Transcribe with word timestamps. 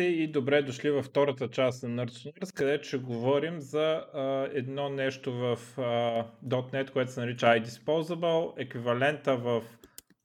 Здравейте 0.00 0.22
и 0.22 0.32
добре 0.32 0.62
дошли 0.62 0.90
във 0.90 1.04
втората 1.04 1.50
част 1.50 1.82
на 1.82 2.06
Nerds 2.06 2.54
където 2.54 2.88
ще 2.88 2.98
говорим 2.98 3.60
за 3.60 4.04
а, 4.14 4.48
едно 4.52 4.88
нещо 4.88 5.32
в 5.32 5.58
а, 5.78 6.26
.NET, 6.48 6.92
което 6.92 7.12
се 7.12 7.20
нарича 7.20 7.46
iDisposable, 7.46 8.62
еквивалента 8.62 9.36
в 9.36 9.62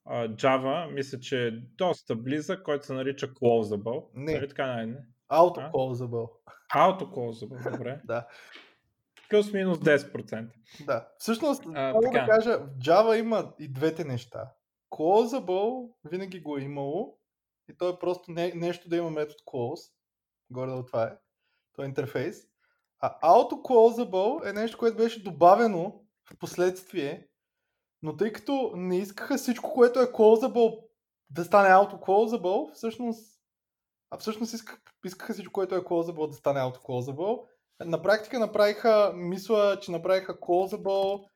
а, 0.05 0.27
Java, 0.27 0.91
мисля, 0.91 1.19
че 1.19 1.47
е 1.47 1.51
доста 1.51 2.15
близък, 2.15 2.63
който 2.63 2.85
се 2.85 2.93
нарича 2.93 3.27
Closable. 3.27 4.05
Не. 4.13 4.33
Нали 4.33 4.47
така 4.47 4.67
най 4.67 4.87
Auto-closable. 5.31 6.29
Auto-Closable, 6.75 7.71
добре. 7.71 8.01
да. 8.05 8.27
Плюс-минус 9.29 9.77
10%. 9.77 10.47
да. 10.85 11.07
Всъщност, 11.17 11.63
А, 11.73 11.93
мога 11.93 12.09
да 12.11 12.25
кажа, 12.25 12.59
в 12.59 12.77
Java 12.79 13.19
има 13.19 13.53
и 13.59 13.67
двете 13.67 14.03
неща. 14.03 14.51
Closable 14.91 15.89
винаги 16.11 16.39
го 16.39 16.57
е 16.57 16.61
имало 16.61 17.14
и 17.69 17.77
то 17.77 17.89
е 17.89 17.99
просто 17.99 18.31
не, 18.31 18.51
нещо 18.55 18.89
да 18.89 18.97
има 18.97 19.09
метод 19.09 19.39
close. 19.45 19.91
Горе 20.49 20.71
да 20.71 20.85
това 20.85 21.03
е. 21.03 21.17
То 21.75 21.83
е 21.83 21.85
интерфейс. 21.85 22.47
А 22.99 23.19
auto-closable 23.19 24.49
е 24.49 24.53
нещо, 24.53 24.77
което 24.77 24.97
беше 24.97 25.23
добавено 25.23 26.01
в 26.29 26.37
последствие, 26.37 27.27
но 28.01 28.17
тъй 28.17 28.33
като 28.33 28.71
не 28.75 28.97
искаха 28.97 29.37
всичко, 29.37 29.73
което 29.73 29.99
е 29.99 30.11
closable 30.11 30.83
да 31.29 31.45
стане 31.45 31.69
auto-closable, 31.69 32.73
всъщност 32.73 33.35
а 34.11 34.17
всъщност 34.17 34.53
исках, 34.53 34.81
искаха 35.05 35.33
всичко, 35.33 35.53
което 35.53 35.75
е 35.75 35.79
closable 35.79 36.27
да 36.27 36.33
стане 36.33 36.59
auto-closable. 36.59 37.45
На 37.85 38.01
практика 38.01 38.39
направиха, 38.39 39.11
мисля, 39.15 39.79
че 39.81 39.91
направиха 39.91 40.39
closable 40.39 41.29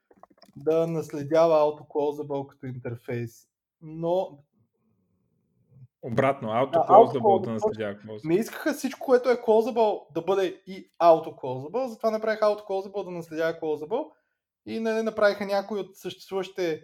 да 0.56 0.88
наследява 0.88 1.56
auto-closable 1.56 2.48
като 2.48 2.66
интерфейс. 2.66 3.48
Но 3.82 4.40
Обратно, 6.02 6.50
Auto-Closable 6.50 6.90
auto-closable. 6.90 7.46
да 7.46 7.52
наследява 7.52 7.96
Closable. 7.96 8.28
не 8.28 8.36
искаха 8.36 8.74
всичко, 8.74 9.06
което 9.06 9.30
е 9.30 9.36
closable 9.36 10.14
да 10.14 10.22
бъде 10.22 10.62
и 10.68 10.92
auto-closable, 11.02 11.86
затова 11.86 12.12
направиха 12.12 12.46
auto-closable 12.46 13.06
да 13.06 13.12
наследява 13.12 13.54
closable 13.54 14.12
и 14.66 14.80
нали, 14.80 15.04
направиха 15.04 15.46
някои 15.46 15.80
от 15.80 15.98
съществуващите 15.98 16.82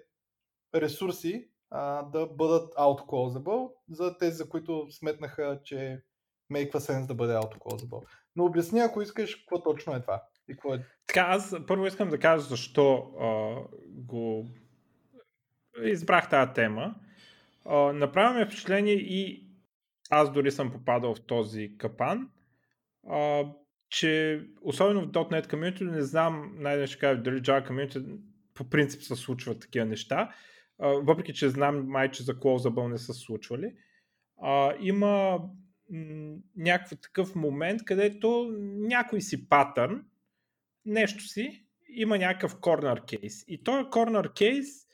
ресурси 0.76 1.50
а, 1.70 2.04
да 2.04 2.28
бъдат 2.28 2.74
auto-closable 2.76 3.72
за 3.90 4.18
тези, 4.18 4.36
за 4.36 4.50
които 4.50 4.88
сметнаха, 4.92 5.60
че 5.64 6.04
мейква 6.50 6.82
сенс 6.82 7.08
да 7.08 7.16
бъде 7.16 7.34
auto-closable. 7.34 8.02
Но 8.36 8.46
обясни, 8.46 8.80
ако 8.80 9.02
искаш, 9.02 9.36
какво 9.36 9.64
точно 9.64 9.96
е 9.96 10.02
това. 10.02 10.24
И 10.50 10.54
какво 10.54 10.74
е... 10.74 10.86
Така, 11.08 11.22
аз 11.22 11.56
първо 11.68 11.86
искам 11.86 12.10
да 12.10 12.20
кажа 12.20 12.44
защо 12.44 12.94
а, 13.20 13.56
го 13.88 14.46
избрах 15.84 16.30
тази 16.30 16.54
тема. 16.54 16.96
Ми 17.66 18.46
впечатление 18.46 18.94
и 18.94 19.48
аз 20.10 20.34
дори 20.34 20.52
съм 20.52 20.72
попадал 20.72 21.16
в 21.16 21.26
този 21.26 21.78
капан, 21.78 22.30
а, 23.10 23.46
че 23.90 24.42
особено 24.62 25.02
в 25.02 25.12
.NET 25.12 25.48
Community, 25.48 25.92
не 25.92 26.02
знам, 26.02 26.56
най 26.58 26.88
ще 26.88 27.00
кажа 27.00 27.22
дали 27.22 27.42
Java 27.42 27.70
Community 27.70 28.18
по 28.54 28.70
принцип 28.70 29.02
се 29.02 29.16
случват 29.16 29.60
такива 29.60 29.86
неща, 29.86 30.36
а, 30.80 30.88
въпреки 30.88 31.34
че 31.34 31.50
знам 31.50 31.88
май, 31.88 32.12
че 32.12 32.24
за 32.24 32.34
Closable 32.34 32.92
не 32.92 32.98
са 32.98 33.14
случвали. 33.14 33.76
А, 34.42 34.76
има 34.80 35.40
някакъв 36.56 37.00
такъв 37.02 37.36
момент, 37.36 37.86
където 37.86 38.56
някой 38.78 39.22
си 39.22 39.50
патърн, 39.50 40.06
нещо 40.86 41.24
си, 41.24 41.66
има 41.90 42.18
някакъв 42.18 42.56
corner 42.56 43.02
case. 43.02 43.46
И 43.48 43.64
този 43.64 43.84
corner 43.84 44.30
а, 44.30 44.85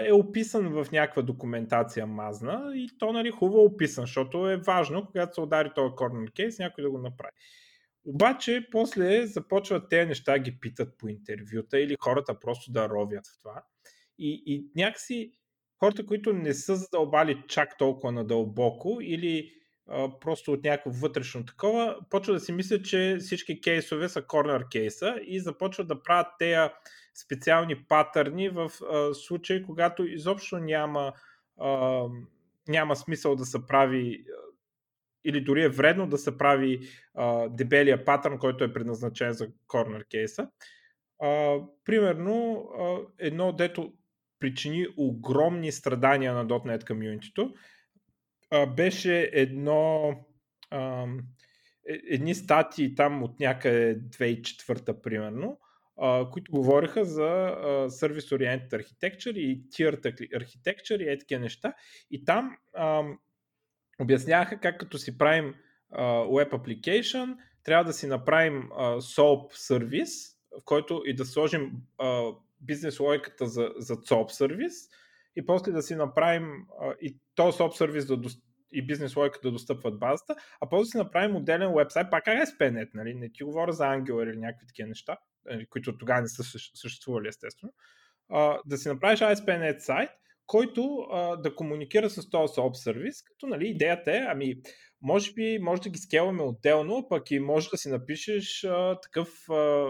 е 0.00 0.12
описан 0.12 0.68
в 0.68 0.86
някаква 0.92 1.22
документация 1.22 2.06
мазна 2.06 2.72
и 2.74 2.88
то 2.98 3.12
нали 3.12 3.30
хубаво 3.30 3.64
описан, 3.64 4.02
защото 4.02 4.50
е 4.50 4.56
важно, 4.56 5.06
когато 5.06 5.34
се 5.34 5.40
удари 5.40 5.70
този 5.74 5.92
corner 5.92 6.30
case, 6.30 6.58
някой 6.58 6.84
да 6.84 6.90
го 6.90 6.98
направи. 6.98 7.32
Обаче, 8.04 8.68
после 8.70 9.26
започват 9.26 9.88
тези 9.88 10.08
неща, 10.08 10.38
ги 10.38 10.60
питат 10.60 10.98
по 10.98 11.08
интервюта 11.08 11.80
или 11.80 11.96
хората 12.00 12.40
просто 12.40 12.72
да 12.72 12.88
ровят 12.88 13.26
в 13.26 13.38
това. 13.42 13.62
И, 14.18 14.42
и 14.46 14.66
някакси 14.76 15.32
хората, 15.78 16.06
които 16.06 16.32
не 16.32 16.54
са 16.54 16.76
задълбали 16.76 17.42
чак 17.48 17.78
толкова 17.78 18.12
надълбоко 18.12 18.98
или 19.00 19.52
а, 19.88 20.18
просто 20.20 20.52
от 20.52 20.64
някакво 20.64 20.90
вътрешно 20.90 21.44
такова, 21.44 21.98
почва 22.10 22.34
да 22.34 22.40
си 22.40 22.52
мислят, 22.52 22.84
че 22.84 23.16
всички 23.20 23.60
кейсове 23.60 24.08
са 24.08 24.22
корнер 24.22 24.64
кейса 24.72 25.16
и 25.26 25.40
започват 25.40 25.88
да 25.88 26.02
правят 26.02 26.26
тези 26.38 26.68
специални 27.14 27.84
патърни 27.84 28.48
в 28.48 28.70
а, 28.92 29.14
случай, 29.14 29.62
когато 29.62 30.06
изобщо 30.06 30.58
няма, 30.58 31.12
а, 31.60 32.04
няма 32.68 32.96
смисъл 32.96 33.36
да 33.36 33.44
се 33.44 33.66
прави 33.66 34.24
или 35.24 35.40
дори 35.40 35.64
е 35.64 35.68
вредно 35.68 36.08
да 36.08 36.18
се 36.18 36.38
прави 36.38 36.80
а, 37.14 37.48
дебелия 37.48 38.04
патърн, 38.04 38.38
който 38.38 38.64
е 38.64 38.72
предназначен 38.72 39.32
за 39.32 39.48
корнер 39.66 40.06
кейса. 40.10 40.48
А, 41.22 41.58
примерно, 41.84 42.68
а, 42.78 42.98
едно 43.18 43.52
дето 43.52 43.92
причини 44.38 44.86
огромни 44.96 45.72
страдания 45.72 46.34
на 46.34 46.46
.NET 46.46 46.86
комьюнитито, 46.86 47.54
беше 48.76 49.30
едно 49.32 50.14
а, 50.70 51.06
е- 51.88 52.00
едни 52.08 52.34
статии 52.34 52.94
там 52.94 53.22
от 53.22 53.40
някъде 53.40 54.00
2004 54.00 55.02
примерно, 55.02 55.58
които 56.32 56.52
говориха 56.52 57.04
за 57.04 57.24
а, 57.24 57.90
Service 57.90 58.36
Oriented 58.36 58.70
Architecture 58.70 59.36
и 59.36 59.68
Tiered 59.68 60.02
Architecture 60.32 61.14
и 61.14 61.18
такива 61.18 61.40
неща. 61.40 61.74
И 62.10 62.24
там 62.24 62.56
а, 62.74 63.02
обясняваха 64.00 64.60
как 64.60 64.80
като 64.80 64.98
си 64.98 65.18
правим 65.18 65.54
а, 65.92 66.02
Web 66.04 66.50
Application, 66.50 67.36
трябва 67.64 67.84
да 67.84 67.92
си 67.92 68.06
направим 68.06 68.68
а, 68.72 69.00
SOAP 69.00 69.48
сервис, 69.52 70.10
в 70.60 70.64
който 70.64 71.02
и 71.06 71.14
да 71.14 71.24
сложим 71.24 71.72
а, 71.98 72.22
бизнес 72.60 73.00
логиката 73.00 73.46
за, 73.46 73.70
за 73.76 73.96
SOAP 73.96 74.28
сервис 74.28 74.74
и 75.36 75.46
после 75.46 75.72
да 75.72 75.82
си 75.82 75.94
направим 75.94 76.66
а, 76.80 76.94
и 77.00 77.18
този 77.34 77.58
SOAP 77.58 77.70
сервис 77.70 78.06
да 78.06 78.18
дос- 78.18 78.42
и 78.72 78.86
бизнес 78.86 79.16
логика 79.16 79.38
да 79.42 79.50
достъпват 79.50 79.98
базата, 79.98 80.36
а 80.60 80.68
после 80.68 80.82
да 80.82 80.86
си 80.86 80.98
направим 80.98 81.36
отделен 81.36 81.74
вебсайт, 81.74 82.10
пак 82.10 82.24
ASP.NET, 82.24 82.90
нали? 82.94 83.14
не 83.14 83.32
ти 83.32 83.44
говоря 83.44 83.72
за 83.72 83.84
Angular 83.84 84.30
или 84.30 84.38
някакви 84.38 84.66
такива 84.66 84.88
неща, 84.88 85.18
които 85.70 85.98
тогава 85.98 86.20
не 86.20 86.28
са 86.28 86.42
същ- 86.42 86.70
съществували 86.74 87.28
естествено, 87.28 87.72
да 88.66 88.78
си 88.78 88.88
направиш 88.88 89.20
ASP.NET 89.20 89.78
сайт, 89.78 90.10
който 90.46 91.06
да 91.42 91.54
комуникира 91.54 92.10
с 92.10 92.30
този 92.30 92.52
SOAP 92.52 92.74
сервис, 92.74 93.22
като 93.22 93.46
нали, 93.46 93.68
идеята 93.68 94.12
е, 94.12 94.26
ами, 94.28 94.54
може 95.02 95.32
би 95.32 95.58
може 95.58 95.82
да 95.82 95.90
ги 95.90 95.98
скелваме 95.98 96.42
отделно, 96.42 97.06
пък 97.08 97.30
и 97.30 97.38
може 97.38 97.70
да 97.70 97.76
си 97.76 97.90
напишеш 97.90 98.64
а, 98.64 99.00
такъв 99.00 99.50
а, 99.50 99.88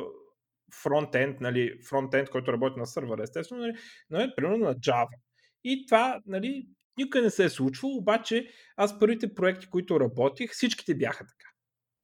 фронтенд, 0.83 1.41
нали, 1.41 1.81
фронтенд, 1.89 2.31
който 2.31 2.53
работи 2.53 2.79
на 2.79 2.87
сървъра, 2.87 3.23
естествено, 3.23 3.61
нали, 3.61 3.73
нали, 4.11 4.33
примерно 4.37 4.65
на 4.65 4.75
Java. 4.75 5.19
И 5.65 5.87
това, 5.87 6.21
нали, 6.27 6.67
никога 6.97 7.23
не 7.23 7.31
се 7.31 7.45
е 7.45 7.49
случвало, 7.49 7.97
обаче 7.97 8.49
аз 8.77 8.99
първите 8.99 9.35
проекти, 9.35 9.71
които 9.71 10.01
работих, 10.01 10.51
всичките 10.51 10.95
бяха 10.95 11.27
така. 11.27 11.50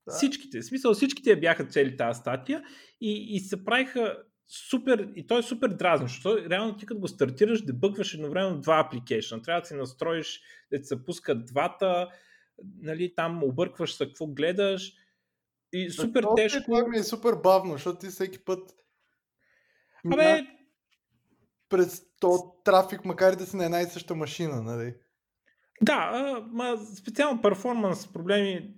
Да. 0.06 0.12
Всичките. 0.12 0.60
В 0.60 0.64
смисъл, 0.64 0.94
всичките 0.94 1.36
бяха 1.36 1.64
цели 1.64 1.96
тази 1.96 2.20
статия 2.20 2.64
и, 3.00 3.36
и 3.36 3.40
се 3.40 3.64
правиха 3.64 4.22
супер, 4.48 5.12
и 5.16 5.26
то 5.26 5.38
е 5.38 5.42
супер 5.42 5.68
дразнно, 5.68 6.08
защото 6.08 6.50
реално 6.50 6.76
ти 6.76 6.86
като 6.86 7.00
го 7.00 7.08
стартираш, 7.08 7.64
дебъгваш 7.64 8.14
едновременно 8.14 8.60
два 8.60 8.80
апликейшна. 8.86 9.42
Трябва 9.42 9.60
да 9.60 9.66
си 9.66 9.74
настроиш, 9.74 10.40
да 10.72 10.84
се 10.84 11.04
пускат 11.04 11.46
двата, 11.46 12.08
нали, 12.78 13.14
там 13.14 13.44
объркваш 13.44 13.94
се 13.94 14.06
какво 14.06 14.26
гледаш 14.26 14.92
и 15.72 15.90
супер 15.90 16.22
То, 16.22 16.34
тежко. 16.34 16.64
Това 16.64 16.88
ми 16.88 16.98
е 16.98 17.02
супер 17.02 17.34
бавно, 17.34 17.72
защото 17.72 17.98
ти 17.98 18.06
всеки 18.06 18.44
път 18.44 18.70
Абе, 20.12 20.46
през 21.68 22.02
то 22.20 22.54
трафик, 22.64 23.04
макар 23.04 23.32
и 23.32 23.36
да 23.36 23.46
си 23.46 23.56
на 23.56 23.64
една 23.64 23.80
и 23.80 23.84
съща 23.84 24.14
машина, 24.14 24.62
нали? 24.62 24.94
да, 25.82 26.10
а, 26.12 26.40
ма, 26.52 26.78
специално 26.96 27.42
перформанс 27.42 28.12
проблеми, 28.12 28.74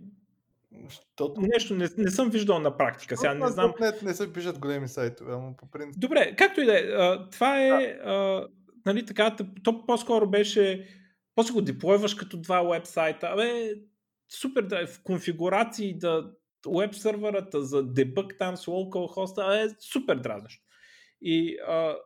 Защото 0.84 1.40
нещо 1.40 1.74
не, 1.74 1.88
не 1.98 2.10
съм 2.10 2.30
виждал 2.30 2.58
на 2.58 2.76
практика. 2.76 3.16
Сега 3.16 3.34
не 3.34 3.48
знам. 3.48 3.74
Не, 3.80 3.92
не 4.02 4.14
се 4.14 4.32
пишат 4.32 4.58
големи 4.58 4.88
сайтове, 4.88 5.32
ама 5.32 5.56
по 5.56 5.70
принцип. 5.70 6.00
Добре, 6.00 6.36
както 6.36 6.60
и 6.60 6.64
да 6.64 6.78
е, 6.78 6.84
това 7.30 7.62
е, 7.62 7.98
а, 8.04 8.46
нали 8.86 9.06
така, 9.06 9.36
то 9.64 9.86
по-скоро 9.86 10.30
беше, 10.30 10.88
после 11.34 11.52
го 11.52 11.62
деплойваш 11.62 12.14
като 12.14 12.36
два 12.36 12.62
вебсайта, 12.62 13.26
абе, 13.26 13.74
супер 14.28 14.62
да 14.62 14.82
е 14.82 14.86
в 14.86 15.02
конфигурации 15.02 15.98
да 15.98 16.30
веб 16.78 16.94
серверата 16.94 17.64
за 17.64 17.82
дебъг 17.82 18.34
там 18.38 18.56
с 18.56 18.66
localhost, 18.66 19.64
е 19.64 19.74
супер 19.80 20.16
дразнещо. 20.16 20.64
И 21.20 21.58
а, 21.68 21.96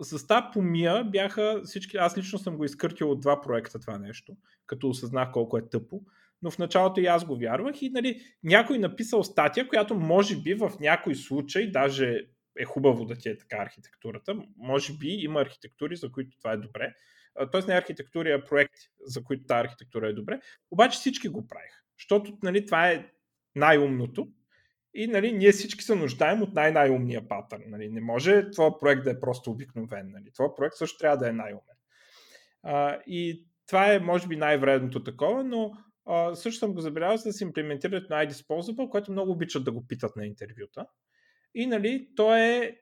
с 0.00 0.26
тази 0.26 0.46
помия 0.52 1.04
бяха 1.04 1.60
всички, 1.64 1.96
аз 1.96 2.18
лично 2.18 2.38
съм 2.38 2.56
го 2.56 2.64
изкъртил 2.64 3.10
от 3.10 3.20
два 3.20 3.40
проекта 3.40 3.80
това 3.80 3.98
нещо, 3.98 4.36
като 4.66 4.88
осъзнах 4.88 5.30
колко 5.32 5.58
е 5.58 5.68
тъпо, 5.68 6.00
но 6.42 6.50
в 6.50 6.58
началото 6.58 7.00
и 7.00 7.06
аз 7.06 7.24
го 7.24 7.36
вярвах 7.36 7.82
и 7.82 7.90
нали, 7.90 8.20
някой 8.42 8.78
написал 8.78 9.24
статия, 9.24 9.68
която 9.68 9.94
може 9.94 10.36
би 10.36 10.54
в 10.54 10.72
някой 10.80 11.14
случай, 11.14 11.70
даже 11.70 12.20
е 12.58 12.64
хубаво 12.64 13.04
да 13.04 13.14
ти 13.14 13.28
е 13.28 13.38
така 13.38 13.56
архитектурата, 13.56 14.36
може 14.56 14.92
би 14.92 15.08
има 15.08 15.40
архитектури, 15.40 15.96
за 15.96 16.12
които 16.12 16.38
това 16.38 16.52
е 16.52 16.56
добре, 16.56 16.94
Тоест 17.52 17.68
не 17.68 17.74
архитектури, 17.74 18.32
а 18.32 18.44
проекти, 18.44 18.90
за 19.06 19.24
които 19.24 19.44
тази 19.44 19.60
архитектура 19.60 20.08
е 20.08 20.12
добре. 20.12 20.40
Обаче 20.70 20.98
всички 20.98 21.28
го 21.28 21.48
правиха. 21.48 21.80
Защото 21.98 22.38
нали, 22.42 22.66
това 22.66 22.88
е 22.88 23.06
най-умното 23.54 24.28
и 24.94 25.06
нали, 25.06 25.32
ние 25.32 25.52
всички 25.52 25.84
се 25.84 25.94
нуждаем 25.94 26.42
от 26.42 26.54
най-най-умния 26.54 27.28
патърн. 27.28 27.62
Нали. 27.66 27.88
Не 27.88 28.00
може 28.00 28.50
твой 28.50 28.70
проект 28.80 29.04
да 29.04 29.10
е 29.10 29.20
просто 29.20 29.50
обикновен. 29.50 30.10
Нали. 30.10 30.32
Твой 30.32 30.54
проект 30.56 30.76
също 30.76 30.98
трябва 30.98 31.16
да 31.16 31.28
е 31.28 31.32
най-умен. 31.32 31.76
А, 32.62 32.98
и 33.06 33.46
това 33.66 33.92
е, 33.92 33.98
може 33.98 34.28
би, 34.28 34.36
най-вредното 34.36 35.04
такова, 35.04 35.44
но 35.44 35.72
също 36.34 36.58
съм 36.58 36.74
го 36.74 36.80
забелязал 36.80 37.30
да 37.30 37.32
се 37.32 37.44
имплементират 37.44 38.10
на 38.10 38.26
iDisposable, 38.26 38.88
което 38.88 39.12
много 39.12 39.32
обичат 39.32 39.64
да 39.64 39.72
го 39.72 39.86
питат 39.86 40.16
на 40.16 40.26
интервюта. 40.26 40.86
И 41.54 41.66
нали, 41.66 42.08
то 42.16 42.36
е 42.36 42.76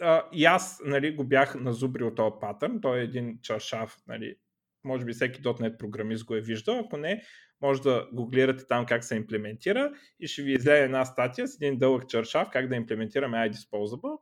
а, 0.00 0.28
и 0.32 0.44
аз 0.44 0.80
нали, 0.84 1.14
го 1.14 1.24
бях 1.24 1.54
назубрил 1.54 2.14
този 2.14 2.34
патърн. 2.40 2.80
Той 2.80 3.00
е 3.00 3.02
един 3.02 3.38
чаршав. 3.42 3.96
Нали. 4.06 4.36
Може 4.84 5.04
би 5.04 5.12
всеки 5.12 5.42
.NET 5.42 5.78
програмист 5.78 6.24
го 6.24 6.34
е 6.34 6.40
виждал. 6.40 6.78
Ако 6.78 6.96
не, 6.96 7.22
може 7.60 7.82
да 7.82 8.08
гуглирате 8.12 8.66
там 8.66 8.86
как 8.86 9.04
се 9.04 9.16
имплементира 9.16 9.92
и 10.20 10.26
ще 10.26 10.42
ви 10.42 10.52
излезе 10.52 10.84
една 10.84 11.04
статия 11.04 11.48
с 11.48 11.54
един 11.54 11.78
дълъг 11.78 12.08
чаршав 12.08 12.50
как 12.52 12.68
да 12.68 12.76
имплементираме 12.76 13.36
iDisposable. 13.36 14.18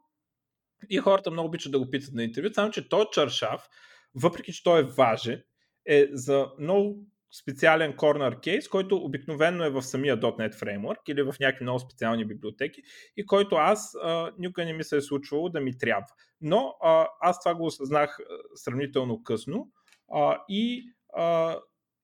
И 0.90 0.98
хората 0.98 1.30
много 1.30 1.48
обичат 1.48 1.72
да 1.72 1.78
го 1.78 1.90
питат 1.90 2.14
на 2.14 2.24
интервю, 2.24 2.48
само 2.54 2.70
че 2.70 2.88
този 2.88 3.06
чаршав, 3.12 3.68
въпреки 4.14 4.52
че 4.52 4.62
той 4.62 4.80
е 4.80 4.88
важен, 4.96 5.42
е 5.86 6.08
за 6.12 6.46
много 6.58 7.06
специален 7.32 7.92
corner 7.92 8.40
кейс, 8.40 8.68
който 8.68 8.96
обикновено 8.96 9.64
е 9.64 9.70
в 9.70 9.82
самия 9.82 10.20
.NET 10.20 10.54
Framework 10.54 11.10
или 11.10 11.22
в 11.22 11.34
някакви 11.40 11.64
много 11.64 11.78
специални 11.78 12.24
библиотеки 12.24 12.82
и 13.16 13.26
който 13.26 13.56
аз 13.56 13.94
а, 14.02 14.32
никога 14.38 14.64
не 14.64 14.72
ми 14.72 14.84
се 14.84 14.96
е 14.96 15.00
случвало 15.00 15.48
да 15.48 15.60
ми 15.60 15.78
трябва. 15.78 16.06
Но 16.40 16.74
а, 16.82 17.08
аз 17.20 17.40
това 17.40 17.54
го 17.54 17.66
осъзнах 17.66 18.18
сравнително 18.54 19.22
късно 19.22 19.68
а, 20.12 20.38
и, 20.48 20.92
а, 21.16 21.58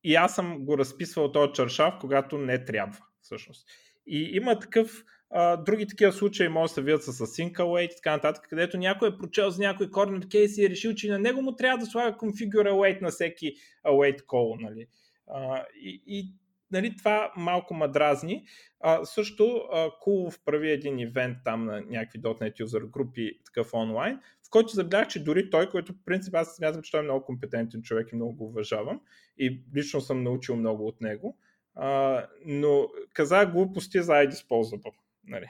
и 0.05 0.15
аз 0.15 0.35
съм 0.35 0.65
го 0.65 0.79
разписвал 0.79 1.33
този 1.33 1.53
чаршав, 1.53 1.95
когато 2.01 2.39
не 2.39 2.65
трябва 2.65 2.99
всъщност. 3.23 3.67
И 4.07 4.31
има 4.33 4.59
такъв 4.59 5.05
а, 5.31 5.57
други 5.57 5.87
такива 5.87 6.13
случаи 6.13 6.49
може 6.49 6.71
да 6.71 6.75
се 6.75 6.83
видят 6.83 7.03
с 7.03 7.13
Async 7.13 7.53
Await 7.53 7.93
и 7.93 7.97
така 7.97 8.11
нататък, 8.11 8.47
където 8.49 8.79
някой 8.79 9.09
е 9.09 9.19
прочел 9.19 9.51
за 9.51 9.63
някой 9.63 9.87
corner 9.87 10.31
кейс 10.31 10.59
и 10.59 10.65
е 10.65 10.71
решил, 10.71 10.95
че 10.95 11.11
на 11.11 11.19
него 11.19 11.43
му 11.43 11.57
трябва 11.57 11.79
да 11.79 11.87
слага 11.87 12.17
configure 12.17 12.71
await 12.71 13.03
на 13.03 13.09
всеки 13.09 13.55
await 13.87 14.23
call. 14.23 14.63
Нали. 14.63 14.87
А, 15.27 15.65
и, 15.75 16.03
и 16.07 16.35
нали, 16.71 16.97
това 16.97 17.33
малко 17.37 17.75
мадразни. 17.75 18.45
А, 18.81 19.05
също 19.05 19.69
а, 19.73 19.91
Кулов 20.01 20.41
прави 20.45 20.71
един 20.71 20.99
ивент 20.99 21.39
там 21.45 21.65
на 21.65 21.81
някакви 21.81 22.21
.NET 22.21 22.65
user 22.65 22.91
групи, 22.91 23.39
такъв 23.45 23.75
онлайн, 23.75 24.21
в 24.47 24.51
който 24.51 24.75
забелязах, 24.75 25.09
че 25.09 25.25
дори 25.25 25.51
той, 25.51 25.71
който 25.71 25.93
в 25.93 26.05
принцип 26.05 26.35
аз 26.35 26.57
смятам, 26.57 26.83
че 26.83 26.91
той 26.91 27.01
е 27.01 27.03
много 27.03 27.25
компетентен 27.25 27.83
човек 27.83 28.13
и 28.13 28.17
много 28.17 28.33
го 28.33 28.45
уважавам 28.45 29.01
и 29.39 29.61
лично 29.77 30.01
съм 30.01 30.23
научил 30.23 30.57
много 30.57 30.87
от 30.87 31.01
него, 31.01 31.39
а, 31.75 32.23
но 32.47 32.89
каза 33.13 33.47
глупости 33.47 34.03
за 34.03 34.13
iDisposable. 34.13 34.95
Нали. 35.25 35.47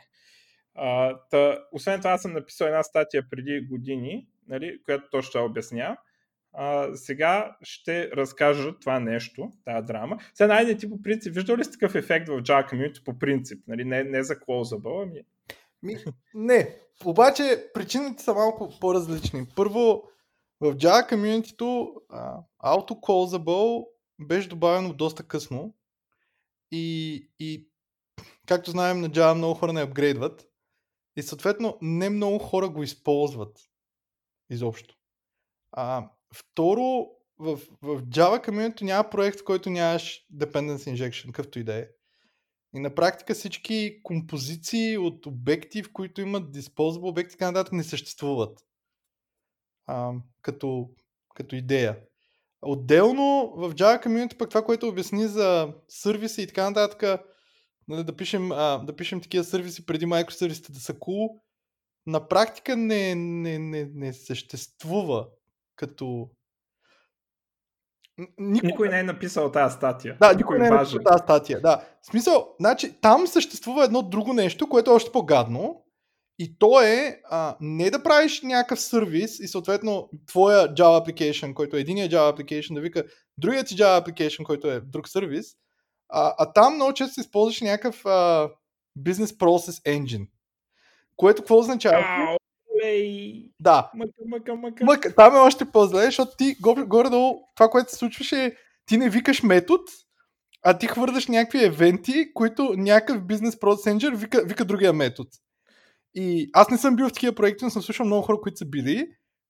А, 0.74 1.18
та, 1.30 1.64
освен 1.72 2.00
това, 2.00 2.10
аз 2.10 2.22
съм 2.22 2.32
написал 2.32 2.66
една 2.66 2.82
статия 2.82 3.30
преди 3.30 3.60
години, 3.60 4.28
нали, 4.48 4.82
която 4.84 5.10
то 5.10 5.22
ще 5.22 5.38
обясня. 5.38 5.96
А, 6.58 6.94
сега 6.94 7.56
ще 7.62 8.10
разкажа 8.10 8.78
това 8.78 9.00
нещо, 9.00 9.50
тази 9.64 9.86
драма. 9.86 10.18
Сега 10.34 10.46
най 10.48 10.76
ти 10.76 10.90
по 10.90 11.02
принцип, 11.02 11.34
виждал 11.34 11.56
ли 11.56 11.64
сте 11.64 11.72
такъв 11.72 11.94
ефект 11.94 12.28
в 12.28 12.42
Java 12.42 12.72
Community 12.72 13.04
по 13.04 13.18
принцип? 13.18 13.64
Нали? 13.68 13.84
Не, 13.84 14.04
не 14.04 14.22
за 14.22 14.34
closable, 14.34 15.02
ами... 15.02 15.22
Ми, 15.82 15.96
не, 16.34 16.78
обаче 17.04 17.70
причините 17.74 18.22
са 18.22 18.34
малко 18.34 18.72
по-различни. 18.80 19.46
Първо, 19.56 20.02
в 20.60 20.74
Java 20.74 21.12
Community 21.12 21.92
Auto 22.64 22.90
Closable 22.90 23.86
беше 24.20 24.48
добавено 24.48 24.92
доста 24.92 25.22
късно 25.22 25.74
и, 26.70 27.28
и 27.38 27.68
както 28.46 28.70
знаем 28.70 29.00
на 29.00 29.10
Java 29.10 29.34
много 29.34 29.54
хора 29.54 29.72
не 29.72 29.82
апгрейдват 29.82 30.48
и 31.16 31.22
съответно 31.22 31.78
не 31.82 32.10
много 32.10 32.38
хора 32.38 32.68
го 32.68 32.82
използват 32.82 33.60
изобщо. 34.50 34.96
А, 35.72 36.08
второ, 36.34 37.06
в, 37.38 37.56
в 37.82 38.02
Java 38.02 38.48
Community 38.48 38.82
няма 38.82 39.10
проект, 39.10 39.40
в 39.40 39.44
който 39.44 39.70
нямаш 39.70 40.26
Dependency 40.34 40.94
Injection, 40.94 41.26
какъвто 41.26 41.58
и 41.58 41.64
да 41.64 41.74
е. 41.74 41.86
И 42.74 42.80
на 42.80 42.94
практика 42.94 43.34
всички 43.34 44.00
композиции 44.02 44.98
от 44.98 45.26
обекти, 45.26 45.82
в 45.82 45.92
които 45.92 46.20
имат 46.20 46.56
disposable 46.56 47.08
обекти, 47.08 47.32
така 47.32 47.50
нататък, 47.50 47.72
не 47.72 47.84
съществуват. 47.84 48.58
А, 49.86 50.12
като, 50.42 50.90
като 51.34 51.56
идея. 51.56 51.98
Отделно 52.62 53.52
в 53.56 53.74
Java 53.74 54.06
Community 54.06 54.36
пък 54.36 54.48
това, 54.48 54.64
което 54.64 54.88
обясни 54.88 55.26
за 55.26 55.74
сервиси 55.88 56.42
и 56.42 56.46
така 56.46 56.70
нататък, 56.70 57.20
нали, 57.88 58.04
да, 58.04 58.16
пишем, 58.16 58.52
а, 58.52 58.78
да 58.78 58.96
пишем 58.96 59.20
такива 59.20 59.44
сервиси 59.44 59.86
преди 59.86 60.06
микросервисите 60.06 60.72
да 60.72 60.80
са 60.80 60.94
cool, 60.94 61.40
на 62.06 62.28
практика 62.28 62.76
не, 62.76 63.14
не, 63.14 63.58
не, 63.58 63.84
не 63.94 64.12
съществува 64.12 65.26
като... 65.76 66.28
Никой... 68.38 68.68
никой 68.68 68.88
не 68.88 68.98
е 68.98 69.02
написал 69.02 69.52
тази 69.52 69.76
статия. 69.76 70.16
Да, 70.20 70.34
никой, 70.34 70.58
не 70.58 70.66
е 70.66 70.70
написал 70.70 71.00
тази 71.04 71.22
статия. 71.22 71.60
Да. 71.60 71.84
В 72.02 72.06
смисъл, 72.06 72.54
значи, 72.60 73.00
там 73.00 73.26
съществува 73.26 73.84
едно 73.84 74.02
друго 74.02 74.32
нещо, 74.32 74.68
което 74.68 74.90
е 74.90 74.94
още 74.94 75.12
по-гадно. 75.12 75.82
И 76.38 76.58
то 76.58 76.80
е 76.80 77.20
а, 77.30 77.56
не 77.60 77.90
да 77.90 78.02
правиш 78.02 78.42
някакъв 78.42 78.80
сервис 78.80 79.38
и 79.38 79.48
съответно 79.48 80.10
твоя 80.26 80.74
Java 80.74 81.06
application, 81.06 81.54
който 81.54 81.76
е 81.76 81.80
единия 81.80 82.08
Java 82.08 82.36
application, 82.36 82.74
да 82.74 82.80
вика 82.80 83.04
другият 83.38 83.68
си 83.68 83.76
Java 83.76 84.06
application, 84.06 84.42
който 84.44 84.70
е 84.70 84.80
друг 84.80 85.08
сервис, 85.08 85.46
а, 86.08 86.34
а 86.38 86.52
там 86.52 86.74
много 86.74 86.92
често 86.92 87.20
използваш 87.20 87.60
някакъв 87.60 88.06
а, 88.06 88.48
Business 88.98 89.38
Process 89.38 89.98
Engine. 89.98 90.28
Което 91.16 91.42
какво 91.42 91.58
означава? 91.58 92.36
Ей, 92.84 93.50
да. 93.60 93.90
Мъка, 93.94 94.12
мъка, 94.26 94.54
мъка. 94.54 94.84
мъка. 94.84 95.14
Там 95.14 95.34
е 95.34 95.38
още 95.38 95.64
по-зле, 95.64 96.04
защото 96.04 96.36
ти 96.38 96.56
горе-долу 96.60 97.40
това, 97.54 97.68
което 97.68 97.90
се 97.90 97.96
случваше 97.96 98.56
ти 98.86 98.96
не 98.96 99.10
викаш 99.10 99.42
метод, 99.42 99.82
а 100.62 100.78
ти 100.78 100.86
хвърляш 100.86 101.26
някакви 101.26 101.64
евенти, 101.64 102.34
които 102.34 102.74
някакъв 102.76 103.26
бизнес 103.26 103.56
engine 103.56 104.16
вика, 104.16 104.44
вика 104.46 104.64
другия 104.64 104.92
метод. 104.92 105.30
И 106.14 106.50
аз 106.52 106.70
не 106.70 106.78
съм 106.78 106.96
бил 106.96 107.08
в 107.08 107.12
такива 107.12 107.34
проекти, 107.34 107.64
но 107.64 107.70
съм 107.70 107.82
слушал 107.82 108.06
много 108.06 108.22
хора, 108.22 108.40
които 108.40 108.58
са 108.58 108.64
били. 108.64 109.08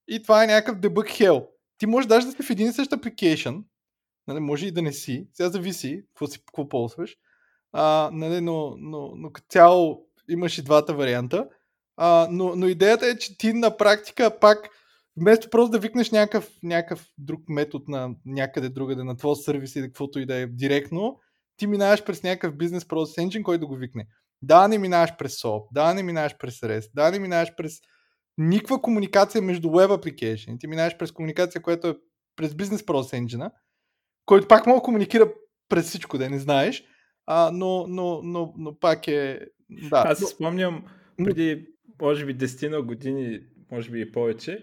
И 0.09 0.23
това 0.23 0.45
е 0.45 0.47
някакъв 0.47 0.81
debug 0.81 1.21
hell. 1.21 1.47
Ти 1.79 1.87
можеш 1.87 2.09
даже 2.09 2.27
да 2.27 2.33
си 2.33 2.43
в 2.43 2.51
един 2.51 2.69
и 2.69 2.73
същ 2.73 2.91
application, 2.91 3.63
нали, 4.27 4.41
може 4.41 4.67
и 4.67 4.73
да 4.73 4.83
не 4.83 4.93
си, 4.93 5.29
сега 5.33 5.49
зависи 5.51 6.03
какво, 6.09 6.27
си, 6.27 6.39
какво 6.39 6.69
ползваш, 6.69 7.17
а, 7.73 8.11
нали, 8.13 8.41
но, 8.41 8.77
но, 8.79 9.13
но 9.17 9.33
като 9.33 9.47
цяло 9.49 10.07
имаш 10.29 10.59
и 10.59 10.63
двата 10.63 10.95
варианта. 10.95 11.49
А, 11.97 12.29
но, 12.31 12.57
но 12.57 12.69
идеята 12.69 13.07
е, 13.07 13.19
че 13.19 13.39
ти 13.39 13.53
на 13.53 13.77
практика 13.77 14.39
пак 14.41 14.69
вместо 15.17 15.51
просто 15.51 15.71
да 15.71 15.79
викнеш 15.79 16.11
някакъв, 16.11 16.51
някакъв 16.63 17.07
друг 17.19 17.41
метод 17.49 17.85
на 17.89 18.11
някъде 18.27 18.69
другаде, 18.69 19.05
на 19.05 19.17
твой 19.17 19.37
сервис 19.37 19.77
или 19.77 19.87
каквото 19.87 20.19
и 20.19 20.27
да 20.27 20.35
е 20.35 20.47
директно, 20.47 21.21
ти 21.57 21.67
минаваш 21.67 22.05
през 22.05 22.23
някакъв 22.23 22.57
бизнес 22.57 22.85
process 22.85 23.27
engine, 23.27 23.43
който 23.43 23.61
да 23.61 23.67
го 23.67 23.77
викне. 23.77 24.07
Да, 24.43 24.69
не 24.69 24.79
минаваш 24.79 25.17
през 25.19 25.43
SOAP, 25.43 25.67
да, 25.73 25.95
не 25.95 26.03
минаваш 26.03 26.37
през 26.39 26.61
REST, 26.61 26.91
да, 26.95 27.11
не 27.11 27.19
минаваш 27.19 27.55
през 27.57 27.81
никаква 28.39 28.83
комуникация 28.83 29.43
между 29.43 29.69
web 29.69 29.89
application. 29.89 30.61
Ти 30.61 30.67
минаваш 30.67 30.97
през 30.97 31.13
комуникация, 31.13 31.63
която 31.63 31.89
е 31.89 31.97
през 32.37 32.55
бизнес 32.55 32.83
process 32.83 33.25
engine, 33.25 33.51
който 34.27 34.49
пак 34.49 34.67
мога 34.67 34.79
да 34.79 34.83
комуникира 34.83 35.33
през 35.69 35.89
всичко, 35.89 36.19
да 36.19 36.31
не 36.31 36.39
знаеш, 36.39 36.85
а, 37.27 37.51
но, 37.53 37.87
но, 37.89 38.21
но, 38.23 38.55
но 38.59 38.79
пак 38.79 39.09
е... 39.09 39.41
Да. 39.71 40.05
Аз 40.07 40.19
си 40.19 40.25
спомням 40.25 40.85
преди 41.25 41.67
може 42.01 42.27
би 42.27 42.37
10 42.37 42.69
на 42.69 42.83
години, 42.83 43.41
може 43.71 43.91
би 43.91 44.01
и 44.01 44.13
повече, 44.13 44.63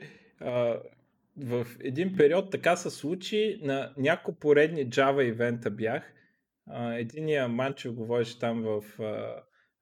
в 1.38 1.68
един 1.80 2.16
период 2.18 2.52
така 2.52 2.76
се 2.76 2.90
случи, 2.90 3.60
на 3.62 3.94
няколко 3.98 4.40
поредни 4.40 4.90
Java 4.90 5.24
ивента 5.24 5.72
бях. 5.72 6.14
Единия 6.76 7.48
Манчев 7.48 7.94
говореше 7.94 8.40
там 8.40 8.62
в, 8.62 8.84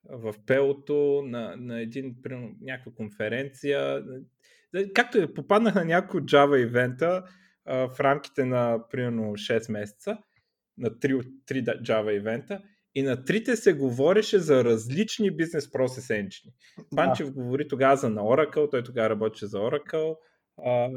в 0.10 0.34
Пелото, 0.46 1.24
на, 1.26 1.56
на 1.58 1.82
един, 1.82 2.16
някаква 2.62 2.92
конференция. 2.92 4.04
Както 4.94 5.18
е, 5.18 5.34
попаднах 5.34 5.76
на 5.76 5.86
няколко 5.86 6.26
Java 6.26 6.64
ивента 6.64 7.24
в 7.66 8.00
рамките 8.00 8.46
на 8.46 8.80
примерно 8.92 9.24
6 9.24 9.72
месеца, 9.72 10.18
на 10.78 10.90
3, 10.90 11.28
3 11.48 11.82
Java 11.82 12.12
ивента 12.18 12.62
и 12.96 13.04
на 13.04 13.26
трите 13.26 13.56
се 13.56 13.74
говореше 13.74 14.40
за 14.40 14.64
различни 14.64 15.32
бизнес 15.32 15.72
процес 15.72 16.10
енджини. 16.10 16.54
Панчев 16.96 17.28
да. 17.28 17.34
говори 17.34 17.68
тогава 17.68 17.98
за 17.98 18.10
на 18.10 18.22
Oracle, 18.22 18.72
той 18.72 18.84
тогава 18.84 19.10
работеше 19.10 19.46
за 19.46 19.58
Oracle. 19.58 20.16
А... 20.66 20.90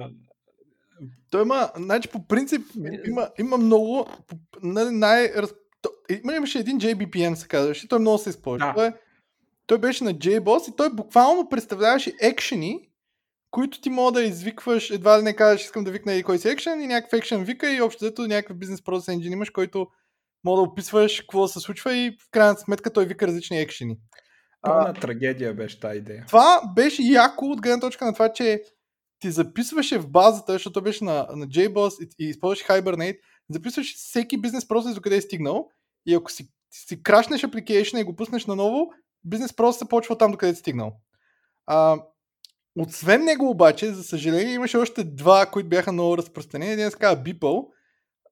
Той 1.31 1.43
има, 1.43 1.71
значи 1.77 2.09
по 2.09 2.27
принцип 2.27 2.63
има, 3.07 3.31
има 3.39 3.59
много, 3.59 4.07
нали, 4.63 4.91
най, 4.91 5.33
има, 6.23 6.37
имаше 6.37 6.59
един 6.59 6.79
JBPM 6.79 7.35
се 7.35 7.49
казваше, 7.49 7.89
той 7.89 7.99
много 7.99 8.19
се 8.19 8.31
използва. 8.31 8.67
Да. 8.67 8.75
Той, 8.75 8.93
той 9.67 9.79
беше 9.79 10.05
на 10.05 10.15
JBoss 10.15 10.73
и 10.73 10.77
той 10.77 10.91
буквално 10.95 11.49
представляваше 11.49 12.13
екшени, 12.21 12.89
които 13.51 13.81
ти 13.81 13.91
мога 13.91 14.13
да 14.13 14.23
извикваш, 14.23 14.91
едва 14.91 15.19
ли 15.19 15.23
не 15.23 15.37
кажеш, 15.37 15.65
искам 15.65 15.85
да 15.85 15.91
викна 15.91 16.15
и 16.15 16.23
кой 16.23 16.39
си 16.39 16.49
екшен 16.49 16.83
и 16.83 16.87
някакъв 16.87 17.19
екшен 17.19 17.45
вика 17.45 17.75
и 17.75 17.81
общо 17.81 18.05
взето 18.05 18.23
някакъв 18.23 18.57
бизнес 18.57 18.83
процес 18.83 19.09
енджин 19.09 19.33
имаш, 19.33 19.51
който 19.51 19.87
мога 20.45 20.63
да 20.63 20.63
описваш 20.63 21.21
какво 21.21 21.49
се 21.49 21.61
случва 21.61 21.97
и 21.97 22.11
в 22.11 22.31
крайна 22.31 22.57
сметка 22.57 22.93
той 22.93 23.07
вика 23.07 23.27
различни 23.27 23.61
екшени. 23.61 23.97
Пълна 24.63 24.95
трагедия 24.95 25.55
беше 25.55 25.81
тази 25.81 25.99
идея. 25.99 26.25
Това 26.27 26.61
беше 26.75 27.03
яко 27.03 27.45
от 27.47 27.61
гледна 27.61 27.81
точка 27.81 28.05
на 28.05 28.13
това, 28.13 28.33
че 28.33 28.63
ти 29.19 29.31
записваше 29.31 29.99
в 29.99 30.11
базата, 30.11 30.53
защото 30.53 30.83
беше 30.83 31.05
на, 31.05 31.27
на 31.37 31.47
JBoss 31.47 32.05
и, 32.05 32.25
и 32.25 32.29
използваше 32.29 32.65
Hibernate, 32.65 33.19
записваш 33.51 33.95
всеки 33.97 34.41
бизнес 34.41 34.69
процес, 34.69 34.95
докъде 34.95 35.17
е 35.17 35.21
стигнал 35.21 35.69
и 36.07 36.15
ако 36.15 36.31
си, 36.31 36.49
си 36.71 37.03
крашнеш 37.03 37.43
application 37.43 38.01
и 38.01 38.05
го 38.05 38.17
пуснеш 38.17 38.47
наново, 38.47 38.91
бизнес 39.25 39.57
процес 39.57 39.79
се 39.79 39.89
почва 39.89 40.19
там, 40.19 40.31
докъде 40.31 40.53
е 40.53 40.55
стигнал. 40.55 40.93
А, 41.67 41.97
освен 42.79 43.25
него 43.25 43.51
обаче, 43.51 43.93
за 43.93 44.05
съжаление, 44.05 44.55
имаше 44.55 44.77
още 44.77 45.05
два, 45.05 45.47
които 45.47 45.69
бяха 45.69 45.93
много 45.93 46.19
разпространени. 46.19 46.73
Един 46.73 46.91
се 46.91 46.97
казва 46.97 47.23
Beeple. 47.23 47.67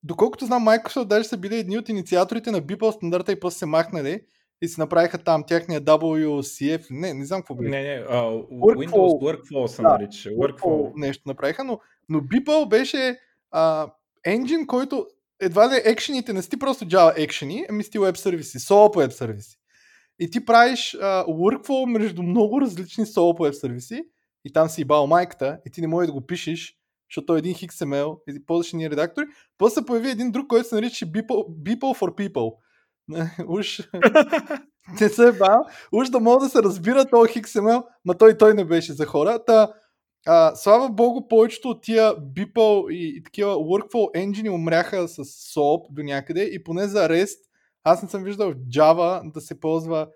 Доколкото 0.03 0.47
знам, 0.47 0.65
Microsoft 0.65 1.05
даже 1.05 1.29
са 1.29 1.37
били 1.37 1.57
едни 1.57 1.79
от 1.79 1.89
инициаторите 1.89 2.51
на 2.51 2.63
Beeple 2.63 2.91
стандарта 2.91 3.33
и 3.33 3.41
после 3.41 3.59
се 3.59 3.67
махнали 3.67 4.21
и 4.63 4.69
си 4.69 4.81
направиха 4.81 5.19
там 5.19 5.45
тяхния 5.47 5.81
WCF. 5.81 6.87
Не, 6.91 7.15
не 7.15 7.25
знам 7.25 7.41
какво 7.41 7.55
беше. 7.55 7.71
Не, 7.71 7.83
не, 7.83 8.05
uh, 8.05 8.49
Workflow. 8.51 8.89
Windows 8.89 9.23
Workflow 9.23 9.67
се 9.67 9.83
нарича. 9.83 10.31
Да, 10.31 10.37
Workflow. 10.37 10.63
Workflow. 10.63 10.93
Нещо 10.97 11.23
направиха, 11.27 11.65
но, 11.65 11.81
но 12.09 12.21
Beeple 12.21 12.69
беше 12.69 13.19
uh, 13.55 13.91
engine, 14.27 14.67
който 14.67 15.07
едва 15.41 15.69
ли 15.69 15.81
екшените 15.85 16.33
не 16.33 16.43
сти 16.43 16.59
просто 16.59 16.85
Java 16.85 17.13
екшени, 17.17 17.67
ами 17.71 17.85
сти 17.85 17.99
веб 17.99 18.17
сервиси, 18.17 18.59
SOAP 18.59 18.97
веб 18.97 19.13
сервиси. 19.13 19.59
И 20.19 20.31
ти 20.31 20.45
правиш 20.45 20.97
uh, 21.01 21.27
workflow 21.27 21.87
между 21.87 22.23
много 22.23 22.61
различни 22.61 23.05
SOAP 23.05 23.43
веб 23.43 23.55
сервиси 23.55 24.03
и 24.45 24.53
там 24.53 24.69
си 24.69 24.81
ибал 24.81 25.07
майката 25.07 25.59
и 25.67 25.71
ти 25.71 25.81
не 25.81 25.87
можеш 25.87 26.07
да 26.07 26.13
го 26.13 26.27
пишеш, 26.27 26.77
защото 27.13 27.37
е 27.37 27.39
един 27.39 27.55
XML 27.55 28.19
и 28.29 28.47
ползваш 28.47 28.73
ни 28.73 28.91
редактори. 28.91 29.27
После 29.59 29.75
се 29.75 29.87
появи 29.87 30.11
един 30.11 30.31
друг, 30.31 30.47
който 30.47 30.69
се 30.69 30.75
нарича 30.75 31.07
Beeple, 31.07 31.63
Beeple 31.63 31.99
for 32.01 32.29
People. 32.29 32.55
уж 33.49 33.89
не 35.01 35.09
се 35.09 35.29
е 35.29 35.33
бал, 35.33 35.65
уж 35.93 36.09
да 36.09 36.21
мога 36.21 36.45
да 36.45 36.51
се 36.51 36.63
разбира 36.63 37.05
този 37.05 37.33
XML, 37.33 37.85
ма 38.05 38.19
той 38.19 38.39
той 38.39 38.55
не 38.55 38.65
беше 38.65 38.93
за 38.93 39.07
хора. 39.07 39.45
Та, 39.47 39.73
а, 40.27 40.55
слава 40.55 40.89
богу, 40.91 41.29
повечето 41.29 41.69
от 41.69 41.83
тия 41.83 42.17
Beeple 42.17 42.91
и, 42.91 43.17
и 43.17 43.23
такива 43.23 43.55
workflow 43.55 44.27
engine 44.27 44.55
умряха 44.55 45.09
с 45.09 45.25
SOAP 45.25 45.93
до 45.93 46.03
някъде 46.03 46.43
и 46.43 46.65
поне 46.65 46.87
за 46.87 47.09
REST 47.09 47.39
аз 47.85 48.03
не 48.03 48.09
съм 48.09 48.25
виждал 48.25 48.51
в 48.51 48.55
Java 48.55 49.33
да 49.33 49.41
се 49.41 49.61
ползва 49.61 50.09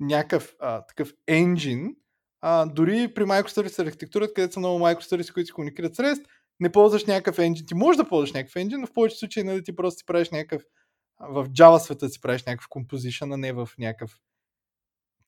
някакъв 0.00 0.54
а, 0.60 0.86
такъв 0.86 1.12
engine, 1.30 1.94
а, 2.40 2.66
дори 2.66 3.14
при 3.14 3.24
microservice 3.24 3.78
архитектурата, 3.86 4.34
където 4.34 4.54
са 4.54 4.60
много 4.60 4.80
microservice, 4.80 5.32
които 5.32 5.46
се 5.46 5.52
комуникират 5.52 5.94
с 5.94 5.98
REST, 5.98 6.24
не 6.60 6.72
ползваш 6.72 7.04
някакъв 7.04 7.36
engine. 7.36 7.68
Ти 7.68 7.74
можеш 7.74 7.96
да 7.96 8.08
ползваш 8.08 8.32
някакъв 8.32 8.54
engine, 8.54 8.76
но 8.76 8.86
в 8.86 8.92
повечето 8.92 9.18
случаи 9.18 9.42
нали, 9.42 9.64
ти 9.64 9.76
просто 9.76 9.98
си 9.98 10.06
правиш 10.06 10.30
някакъв 10.30 10.62
в 11.20 11.48
Java 11.48 11.78
света 11.78 12.08
си 12.08 12.20
правиш 12.20 12.44
някакъв 12.44 12.68
композишън, 12.68 13.32
а 13.32 13.36
не 13.36 13.52
в 13.52 13.68
някакъв 13.78 14.18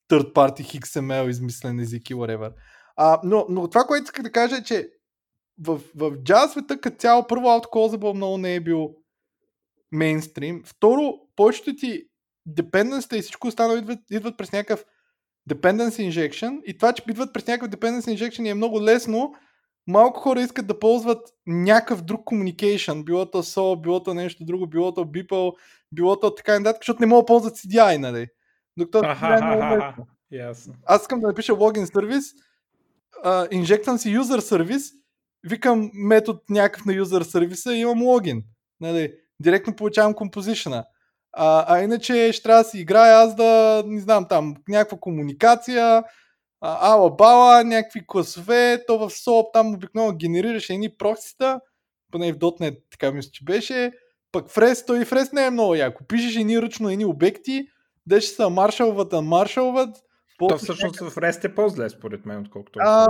third 0.09 0.33
party 0.33 0.79
XML, 0.79 1.29
измислен 1.29 1.79
език 1.79 2.09
и 2.09 2.15
whatever. 2.15 2.53
А, 2.95 3.19
но, 3.23 3.45
но 3.49 3.69
това, 3.69 3.83
което 3.83 4.03
исках 4.03 4.23
да 4.23 4.31
кажа 4.31 4.55
е, 4.55 4.63
че 4.63 4.89
в, 5.59 5.77
в 5.95 6.11
Java 6.11 6.47
света 6.47 6.81
като 6.81 6.97
цяло 6.97 7.27
първо 7.27 7.45
AutoClosable 7.47 8.13
много 8.13 8.37
не 8.37 8.55
е 8.55 8.59
бил 8.59 8.95
мейнстрим. 9.91 10.63
Второ, 10.65 11.13
повечето 11.35 11.75
ти 11.75 12.03
dependency 12.49 13.15
и 13.15 13.21
всичко 13.21 13.47
останало 13.47 13.77
идват, 13.77 13.99
идват 14.11 14.37
през 14.37 14.51
някакъв 14.51 14.85
dependency 15.49 16.09
injection 16.09 16.61
и 16.63 16.77
това, 16.77 16.93
че 16.93 17.03
идват 17.09 17.33
през 17.33 17.47
някакъв 17.47 17.79
dependency 17.79 18.17
injection 18.17 18.51
е 18.51 18.53
много 18.53 18.81
лесно, 18.81 19.33
малко 19.89 20.19
хора 20.19 20.41
искат 20.41 20.67
да 20.67 20.79
ползват 20.79 21.29
някакъв 21.47 22.01
друг 22.01 22.21
communication, 22.21 23.03
било 23.03 23.25
то 23.25 23.43
SO, 23.43 23.81
било 23.81 24.03
то 24.03 24.13
нещо 24.13 24.45
друго, 24.45 24.67
било 24.67 24.93
то 24.93 25.05
Beeple, 25.05 25.53
било 25.91 26.19
то 26.19 26.35
така 26.35 26.59
нататък, 26.59 26.81
защото 26.83 27.01
не 27.01 27.07
мога 27.07 27.21
да 27.21 27.25
ползват 27.25 27.57
CDI, 27.57 27.97
нали? 27.97 28.27
Докато 28.77 28.99
CDI 28.99 29.89
е 30.31 30.37
Ясно. 30.37 30.73
Аз 30.85 31.01
искам 31.01 31.19
да 31.19 31.27
напиша 31.27 31.53
логин 31.53 31.87
сервис, 31.87 32.25
инжектвам 33.51 33.97
си 33.97 34.09
юзер 34.09 34.39
сервис, 34.39 34.91
викам 35.43 35.91
метод 35.93 36.39
някакъв 36.49 36.85
на 36.85 36.93
юзер 36.93 37.21
сервиса 37.21 37.73
и 37.73 37.79
имам 37.79 38.01
логин. 38.01 38.43
Нали? 38.81 39.13
Директно 39.39 39.75
получавам 39.75 40.13
композишена. 40.13 40.85
А, 41.33 41.75
а 41.75 41.83
иначе 41.83 42.33
ще 42.33 42.43
трябва 42.43 42.63
да 42.63 42.69
си 42.69 42.79
играя 42.79 43.15
аз 43.15 43.35
да, 43.35 43.83
не 43.85 44.01
знам, 44.01 44.25
там, 44.29 44.55
някаква 44.69 44.97
комуникация, 44.99 46.03
ала 46.61 47.15
бала, 47.15 47.63
някакви 47.63 48.03
класове, 48.07 48.83
то 48.87 48.97
в 48.97 49.09
SOAP 49.09 49.53
там 49.53 49.73
обикновено 49.73 50.17
генерираш 50.17 50.69
едни 50.69 50.89
проксита, 50.97 51.59
поне 52.11 52.33
в 52.33 52.37
.NET 52.37 52.77
така 52.91 53.11
мисля, 53.11 53.31
че 53.31 53.43
беше, 53.43 53.91
пък 54.31 54.49
Фрес, 54.49 54.85
той 54.85 55.01
и 55.01 55.05
Фрес 55.05 55.31
не 55.31 55.45
е 55.45 55.49
много 55.49 55.75
яко. 55.75 56.03
Пишеш 56.07 56.35
едни 56.35 56.61
ръчно 56.61 56.89
едни 56.89 57.05
обекти, 57.05 57.67
де 58.05 58.21
ще 58.21 58.35
са 58.35 58.49
маршалват, 58.49 59.13
а 59.13 59.21
маршалват. 59.21 59.97
То 60.39 60.57
всъщност 60.57 60.99
в 60.99 61.09
Фрес 61.09 61.43
е 61.43 61.55
по-зле 61.55 61.89
според 61.89 62.25
мен, 62.25 62.41
отколкото. 62.41 62.79
А, 62.81 63.07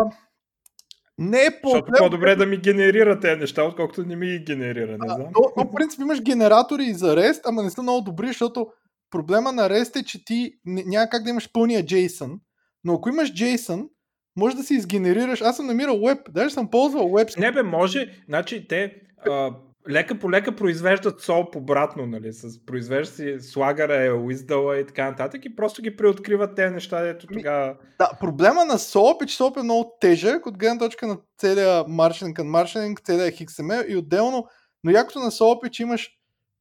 не 1.17 1.45
е 1.45 1.61
по 1.61 1.69
Защото 1.69 1.91
по-добре 1.97 2.35
да 2.35 2.45
ми 2.45 2.57
генерира 2.57 3.19
тези 3.19 3.39
неща, 3.39 3.63
отколкото 3.63 4.05
не 4.05 4.15
ми 4.15 4.27
ги 4.27 4.43
генерира. 4.45 4.91
Не 4.91 5.07
знам. 5.07 5.19
Но, 5.19 5.51
но, 5.57 5.63
в 5.63 5.73
принцип 5.75 5.99
имаш 5.99 6.21
генератори 6.21 6.83
и 6.83 6.93
за 6.93 7.15
REST, 7.15 7.41
ама 7.45 7.63
не 7.63 7.69
са 7.69 7.81
много 7.81 8.01
добри, 8.01 8.27
защото 8.27 8.67
проблема 9.11 9.51
на 9.51 9.69
REST 9.69 10.01
е, 10.01 10.03
че 10.03 10.25
ти 10.25 10.53
няма 10.65 11.09
как 11.09 11.23
да 11.23 11.29
имаш 11.29 11.51
пълния 11.51 11.83
JSON, 11.83 12.39
но 12.83 12.93
ако 12.93 13.09
имаш 13.09 13.33
JSON, 13.33 13.89
може 14.35 14.55
да 14.55 14.63
си 14.63 14.73
изгенерираш. 14.73 15.41
Аз 15.41 15.57
съм 15.57 15.65
намирал 15.65 15.99
веб, 16.05 16.17
даже 16.31 16.53
съм 16.53 16.69
ползвал 16.69 17.11
веб. 17.11 17.29
Не 17.37 17.51
бе, 17.51 17.63
може. 17.63 18.21
Значи 18.27 18.67
те 18.67 18.95
а, 19.29 19.51
лека 19.89 20.19
по 20.19 20.31
лека 20.31 20.55
произвеждат 20.55 21.21
сол 21.21 21.47
обратно, 21.55 22.05
нали? 22.05 22.33
С, 22.33 22.65
произвежда 22.65 23.13
си 23.13 23.37
слагара, 23.39 24.15
уиздала 24.15 24.79
и 24.79 24.85
така 24.85 25.09
нататък 25.09 25.45
и 25.45 25.55
просто 25.55 25.81
ги 25.81 25.95
преоткриват 25.95 26.55
тези 26.55 26.73
неща, 26.73 27.07
ето 27.07 27.27
тогава... 27.27 27.75
Да, 27.99 28.11
проблема 28.19 28.65
на 28.65 28.73
SOAP 28.73 29.23
е, 29.23 29.25
че 29.25 29.37
SOAP 29.37 29.59
е 29.59 29.63
много 29.63 29.97
тежък 30.01 30.45
от 30.45 30.57
гледна 30.57 30.79
точка 30.79 31.07
на 31.07 31.17
целия 31.37 31.83
маршинг 31.87 32.35
към 32.35 32.47
маршинг, 32.47 33.01
целия 33.03 33.31
XML 33.31 33.85
и 33.85 33.97
отделно, 33.97 34.47
но 34.83 34.91
якото 34.91 35.19
на 35.19 35.31
SOAP 35.31 35.67
е, 35.67 35.69
че 35.69 35.83
имаш 35.83 36.09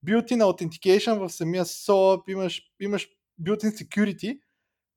built-in 0.06 0.42
authentication 0.42 1.18
в 1.18 1.28
самия 1.28 1.64
SOAP, 1.64 2.22
имаш, 2.28 2.62
имаш 2.80 3.08
built-in 3.42 3.84
security, 3.84 4.38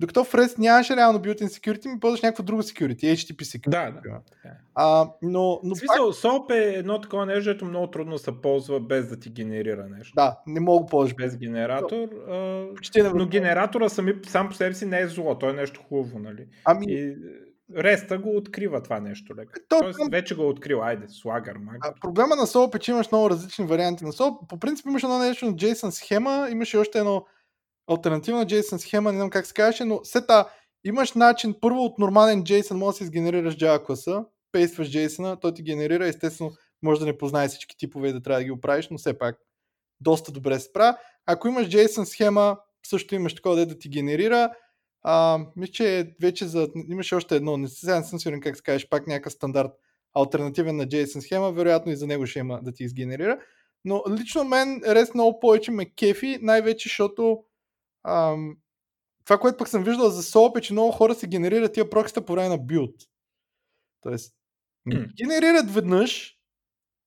докато 0.02 0.24
в 0.24 0.32
REST 0.32 0.60
нямаше 0.60 0.96
реално 0.96 1.20
built-in 1.20 1.46
security, 1.46 1.94
ми 1.94 2.00
ползваш 2.00 2.22
някакво 2.22 2.44
друго 2.44 2.62
security, 2.62 3.14
HTTP 3.14 3.42
security. 3.42 3.70
Да, 3.70 3.92
да. 3.92 4.20
Е. 4.46 4.50
А, 4.76 5.10
но, 5.22 5.60
но 5.64 5.76
смисъл, 5.76 6.08
пак... 6.08 6.16
SOAP 6.16 6.52
е 6.52 6.78
едно 6.78 7.02
такова 7.02 7.26
нещо, 7.26 7.50
което 7.50 7.66
много 7.66 7.88
трудно 7.88 8.18
се 8.18 8.42
ползва 8.42 8.80
без 8.80 9.10
да 9.10 9.20
ти 9.20 9.30
генерира 9.30 9.88
нещо. 9.98 10.14
Да, 10.16 10.40
не 10.48 10.60
мога 10.60 10.86
да 10.86 10.90
ползваш. 10.90 11.16
Без 11.16 11.38
генератор. 11.38 12.08
А... 12.30 13.14
но 13.16 13.28
генератора 13.28 13.90
сами, 13.90 14.14
сам 14.28 14.50
по 14.50 14.56
себе 14.56 14.74
си 14.74 14.86
не 14.86 15.00
е 15.00 15.08
зло, 15.08 15.38
той 15.40 15.50
е 15.50 15.54
нещо 15.54 15.82
хубаво, 15.90 16.20
нали? 16.20 16.46
Ами... 16.66 16.86
И... 16.90 17.16
Реста 17.78 18.18
го 18.18 18.38
открива 18.38 18.84
това 18.84 19.00
нещо 19.00 19.36
леко. 19.36 19.52
То, 19.70 19.80
Тоест, 19.80 20.00
там... 20.00 20.08
вече 20.12 20.36
го 20.36 20.48
открил. 20.48 20.84
Айде, 20.84 21.08
слагър, 21.08 21.58
магър. 21.58 21.94
Проблема 22.02 22.36
на 22.36 22.42
SOAP 22.42 22.76
е, 22.76 22.80
че 22.80 22.92
имаш 22.92 23.12
много 23.12 23.30
различни 23.30 23.66
варианти 23.66 24.06
на 24.06 24.12
SOAP. 24.12 24.48
По 24.48 24.58
принцип 24.60 24.86
имаш 24.86 25.04
едно 25.04 25.20
нещо 25.20 25.46
на 25.46 25.52
JSON 25.52 25.90
схема, 25.90 26.48
имаше 26.52 26.78
още 26.78 27.00
едно 27.00 27.26
альтернативна 27.92 28.46
JSON 28.46 28.78
схема, 28.78 29.12
не 29.12 29.18
знам 29.18 29.30
как 29.30 29.46
се 29.46 29.54
казваше, 29.54 29.86
но 29.86 30.00
сета 30.04 30.50
имаш 30.84 31.14
начин, 31.14 31.56
първо 31.62 31.86
от 31.86 32.00
нормален 32.00 32.44
JSON 32.44 32.74
може 32.74 32.94
да 32.94 32.98
си 32.98 33.04
изгенерираш 33.04 33.58
Java 33.58 33.86
класа, 33.86 34.26
пействаш 34.52 34.92
JSON, 34.92 35.42
той 35.42 35.54
ти 35.54 35.64
генерира, 35.64 36.08
естествено 36.08 36.52
може 36.84 37.00
да 37.00 37.06
не 37.06 37.18
познае 37.18 37.48
всички 37.48 37.78
типове 37.78 38.10
и 38.10 38.14
да 38.14 38.22
трябва 38.22 38.40
да 38.40 38.44
ги 38.44 38.52
оправиш, 38.52 38.88
но 38.92 38.98
все 38.98 39.18
пак 39.18 39.38
доста 40.02 40.32
добре 40.32 40.60
се 40.60 40.66
справя. 40.66 40.98
Ако 41.26 41.48
имаш 41.48 41.68
JSON 41.68 42.04
схема, 42.04 42.58
също 42.86 43.16
имаш 43.16 43.36
такова 43.36 43.66
да 43.66 43.80
ти 43.80 43.90
генерира. 43.90 44.52
А, 45.04 45.40
мисля, 45.56 45.72
че 45.72 46.16
вече 46.22 46.46
за... 46.46 46.70
имаше 46.90 47.16
още 47.16 47.36
едно, 47.36 47.58
не, 47.58 47.68
сега 47.68 48.00
не 48.00 48.04
съм 48.04 48.20
сигурен 48.20 48.42
как 48.42 48.58
се 48.58 48.64
кажеш, 48.64 48.90
пак 48.90 49.08
някакъв 49.08 49.34
стандарт 49.34 49.72
альтернативен 50.14 50.76
на 50.76 50.88
JSON 50.88 51.20
схема, 51.20 51.52
вероятно 51.52 51.92
и 51.92 51.96
за 51.96 52.08
него 52.08 52.26
ще 52.26 52.40
има 52.40 52.60
да 52.64 52.72
ти 52.72 52.84
изгенерира. 52.84 53.40
Но 53.86 54.04
лично 54.10 54.44
мен 54.44 54.82
REST 54.82 55.14
много 55.14 55.40
повече 55.40 55.72
ме 55.72 55.86
кефи, 55.86 56.40
най-вече 56.42 56.90
защото 56.90 57.44
ам, 58.04 58.58
това, 59.26 59.38
което 59.38 59.58
пък 59.58 59.68
съм 59.68 59.84
виждал 59.84 60.10
за 60.10 60.24
SOAP 60.24 60.58
е, 60.58 60.62
че 60.62 60.74
много 60.74 60.92
хора 60.92 61.16
се 61.16 61.28
генерират 61.28 61.74
тия 61.74 61.90
проксита 61.90 62.26
по 62.26 62.34
време 62.34 62.50
на 62.50 62.58
билд. 62.58 62.96
Тоест, 64.02 64.34
генерират 65.18 65.74
веднъж, 65.74 66.38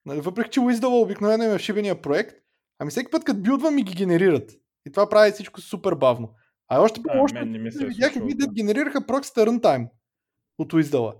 въпреки 0.06 0.50
че 0.50 0.60
Уиздала 0.60 1.00
обикновено 1.00 1.44
е 1.44 1.58
в 1.58 1.58
шибения 1.58 2.02
проект, 2.02 2.36
ами 2.78 2.90
всеки 2.90 3.10
път 3.10 3.24
като 3.24 3.40
билдва 3.40 3.70
ми 3.70 3.82
ги 3.82 3.94
генерират. 3.94 4.50
И 4.86 4.92
това 4.92 5.08
прави 5.08 5.32
всичко 5.32 5.60
супер 5.60 5.94
бавно. 5.94 6.34
А 6.68 6.80
още 6.80 7.00
по 7.02 7.08
още 7.22 7.44
видях 7.86 8.16
и 8.16 8.34
да 8.34 8.46
генерираха 8.46 9.06
проксита 9.06 9.46
runtime 9.46 9.88
от 10.58 10.72
Уиздала. 10.72 11.14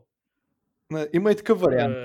Има 1.13 1.33
и 1.33 1.37
такъв 1.37 1.61
вариант. 1.61 1.97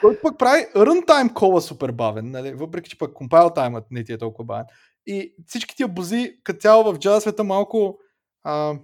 Който 0.00 0.20
пък 0.22 0.38
прави 0.38 0.66
runtime 0.74 1.32
кола 1.32 1.60
супер 1.60 1.92
бавен, 1.92 2.30
нали? 2.30 2.54
въпреки 2.54 2.90
че 2.90 2.98
пък 2.98 3.14
compile 3.14 3.54
таймът 3.54 3.90
не 3.90 4.04
ти 4.04 4.12
е 4.12 4.18
толкова 4.18 4.44
бавен. 4.44 4.64
И 5.06 5.34
всички 5.46 5.76
тия 5.76 5.88
бузи, 5.88 6.36
като 6.44 6.60
цяло 6.60 6.84
в 6.84 6.98
Java 6.98 7.18
света 7.18 7.44
малко 7.44 7.98
а, 8.44 8.74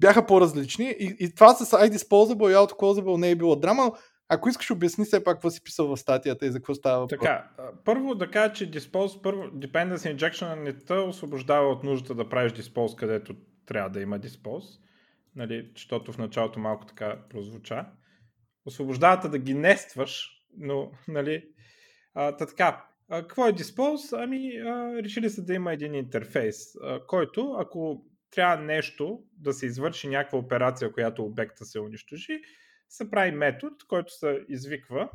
бяха 0.00 0.26
по-различни. 0.26 0.96
И, 0.98 1.16
и 1.20 1.34
това 1.34 1.54
с 1.54 1.70
ID 1.70 1.96
Disposable 1.96 2.50
и 2.50 2.54
Autoclosable 2.54 3.16
не 3.16 3.30
е 3.30 3.36
било 3.36 3.56
драма. 3.56 3.92
Ако 4.28 4.48
искаш, 4.48 4.70
обясни 4.70 5.04
все 5.04 5.24
пак 5.24 5.34
какво 5.34 5.50
си 5.50 5.64
писал 5.64 5.86
в 5.86 5.96
статията 5.96 6.46
и 6.46 6.50
за 6.50 6.58
какво 6.58 6.74
става 6.74 7.00
въпрос. 7.00 7.20
Така, 7.20 7.50
първо 7.84 8.14
да 8.14 8.30
кажа, 8.30 8.52
че 8.52 8.70
Dispose, 8.70 9.22
първо, 9.22 9.42
Dependency 9.42 10.16
Injection 10.16 10.54
не 10.54 10.72
те 10.72 10.94
освобождава 10.94 11.68
от 11.68 11.84
нуждата 11.84 12.14
да 12.14 12.28
правиш 12.28 12.52
Dispose, 12.52 12.96
където 12.96 13.34
трябва 13.66 13.90
да 13.90 14.00
има 14.00 14.20
Dispose, 14.20 14.80
нали, 15.36 15.70
защото 15.74 16.12
в 16.12 16.18
началото 16.18 16.60
малко 16.60 16.86
така 16.86 17.18
прозвуча. 17.30 17.86
Освобождавате 18.66 19.28
да 19.28 19.38
ги 19.38 19.54
нестваш, 19.54 20.30
но, 20.56 20.90
нали, 21.08 21.44
а, 22.14 22.36
та 22.36 22.46
така, 22.46 22.84
а, 23.08 23.22
какво 23.22 23.46
е 23.46 23.52
Dispose? 23.52 24.24
Ами, 24.24 24.56
а, 24.58 25.02
решили 25.02 25.30
се 25.30 25.42
да 25.42 25.54
има 25.54 25.72
един 25.72 25.94
интерфейс, 25.94 26.74
а, 26.82 27.06
който, 27.06 27.56
ако 27.58 28.04
трябва 28.30 28.64
нещо 28.64 29.24
да 29.32 29.52
се 29.52 29.66
извърши 29.66 30.08
някаква 30.08 30.38
операция, 30.38 30.92
която 30.92 31.24
обекта 31.24 31.64
се 31.64 31.80
унищожи, 31.80 32.40
се 32.88 33.10
прави 33.10 33.30
метод, 33.30 33.76
който 33.88 34.12
се 34.12 34.44
извиква, 34.48 35.10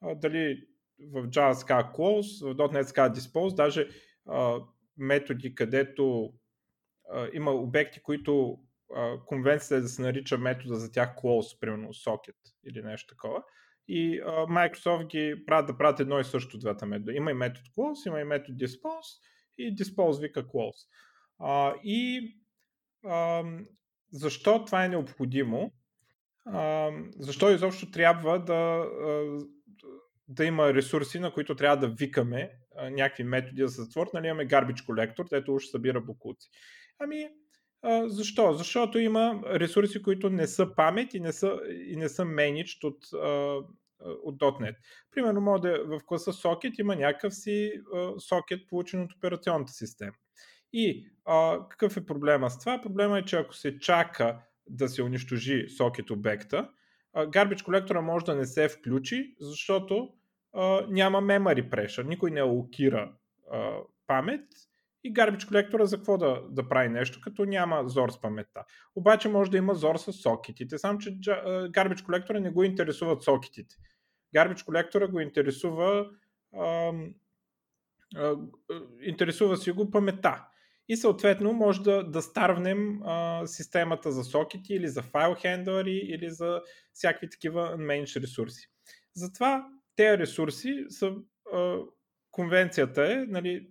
а, 0.00 0.14
дали 0.14 0.66
в 1.00 1.28
Java 1.28 1.52
се 1.52 1.66
казва 1.66 1.92
close, 1.92 2.44
в 2.44 2.56
.NET 2.56 2.82
се 2.82 2.94
dispose, 2.94 3.54
даже 3.54 3.88
а, 4.26 4.60
методи, 4.96 5.54
където 5.54 6.32
а, 7.12 7.28
има 7.32 7.50
обекти, 7.50 8.02
които 8.02 8.58
а, 8.94 9.18
конвенцията 9.26 9.74
е 9.74 9.80
да 9.80 9.88
се 9.88 10.02
нарича 10.02 10.38
метода 10.38 10.74
за 10.74 10.92
тях 10.92 11.16
close, 11.16 11.60
примерно 11.60 11.88
socket 11.88 12.36
или 12.68 12.82
нещо 12.82 13.14
такова. 13.14 13.42
И 13.88 14.20
а, 14.20 14.30
Microsoft 14.30 15.06
ги 15.06 15.44
правят 15.46 15.66
да 15.66 15.78
правят 15.78 16.00
едно 16.00 16.20
и 16.20 16.24
също 16.24 16.58
двата 16.58 16.86
метода. 16.86 17.12
Има 17.12 17.30
и 17.30 17.34
метод 17.34 17.66
close, 17.78 18.08
има 18.08 18.20
и 18.20 18.24
метод 18.24 18.58
dispose 18.58 19.20
и 19.58 19.76
dispose 19.76 20.20
вика 20.20 20.46
close. 20.46 20.88
А, 21.38 21.74
и 21.84 22.32
а, 23.04 23.44
защо 24.12 24.64
това 24.64 24.84
е 24.84 24.88
необходимо? 24.88 25.72
А, 26.46 26.90
защо 27.18 27.50
изобщо 27.50 27.90
трябва 27.90 28.38
да, 28.38 28.86
да 30.28 30.44
има 30.44 30.74
ресурси, 30.74 31.18
на 31.18 31.32
които 31.32 31.56
трябва 31.56 31.76
да 31.76 31.94
викаме 31.94 32.50
някакви 32.90 33.24
методи 33.24 33.62
да 33.62 33.68
се 33.68 33.82
затворят. 33.82 34.14
Нали 34.14 34.26
имаме 34.26 34.48
garbage 34.48 34.86
collector, 34.86 35.28
където 35.28 35.54
уж 35.54 35.66
събира 35.66 36.00
букуци. 36.00 36.48
Ами, 36.98 37.28
а, 37.82 38.08
защо? 38.08 38.52
Защото 38.52 38.98
има 38.98 39.42
ресурси, 39.46 40.02
които 40.02 40.30
не 40.30 40.46
са 40.46 40.74
памет 40.74 41.14
и 41.14 41.20
не 41.20 41.32
са, 41.32 41.60
и 41.86 41.96
не 41.96 42.08
са 42.08 42.22
managed 42.22 42.84
от, 42.84 43.12
а, 43.12 43.60
от 44.22 44.38
.NET. 44.38 44.76
Примерно, 45.10 45.40
може 45.40 45.62
да, 45.62 45.84
в 45.84 46.00
класа 46.06 46.32
socket 46.32 46.80
има 46.80 46.96
някакъв 46.96 47.34
си 47.34 47.72
а, 47.94 47.96
socket, 47.98 48.68
получен 48.68 49.02
от 49.02 49.12
операционната 49.12 49.72
система. 49.72 50.12
И 50.72 51.10
а, 51.24 51.68
какъв 51.68 51.96
е 51.96 52.06
проблема 52.06 52.50
с 52.50 52.58
това? 52.58 52.80
Проблема 52.82 53.18
е, 53.18 53.24
че 53.24 53.36
ако 53.36 53.54
се 53.54 53.78
чака 53.78 54.38
да 54.68 54.88
се 54.88 55.02
унищожи 55.02 55.68
сокет 55.68 56.10
обекта, 56.10 56.68
Garbage 57.16 57.64
колектора 57.64 58.00
може 58.00 58.24
да 58.24 58.34
не 58.34 58.46
се 58.46 58.68
включи, 58.68 59.34
защото 59.40 60.08
а, 60.52 60.86
няма 60.88 61.22
memory 61.22 61.68
pressure. 61.68 62.08
Никой 62.08 62.30
не 62.30 62.40
алокира 62.40 63.12
а, 63.52 63.76
памет 64.06 64.44
и 65.04 65.14
Garbage 65.14 65.48
колектора 65.48 65.84
за 65.84 65.96
какво 65.96 66.18
да, 66.18 66.42
да 66.50 66.68
прави 66.68 66.88
нещо, 66.88 67.20
като 67.22 67.44
няма 67.44 67.88
зор 67.88 68.10
с 68.10 68.20
паметта. 68.20 68.64
Обаче 68.94 69.28
може 69.28 69.50
да 69.50 69.56
има 69.56 69.74
зор 69.74 69.96
с 69.96 70.12
сокетите, 70.12 70.78
само 70.78 70.98
че 70.98 71.10
Garbage 71.10 72.04
колектора 72.04 72.40
не 72.40 72.50
го 72.50 72.64
интересуват 72.64 73.22
сокетите. 73.22 73.76
Garbage 74.36 74.64
колектора 74.64 75.08
го 75.08 75.20
интересува 75.20 76.10
а, 76.56 76.92
а, 78.16 78.36
интересува 79.02 79.56
си 79.56 79.70
го 79.70 79.90
паметта 79.90 80.44
и 80.88 80.96
съответно 80.96 81.52
може 81.52 81.82
да, 81.82 82.02
да 82.10 82.22
старвнем 82.22 83.02
а, 83.02 83.46
системата 83.46 84.12
за 84.12 84.24
сокети 84.24 84.74
или 84.74 84.88
за 84.88 85.02
файл 85.02 85.34
хендлери 85.34 85.96
или 85.96 86.30
за 86.30 86.62
всякакви 86.92 87.30
такива 87.30 87.76
managed 87.78 88.22
ресурси. 88.22 88.68
Затова 89.14 89.66
тези 89.96 90.18
ресурси 90.18 90.84
са 90.88 91.12
а, 91.54 91.78
конвенцията 92.30 93.12
е, 93.12 93.16
нали, 93.16 93.68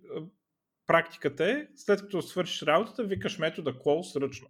практиката 0.86 1.50
е, 1.50 1.66
след 1.76 2.00
като 2.00 2.22
свършиш 2.22 2.62
работата, 2.62 3.04
викаш 3.04 3.38
метода 3.38 3.72
close 3.72 4.20
ръчно. 4.20 4.48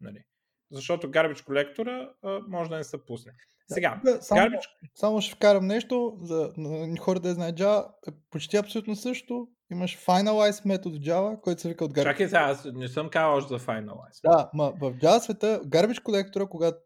Нали. 0.00 0.24
Защото 0.70 1.10
garbage 1.10 1.44
колектора 1.44 2.10
може 2.48 2.70
да 2.70 2.76
не 2.76 2.84
се 2.84 3.04
пусне. 3.04 3.32
Сега, 3.68 4.00
да, 4.04 4.22
само, 4.22 4.40
garbage... 4.40 4.68
само 4.94 5.20
ще 5.20 5.34
вкарам 5.34 5.66
нещо, 5.66 6.18
за 6.22 6.52
хората 7.00 7.28
да 7.28 7.34
знаят 7.34 7.58
Java 7.58 7.88
е 8.08 8.10
почти 8.30 8.56
абсолютно 8.56 8.96
също. 8.96 9.48
Имаш 9.70 9.98
finalize 9.98 10.66
метод 10.66 10.98
в 10.98 11.00
Java, 11.00 11.40
който 11.40 11.60
се 11.60 11.68
вика 11.68 11.84
от 11.84 11.92
garbage. 11.92 12.02
Чакай 12.02 12.26
сега, 12.26 12.40
аз 12.40 12.64
не 12.74 12.88
съм 12.88 13.10
казал 13.10 13.34
още 13.34 13.48
за 13.48 13.60
finalize. 13.60 14.20
Да, 14.24 14.50
ма 14.54 14.72
в 14.80 14.92
Java 14.92 15.18
света 15.18 15.60
garbage 15.64 16.02
колектора, 16.02 16.46
когато 16.46 16.78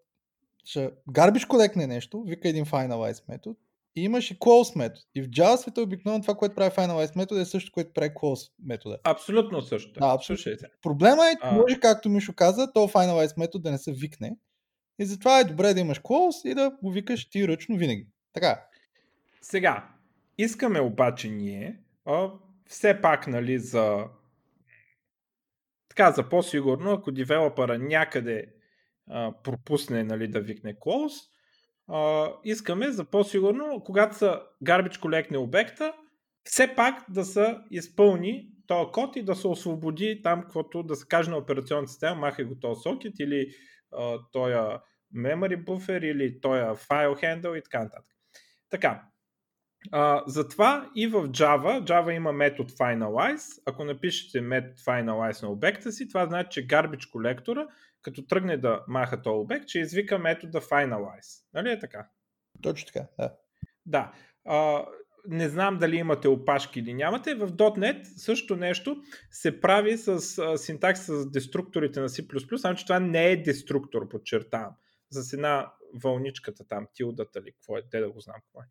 ще 0.65 0.91
garbage 1.11 1.47
колекне 1.47 1.87
нещо, 1.87 2.23
вика 2.23 2.49
един 2.49 2.65
finalize 2.65 3.29
метод 3.29 3.57
и 3.97 4.03
имаш 4.03 4.31
и 4.31 4.39
close 4.39 4.79
метод. 4.79 5.01
И 5.15 5.23
в 5.23 5.27
Java 5.27 5.57
света 5.57 5.83
обикновено 5.83 6.23
това, 6.23 6.35
което 6.35 6.55
прави 6.55 6.71
finalize 6.71 7.17
метод 7.17 7.41
е 7.41 7.45
също, 7.45 7.73
което 7.73 7.93
прави 7.93 8.11
close 8.11 8.53
метода. 8.63 8.99
Абсолютно 9.05 9.63
също. 9.63 10.01
Да, 10.01 10.15
абсолютно. 10.15 10.69
Проблема 10.83 11.27
е, 11.27 11.33
че 11.33 11.39
а... 11.43 11.53
може, 11.53 11.81
както 11.81 12.09
Мишо 12.09 12.33
каза, 12.33 12.73
то 12.73 12.89
finalize 12.89 13.39
метод 13.39 13.63
да 13.63 13.71
не 13.71 13.79
се 13.79 13.93
викне. 13.93 14.37
И 14.99 15.05
затова 15.05 15.41
е 15.41 15.45
добре 15.45 15.75
да 15.75 15.81
имаш 15.81 16.01
close 16.01 16.51
и 16.51 16.55
да 16.55 16.71
го 16.83 16.91
викаш 16.91 17.31
ти 17.31 17.49
ръчно 17.49 17.77
винаги. 17.77 18.07
Така. 18.33 18.65
Сега, 19.43 19.89
искаме 20.39 20.81
обаче 20.81 21.31
ние 21.31 21.81
а, 22.05 22.31
все 22.67 23.01
пак, 23.01 23.27
нали, 23.27 23.59
за 23.59 24.05
така, 25.89 26.13
за 26.13 26.29
по-сигурно, 26.29 26.91
ако 26.91 27.13
девелопера 27.13 27.79
някъде 27.79 28.47
а, 29.09 29.33
пропусне, 29.45 30.05
нали, 30.05 30.29
да 30.29 30.41
викне 30.41 30.75
close, 30.75 31.31
а, 31.93 32.33
искаме 32.45 32.91
за 32.91 33.05
по-сигурно, 33.05 33.83
когато 33.85 34.17
са 34.17 34.43
garbage 34.65 34.97
collect 34.97 35.37
обекта, 35.37 35.93
все 36.45 36.75
пак 36.77 37.05
да 37.09 37.25
се 37.25 37.59
изпълни 37.71 38.49
този 38.67 38.91
код 38.93 39.17
и 39.17 39.23
да 39.23 39.35
се 39.35 39.49
освободи 39.49 40.21
там, 40.23 40.43
каквото 40.43 40.83
да 40.83 40.97
се 40.97 41.07
каже 41.09 41.31
на 41.31 41.37
операционната 41.37 41.91
система, 41.91 42.15
махай 42.15 42.45
го 42.45 42.55
този 42.61 42.81
сокет 42.81 43.13
или 43.19 43.47
този 44.33 44.55
memory 45.17 45.65
buffer 45.65 46.05
или 46.05 46.41
този 46.41 46.61
file 46.61 47.23
handle 47.23 47.59
и 47.59 47.63
така 47.63 47.83
нататък. 47.83 48.17
Така, 48.71 49.03
а, 49.93 50.23
затова 50.27 50.91
и 50.95 51.07
в 51.07 51.29
Java, 51.29 51.85
Java 51.85 52.11
има 52.11 52.33
метод 52.33 52.71
finalize. 52.73 53.63
Ако 53.67 53.85
напишете 53.85 54.41
метод 54.41 54.75
finalize 54.87 55.43
на 55.43 55.51
обекта 55.51 55.93
си, 55.93 56.09
това 56.09 56.27
значи, 56.27 56.49
че 56.51 56.67
garbage 56.67 57.11
колектора, 57.11 57.67
като 58.03 58.27
тръгне 58.27 58.57
да 58.57 58.85
маха 58.89 59.23
този 59.23 59.35
обект, 59.35 59.69
ще 59.69 59.79
извика 59.79 60.19
метода 60.19 60.61
finalize. 60.61 61.45
Нали 61.55 61.71
е 61.71 61.79
така? 61.79 62.09
Точно 62.63 62.87
така, 62.87 63.07
да. 63.19 63.35
Да. 63.87 64.13
А, 64.45 64.87
не 65.29 65.49
знам 65.49 65.79
дали 65.79 65.97
имате 65.97 66.29
опашки 66.29 66.81
или 66.81 66.95
нямате. 66.95 67.35
В 67.35 67.53
.NET 67.53 68.03
също 68.05 68.57
нещо 68.57 69.03
се 69.31 69.61
прави 69.61 69.99
с 69.99 70.09
а, 70.39 70.59
синтакс 70.59 71.01
с 71.01 71.31
деструкторите 71.31 72.01
на 72.01 72.09
C++, 72.09 72.57
само 72.57 72.77
че 72.77 72.85
това 72.85 73.01
не 73.01 73.31
е 73.31 73.43
деструктор, 73.43 74.09
подчертавам. 74.09 74.75
За 75.11 75.37
една 75.37 75.73
вълничката 76.03 76.65
там, 76.69 76.87
тилдата 76.95 77.43
ли, 77.43 77.53
какво 77.53 77.77
е, 77.77 77.83
те 77.91 78.01
да 78.01 78.11
го 78.11 78.21
знам 78.21 78.37
какво 78.41 78.61
е 78.61 78.65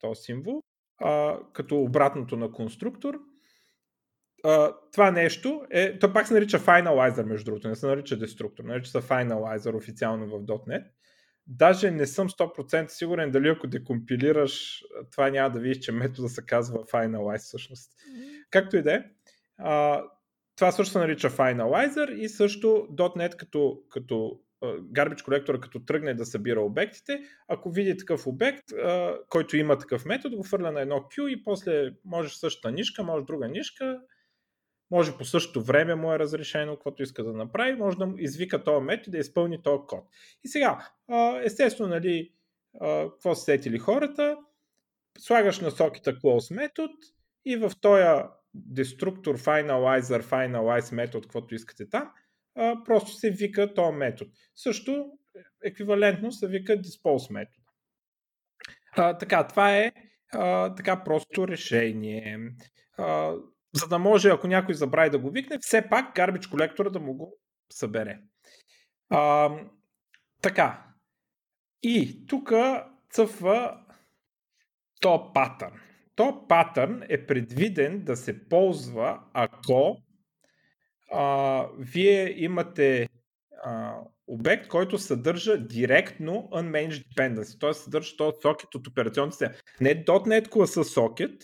този 0.00 0.22
символ, 0.22 0.62
а, 0.98 1.38
като 1.52 1.76
обратното 1.76 2.36
на 2.36 2.52
конструктор. 2.52 3.18
А, 4.44 4.74
това 4.92 5.10
нещо 5.10 5.62
е, 5.70 5.98
то 5.98 6.12
пак 6.12 6.26
се 6.26 6.34
нарича 6.34 6.58
finalizer, 6.58 7.22
между 7.22 7.44
другото, 7.44 7.68
не 7.68 7.76
се 7.76 7.86
нарича 7.86 8.18
деструктор, 8.18 8.64
нарича 8.64 8.90
се 8.90 8.98
finalizer 8.98 9.76
официално 9.76 10.26
в 10.26 10.46
.NET. 10.46 10.84
Даже 11.46 11.90
не 11.90 12.06
съм 12.06 12.28
100% 12.28 12.88
сигурен 12.88 13.30
дали 13.30 13.48
ако 13.48 13.66
декомпилираш, 13.66 14.84
това 15.12 15.30
няма 15.30 15.50
да 15.50 15.60
видиш, 15.60 15.78
че 15.78 15.92
метода 15.92 16.28
се 16.28 16.46
казва 16.46 16.78
finalize 16.78 17.38
всъщност. 17.38 17.92
Както 18.50 18.76
и 18.76 18.82
да 18.82 18.94
е, 18.94 19.04
това 20.56 20.72
също 20.72 20.92
се 20.92 20.98
нарича 20.98 21.30
finalizer 21.30 22.10
и 22.10 22.28
също 22.28 22.86
.NET 22.90 23.36
като, 23.36 23.82
като 23.90 24.40
garbage 24.92 25.24
колектора 25.24 25.60
като 25.60 25.84
тръгне 25.84 26.14
да 26.14 26.26
събира 26.26 26.60
обектите, 26.60 27.20
ако 27.48 27.70
види 27.70 27.96
такъв 27.96 28.26
обект, 28.26 28.64
който 29.28 29.56
има 29.56 29.78
такъв 29.78 30.04
метод, 30.04 30.36
го 30.36 30.42
фърля 30.42 30.72
на 30.72 30.80
едно 30.80 30.96
Q 30.96 31.28
и 31.28 31.44
после 31.44 31.90
може 32.04 32.38
същата 32.38 32.72
нишка, 32.72 33.02
може 33.02 33.24
друга 33.24 33.48
нишка, 33.48 34.00
може 34.90 35.18
по 35.18 35.24
същото 35.24 35.62
време 35.62 35.94
му 35.94 36.12
е 36.12 36.18
разрешено, 36.18 36.74
каквото 36.74 37.02
иска 37.02 37.24
да 37.24 37.32
направи, 37.32 37.76
може 37.76 37.96
да 37.96 38.12
извика 38.18 38.64
този 38.64 38.84
метод 38.84 39.04
и 39.06 39.10
да 39.10 39.18
изпълни 39.18 39.62
този 39.62 39.82
код. 39.86 40.04
И 40.44 40.48
сега, 40.48 40.88
естествено, 41.44 41.90
нали, 41.90 42.32
какво 42.80 43.34
са 43.34 43.44
сетили 43.44 43.78
хората, 43.78 44.36
слагаш 45.18 45.60
на 45.60 45.70
сокета 45.70 46.14
close 46.14 46.54
метод 46.54 46.92
и 47.44 47.56
в 47.56 47.72
този 47.80 48.04
деструктор 48.54 49.38
finalizer, 49.38 50.22
finalize 50.22 50.94
метод, 50.94 51.22
каквото 51.22 51.54
искате 51.54 51.88
там, 51.88 52.10
просто 52.84 53.12
се 53.12 53.30
вика 53.30 53.74
този 53.74 53.96
метод. 53.96 54.30
Също 54.56 55.06
еквивалентно 55.64 56.32
се 56.32 56.48
вика 56.48 56.72
dispose 56.72 57.32
метод. 57.32 57.64
Така, 59.18 59.46
това 59.46 59.76
е 59.76 59.92
така 60.76 61.04
просто 61.04 61.48
решение. 61.48 62.38
За 63.72 63.88
да 63.88 63.98
може, 63.98 64.28
ако 64.28 64.46
някой 64.46 64.74
забрави 64.74 65.10
да 65.10 65.18
го 65.18 65.30
викне, 65.30 65.58
все 65.60 65.88
пак 65.88 66.16
garbage 66.16 66.50
колектора 66.50 66.90
да 66.90 67.00
му 67.00 67.14
го 67.14 67.36
събере. 67.72 68.20
А, 69.10 69.50
така. 70.42 70.84
И 71.82 72.26
тук 72.26 72.52
цъфва 73.10 73.80
то 75.00 75.32
патърн. 75.32 75.80
То 76.14 76.46
патърн 76.48 77.02
е 77.08 77.26
предвиден 77.26 78.04
да 78.04 78.16
се 78.16 78.48
ползва, 78.48 79.20
ако 79.32 79.96
а, 81.12 81.66
вие 81.78 82.42
имате 82.44 83.08
а, 83.64 83.94
обект, 84.26 84.68
който 84.68 84.98
съдържа 84.98 85.66
директно 85.66 86.48
unmanaged 86.52 87.04
dependency, 87.14 87.60
т.е. 87.60 87.74
съдържа 87.74 88.16
този 88.16 88.36
сокет 88.42 88.74
от 88.74 88.86
операционната 88.86 89.32
система. 89.32 89.54
Не 89.80 90.04
.NET 90.04 90.48
класа 90.48 90.84
сокет, 90.84 91.42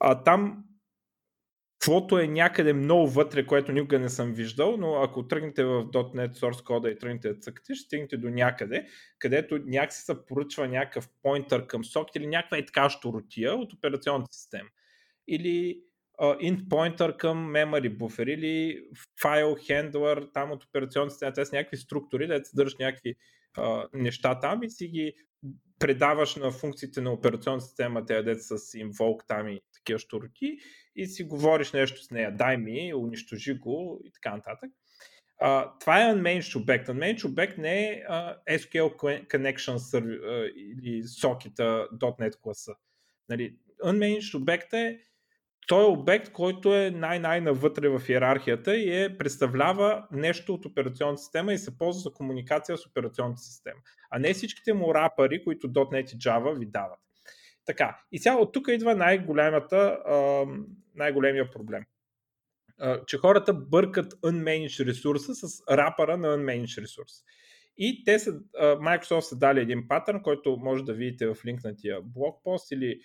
а 0.00 0.22
там 0.22 0.64
каквото 1.84 2.18
е 2.18 2.26
някъде 2.26 2.72
много 2.72 3.08
вътре, 3.08 3.46
което 3.46 3.72
никога 3.72 3.98
не 3.98 4.08
съм 4.08 4.32
виждал, 4.32 4.76
но 4.76 4.94
ако 4.94 5.28
тръгнете 5.28 5.64
в 5.64 5.84
.NET 5.84 6.32
Source 6.32 6.64
кода 6.64 6.90
и 6.90 6.98
тръгнете 6.98 7.28
да 7.28 7.40
цъкате, 7.40 7.74
ще 7.74 7.84
стигнете 7.84 8.16
до 8.16 8.30
някъде, 8.30 8.86
където 9.18 9.58
някакси 9.66 10.02
се 10.02 10.26
поръчва 10.26 10.68
някакъв 10.68 11.08
поинтър 11.22 11.66
към 11.66 11.84
сокет 11.84 12.16
или 12.16 12.26
някаква 12.26 12.56
е 12.56 12.66
така 12.66 12.90
щуротия 12.90 13.54
от 13.54 13.72
операционната 13.72 14.32
система. 14.32 14.68
Или 15.28 15.80
uh, 16.20 16.38
int 16.38 16.68
pointer 16.68 17.16
към 17.16 17.48
memory 17.48 17.96
buffer 17.96 18.34
или 18.34 18.80
file 19.22 19.54
handler 19.54 20.32
там 20.32 20.50
от 20.50 20.64
операционната 20.64 21.12
система, 21.12 21.32
т.е. 21.32 21.44
някакви 21.52 21.76
структури, 21.76 22.26
да 22.26 22.44
съдържат 22.44 22.78
някакви 22.78 23.14
uh, 23.56 23.88
неща 23.94 24.40
там 24.40 24.62
и 24.62 24.70
си 24.70 24.88
ги 24.88 25.12
предаваш 25.78 26.36
на 26.36 26.50
функциите 26.50 27.00
на 27.00 27.12
операционната 27.12 27.66
система, 27.66 28.06
те 28.06 28.22
деца 28.22 28.58
с 28.58 28.72
invoke 28.72 29.26
там 29.28 29.48
и 29.48 29.60
такива 29.74 29.98
штуроти 29.98 30.58
и 30.96 31.06
си 31.06 31.24
говориш 31.24 31.72
нещо 31.72 32.04
с 32.04 32.10
нея, 32.10 32.36
дай 32.36 32.56
ми, 32.56 32.94
унищожи 32.94 33.54
го 33.54 34.00
и 34.04 34.12
така 34.12 34.36
нататък. 34.36 34.70
Uh, 35.42 35.80
това 35.80 36.02
е 36.02 36.14
unmanaged 36.14 36.60
обект. 36.60 36.88
Unmanaged 36.88 37.24
обект 37.24 37.58
не 37.58 37.84
е 37.84 38.02
uh, 38.10 38.36
SQL 38.50 38.96
Connection 39.26 39.76
server, 39.76 40.20
uh, 40.20 40.52
или 40.52 41.02
сокета 41.02 41.88
класа. 42.42 42.74
Нали, 43.28 43.56
unmanaged 43.84 44.38
обект 44.38 44.72
е 44.72 45.00
той 45.66 45.82
е 45.82 45.86
обект, 45.86 46.32
който 46.32 46.74
е 46.74 46.90
най-най-навътре 46.90 47.88
в 47.88 48.02
иерархията 48.08 48.76
и 48.76 49.02
е, 49.02 49.18
представлява 49.18 50.06
нещо 50.12 50.54
от 50.54 50.64
операционната 50.64 51.22
система 51.22 51.52
и 51.52 51.58
се 51.58 51.78
ползва 51.78 52.00
за 52.00 52.12
комуникация 52.12 52.78
с 52.78 52.86
операционната 52.86 53.42
система. 53.42 53.80
А 54.10 54.18
не 54.18 54.34
всичките 54.34 54.72
му 54.72 54.94
рапъри, 54.94 55.44
които 55.44 55.68
.NET 55.68 56.14
и 56.14 56.18
Java 56.18 56.58
ви 56.58 56.66
дават. 56.66 56.98
Така, 57.66 58.00
и 58.12 58.18
сега 58.18 58.36
от 58.36 58.52
тук 58.52 58.68
идва 58.68 58.94
най-големата, 58.94 59.98
най-големия 60.94 61.50
проблем. 61.50 61.84
Че 63.06 63.18
хората 63.18 63.54
бъркат 63.54 64.12
unmanaged 64.12 64.86
ресурса 64.86 65.34
с 65.34 65.62
рапъра 65.70 66.16
на 66.16 66.28
unmanaged 66.28 66.82
ресурс. 66.82 67.12
И 67.78 68.04
те 68.04 68.18
са, 68.18 68.32
Microsoft 68.60 69.20
са 69.20 69.38
дали 69.38 69.60
един 69.60 69.88
патърн, 69.88 70.22
който 70.22 70.56
може 70.56 70.84
да 70.84 70.94
видите 70.94 71.26
в 71.26 71.36
линкнатия 71.46 72.00
блокпост 72.02 72.70
или 72.70 73.00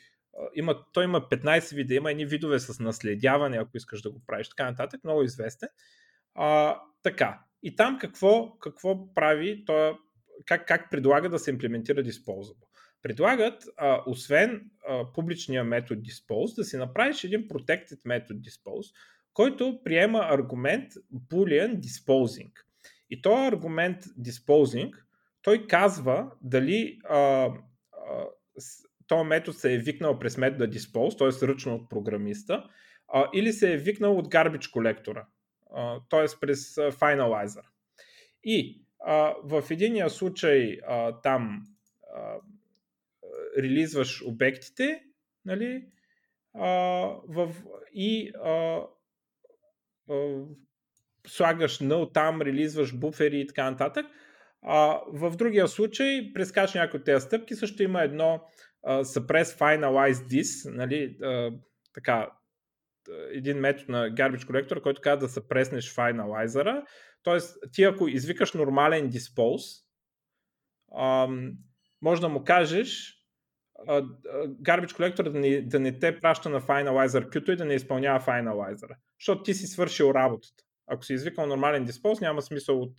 има, 0.55 0.83
той 0.93 1.03
има 1.03 1.21
15 1.21 1.75
вида, 1.75 1.93
има 1.93 2.11
едни 2.11 2.25
видове 2.25 2.59
с 2.59 2.79
наследяване, 2.79 3.57
ако 3.57 3.77
искаш 3.77 4.01
да 4.01 4.11
го 4.11 4.21
правиш, 4.27 4.49
така 4.49 4.65
нататък, 4.65 5.03
много 5.03 5.23
известен. 5.23 5.69
А, 6.35 6.79
така, 7.03 7.39
и 7.63 7.75
там 7.75 7.97
какво, 7.99 8.59
какво 8.59 9.13
прави, 9.13 9.65
той, 9.65 9.93
как, 10.45 10.67
как 10.67 10.91
предлага 10.91 11.29
да 11.29 11.39
се 11.39 11.51
имплементира 11.51 12.03
Disposable? 12.03 12.67
Предлагат, 13.01 13.63
а, 13.77 14.03
освен 14.07 14.69
а, 14.87 15.13
публичния 15.13 15.63
метод 15.63 16.01
Dispose, 16.01 16.55
да 16.55 16.63
си 16.63 16.77
направиш 16.77 17.23
един 17.23 17.47
protected 17.47 17.99
метод 18.05 18.39
Dispose, 18.39 18.95
който 19.33 19.81
приема 19.83 20.19
аргумент 20.19 20.93
Boolean 21.13 21.79
Disposing. 21.79 22.51
И 23.09 23.21
този 23.21 23.47
аргумент 23.47 24.03
Disposing, 24.03 24.93
той 25.41 25.67
казва 25.67 26.31
дали 26.41 26.99
а, 27.09 27.17
а, 27.17 27.51
този 29.09 29.27
метод 29.27 29.57
се 29.57 29.73
е 29.73 29.77
викнал 29.77 30.19
през 30.19 30.37
метода 30.37 30.69
dispose, 30.69 31.17
т.е. 31.17 31.47
ръчно 31.47 31.75
от 31.75 31.89
програмиста, 31.89 32.63
а, 33.07 33.29
или 33.33 33.53
се 33.53 33.73
е 33.73 33.77
викнал 33.77 34.17
от 34.17 34.27
garbage 34.27 34.71
колектора, 34.71 35.25
т.е. 36.09 36.25
през 36.41 36.75
finalizer. 36.75 37.63
И 38.43 38.81
а, 39.05 39.35
в 39.43 39.63
единия 39.71 40.09
случай 40.09 40.77
а, 40.87 41.21
там 41.21 41.63
а, 42.15 42.35
релизваш 43.57 44.23
обектите, 44.25 45.03
нали, 45.45 45.85
а, 46.53 46.67
в, 47.27 47.55
и 47.93 48.31
а, 48.43 48.81
а, 50.09 50.43
слагаш 51.27 51.79
null 51.79 52.13
там, 52.13 52.41
релизваш 52.41 52.95
буфери 52.95 53.39
и 53.39 53.47
така 53.47 53.71
нататък. 53.71 54.05
А, 54.61 55.01
в 55.13 55.35
другия 55.35 55.67
случай, 55.67 56.33
прескаш 56.33 56.73
някои 56.73 56.99
от 56.99 57.05
тези 57.05 57.25
стъпки, 57.25 57.55
също 57.55 57.83
има 57.83 58.01
едно 58.01 58.41
suppress 58.87 59.57
finalize 59.59 60.13
this, 60.13 60.75
нали, 60.75 61.17
uh, 61.17 61.59
така, 61.93 62.31
един 63.31 63.57
метод 63.57 63.85
на 63.91 64.09
garbage 64.09 64.45
collector, 64.45 64.81
който 64.81 65.01
казва 65.01 65.17
да 65.17 65.29
се 65.29 65.47
преснеш 65.47 65.95
finalizer 65.95 66.83
Тоест, 67.23 67.57
ти 67.71 67.83
ако 67.83 68.07
извикаш 68.07 68.53
нормален 68.53 69.11
dispose, 69.11 69.83
може 72.01 72.21
да 72.21 72.29
му 72.29 72.43
кажеш 72.43 73.15
uh, 73.87 74.05
garbage 74.61 74.91
collector 74.91 75.23
да 75.23 75.39
не, 75.39 75.61
да 75.61 75.79
не 75.79 75.99
те 75.99 76.19
праща 76.19 76.49
на 76.49 76.61
finalizer 76.61 77.29
queue 77.29 77.53
и 77.53 77.55
да 77.55 77.65
не 77.65 77.73
изпълнява 77.73 78.19
finalizer. 78.19 78.95
Защото 79.19 79.43
ти 79.43 79.53
си 79.53 79.67
свършил 79.67 80.11
работата. 80.15 80.63
Ако 80.87 81.05
си 81.05 81.13
извикал 81.13 81.45
нормален 81.45 81.87
dispose, 81.87 82.21
няма 82.21 82.41
смисъл 82.41 82.81
от 82.81 82.93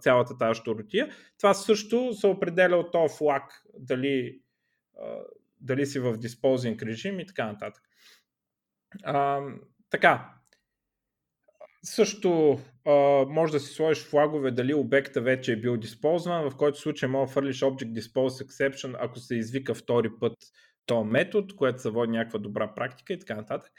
цялата 0.00 0.38
тази 0.38 0.60
щуротия. 0.60 1.08
Това 1.38 1.54
също 1.54 2.14
се 2.14 2.26
определя 2.26 2.76
от 2.76 2.92
този 2.92 3.14
флаг, 3.18 3.42
дали 3.78 4.40
дали 5.60 5.86
си 5.86 5.98
в 5.98 6.18
disposing 6.18 6.82
режим 6.82 7.20
и 7.20 7.26
така 7.26 7.46
нататък. 7.46 7.82
А, 9.04 9.40
така, 9.90 10.36
също 11.82 12.60
а, 12.86 12.92
може 13.28 13.52
да 13.52 13.60
си 13.60 13.74
сложиш 13.74 14.04
флагове 14.04 14.50
дали 14.50 14.74
обекта 14.74 15.20
вече 15.20 15.52
е 15.52 15.60
бил 15.60 15.76
диспозван, 15.76 16.50
в 16.50 16.56
който 16.56 16.78
случай 16.78 17.08
може 17.08 17.28
да 17.28 17.32
фърлиш 17.32 17.60
Object 17.60 18.00
Dispose 18.00 18.46
Exception, 18.46 18.96
ако 19.00 19.18
се 19.18 19.34
извика 19.36 19.74
втори 19.74 20.10
път 20.20 20.36
този 20.86 21.08
метод, 21.08 21.54
което 21.56 21.82
се 21.82 21.90
води 21.90 22.12
някаква 22.12 22.38
добра 22.38 22.74
практика 22.74 23.12
и 23.12 23.18
така 23.18 23.34
нататък. 23.34 23.72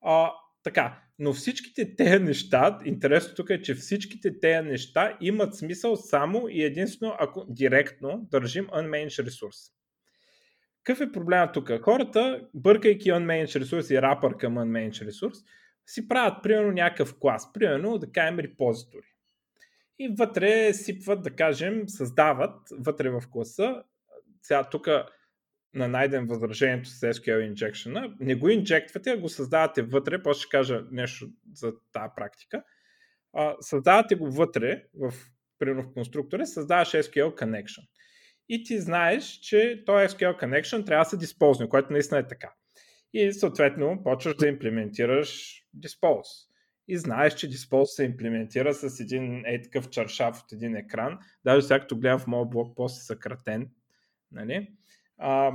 А, 0.00 0.32
така, 0.62 1.02
но 1.18 1.32
всичките 1.32 1.96
тези 1.96 2.24
неща, 2.24 2.78
интересно 2.84 3.34
тук 3.34 3.50
е, 3.50 3.62
че 3.62 3.74
всичките 3.74 4.40
тези 4.40 4.68
неща 4.68 5.16
имат 5.20 5.56
смисъл 5.56 5.96
само 5.96 6.48
и 6.48 6.62
единствено 6.62 7.16
ако 7.18 7.46
директно 7.48 8.28
държим 8.30 8.66
unmanaged 8.66 9.26
ресурс. 9.26 9.56
Какъв 10.84 11.08
е 11.08 11.12
проблема 11.12 11.52
тук? 11.52 11.70
Хората, 11.82 12.48
бъркайки 12.54 13.12
unmanaged 13.12 13.60
ресурс 13.60 13.90
и 13.90 14.02
рапър 14.02 14.36
към 14.36 14.54
unmanaged 14.54 15.06
ресурс, 15.06 15.38
си 15.86 16.08
правят 16.08 16.42
примерно 16.42 16.72
някакъв 16.72 17.14
клас, 17.20 17.52
примерно 17.52 17.98
да 17.98 18.12
кажем 18.12 18.38
репозитори. 18.38 19.06
И 19.98 20.14
вътре 20.18 20.74
сипват, 20.74 21.22
да 21.22 21.30
кажем, 21.30 21.88
създават 21.88 22.56
вътре 22.78 23.10
в 23.10 23.22
класа. 23.30 23.82
Сега 24.42 24.64
тук 24.64 24.88
на 25.74 25.88
найден 25.88 26.26
възражението 26.26 26.88
с 26.88 27.12
SQL 27.12 27.52
injection. 27.52 28.14
Не 28.20 28.34
го 28.34 28.48
инжектвате, 28.48 29.10
а 29.10 29.18
го 29.18 29.28
създавате 29.28 29.82
вътре. 29.82 30.22
После 30.22 30.40
ще 30.40 30.50
кажа 30.50 30.84
нещо 30.90 31.28
за 31.54 31.72
тази 31.92 32.12
практика. 32.16 32.62
А, 33.32 33.56
създавате 33.60 34.14
го 34.14 34.30
вътре, 34.30 34.84
в, 34.94 35.14
примерно 35.58 35.82
в 35.82 35.92
конструктора, 35.92 36.46
създаваш 36.46 36.88
SQL 36.88 37.42
connection 37.42 37.82
и 38.52 38.62
ти 38.62 38.80
знаеш, 38.80 39.24
че 39.24 39.82
този 39.86 40.06
SQL 40.06 40.42
connection 40.42 40.86
трябва 40.86 41.04
да 41.04 41.10
се 41.10 41.16
диспозне, 41.16 41.68
което 41.68 41.92
наистина 41.92 42.20
е 42.20 42.26
така. 42.26 42.52
И 43.12 43.32
съответно 43.32 44.02
почваш 44.04 44.34
да 44.36 44.48
имплементираш 44.48 45.62
dispose. 45.78 46.48
И 46.88 46.98
знаеш, 46.98 47.34
че 47.34 47.50
dispose 47.50 47.84
се 47.84 48.04
имплементира 48.04 48.74
с 48.74 49.00
един 49.00 49.42
е 49.46 49.62
такъв 49.62 49.90
чаршав 49.90 50.40
от 50.40 50.52
един 50.52 50.76
екран. 50.76 51.18
Даже 51.44 51.66
сега 51.66 51.80
като 51.80 51.96
гледам 51.96 52.18
в 52.18 52.26
моят 52.26 52.50
блог 52.50 52.76
пост 52.76 53.00
е 53.00 53.04
съкратен. 53.04 53.70
Нали? 54.32 54.68
А, 55.18 55.52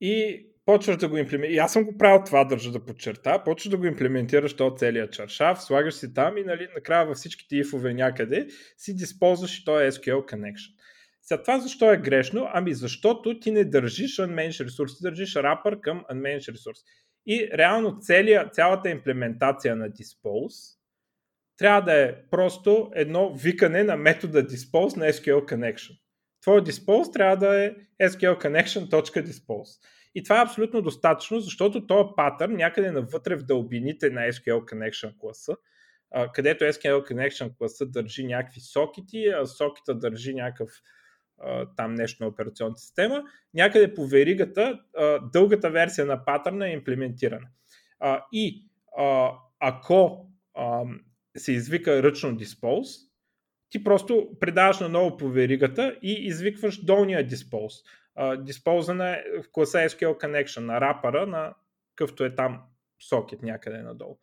и 0.00 0.46
почваш 0.66 0.96
да 0.96 1.08
го 1.08 1.16
имплементираш. 1.16 1.56
И 1.56 1.58
аз 1.58 1.72
съм 1.72 1.84
го 1.84 1.98
правил 1.98 2.24
това, 2.26 2.44
държа 2.44 2.72
да 2.72 2.84
подчерта. 2.84 3.44
Почваш 3.44 3.70
да 3.70 3.76
го 3.76 3.86
имплементираш 3.86 4.56
то 4.56 4.74
целият 4.76 5.12
чаршав, 5.12 5.62
слагаш 5.62 5.94
си 5.94 6.14
там 6.14 6.36
и 6.36 6.44
нали, 6.44 6.68
накрая 6.74 7.06
във 7.06 7.16
всичките 7.16 7.56
ифове 7.56 7.94
някъде 7.94 8.46
си 8.76 8.96
диспозваш 8.96 9.58
и 9.58 9.64
този 9.64 9.86
SQL 9.86 10.34
connection. 10.34 10.74
Сега 11.24 11.42
това 11.42 11.58
защо 11.58 11.92
е 11.92 11.96
грешно? 11.96 12.48
Ами 12.52 12.74
защото 12.74 13.40
ти 13.40 13.50
не 13.50 13.64
държиш 13.64 14.16
unmanaged 14.16 14.64
ресурс, 14.64 14.96
ти 14.96 15.02
държиш 15.02 15.36
рапър 15.36 15.80
към 15.80 16.04
unmanaged 16.12 16.52
ресурс. 16.52 16.78
И 17.26 17.50
реално 17.54 17.98
целия, 18.00 18.50
цялата 18.50 18.90
имплементация 18.90 19.76
на 19.76 19.90
dispose 19.90 20.78
трябва 21.56 21.80
да 21.80 22.02
е 22.02 22.14
просто 22.30 22.90
едно 22.94 23.34
викане 23.34 23.84
на 23.84 23.96
метода 23.96 24.42
dispose 24.42 24.96
на 24.96 25.04
SQL 25.04 25.52
connection. 25.52 25.98
Твой 26.42 26.60
dispose 26.60 27.12
трябва 27.12 27.36
да 27.36 27.64
е 27.64 27.70
SQL 28.02 28.44
connection.dispose. 28.44 29.80
И 30.14 30.22
това 30.22 30.40
е 30.40 30.42
абсолютно 30.42 30.82
достатъчно, 30.82 31.40
защото 31.40 31.86
този 31.86 32.08
патърн 32.16 32.56
някъде 32.56 32.90
навътре 32.90 33.36
в 33.36 33.44
дълбините 33.44 34.10
на 34.10 34.20
SQL 34.20 34.64
connection 34.64 35.18
класа, 35.18 35.56
където 36.34 36.64
SQL 36.64 37.12
connection 37.12 37.56
класа 37.58 37.86
държи 37.86 38.26
някакви 38.26 38.60
сокети, 38.60 39.26
а 39.26 39.46
сокета 39.46 39.94
държи 39.94 40.34
някакъв 40.34 40.70
там 41.76 41.94
нещо 41.94 42.22
на 42.22 42.28
операционната 42.28 42.80
система. 42.80 43.22
Някъде 43.54 43.94
по 43.94 44.06
веригата 44.06 44.80
дългата 45.32 45.70
версия 45.70 46.06
на 46.06 46.24
патърна 46.24 46.68
е 46.68 46.72
имплементирана. 46.72 47.46
И 48.32 48.68
ако 49.60 50.30
се 51.36 51.52
извика 51.52 52.02
ръчно 52.02 52.30
dispose, 52.30 53.10
ти 53.70 53.84
просто 53.84 54.28
предаваш 54.40 54.80
на 54.80 54.88
ново 54.88 55.16
по 55.16 55.28
веригата 55.28 55.96
и 56.02 56.12
извикваш 56.12 56.84
долния. 56.84 57.26
Диспозана 58.38 59.08
е 59.08 59.22
в 59.42 59.52
класа 59.52 59.78
SQL 59.78 60.24
Connection 60.24 60.60
на 60.60 60.80
рапъра, 60.80 61.26
на 61.26 61.54
къвто 61.94 62.24
е 62.24 62.34
там 62.34 62.62
сокет 63.08 63.42
някъде 63.42 63.78
надолу. 63.78 64.18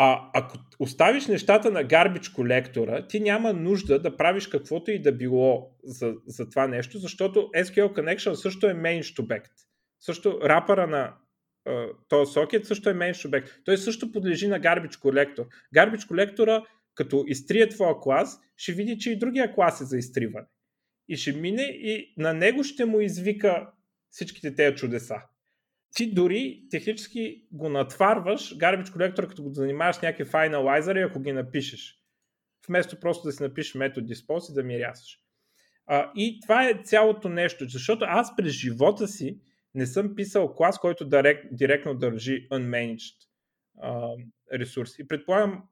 А 0.00 0.30
ако 0.34 0.58
оставиш 0.78 1.26
нещата 1.26 1.70
на 1.70 1.84
гарбич 1.84 2.28
колектора, 2.28 3.06
ти 3.06 3.20
няма 3.20 3.52
нужда 3.52 4.02
да 4.02 4.16
правиш 4.16 4.46
каквото 4.46 4.90
и 4.90 5.02
да 5.02 5.12
било 5.12 5.70
за, 5.84 6.14
за 6.26 6.48
това 6.48 6.66
нещо, 6.66 6.98
защото 6.98 7.40
SQL 7.40 7.92
Connection 7.92 8.34
също 8.34 8.66
е 8.66 8.74
to 8.74 9.20
back. 9.20 9.42
Също 10.00 10.40
рапъра 10.42 10.86
на 10.86 11.14
uh, 11.68 11.92
този 12.08 12.32
сокет 12.32 12.66
също 12.66 12.90
е 12.90 12.94
to 12.94 13.26
back. 13.26 13.64
Той 13.64 13.78
също 13.78 14.12
подлежи 14.12 14.48
на 14.48 14.58
гарбич 14.58 14.96
колектор. 14.96 15.46
Гарбич 15.74 16.04
колектора, 16.04 16.62
като 16.94 17.24
изтрие 17.26 17.68
твоя 17.68 17.94
клас, 18.00 18.40
ще 18.56 18.72
види, 18.72 18.98
че 18.98 19.10
и 19.10 19.18
другия 19.18 19.54
клас 19.54 19.80
е 19.80 19.84
за 19.84 19.98
изтриване. 19.98 20.46
И 21.08 21.16
ще 21.16 21.32
мине 21.32 21.62
и 21.62 22.14
на 22.16 22.34
него 22.34 22.64
ще 22.64 22.84
му 22.84 23.00
извика 23.00 23.70
всичките 24.10 24.54
тези 24.54 24.76
чудеса 24.76 25.16
ти 25.94 26.14
дори 26.14 26.62
технически 26.70 27.46
го 27.52 27.68
натварваш 27.68 28.56
garbage 28.56 28.92
колектор, 28.92 29.28
като 29.28 29.42
го 29.42 29.52
занимаваш 29.52 29.96
с 29.96 30.02
някакви 30.02 30.24
файналайзери, 30.24 31.00
ако 31.00 31.20
ги 31.20 31.32
напишеш. 31.32 31.98
Вместо 32.68 33.00
просто 33.00 33.28
да 33.28 33.32
си 33.32 33.42
напишеш 33.42 33.74
метод 33.74 34.06
dispose 34.06 34.50
и 34.50 34.54
да 34.54 34.62
ми 34.62 34.78
рясаш. 34.78 35.20
А, 35.86 36.12
и 36.16 36.40
това 36.40 36.68
е 36.68 36.80
цялото 36.84 37.28
нещо, 37.28 37.68
защото 37.68 38.04
аз 38.08 38.36
през 38.36 38.52
живота 38.52 39.08
си 39.08 39.40
не 39.74 39.86
съм 39.86 40.14
писал 40.14 40.54
клас, 40.54 40.78
който 40.78 41.08
директ, 41.08 41.44
директно 41.52 41.94
държи 41.94 42.48
unmanaged 42.48 43.14
а, 43.82 44.10
ресурси. 44.52 45.08
Предполагам, 45.08 45.62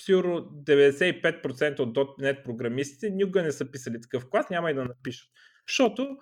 сигурно 0.00 0.40
95% 0.40 1.80
от 1.80 1.96
.NET 1.96 2.42
програмистите 2.42 3.10
никога 3.10 3.42
не 3.42 3.52
са 3.52 3.70
писали 3.70 4.00
такъв 4.00 4.30
клас, 4.30 4.50
няма 4.50 4.70
и 4.70 4.74
да 4.74 4.84
напишат. 4.84 5.30
Защото 5.68 6.16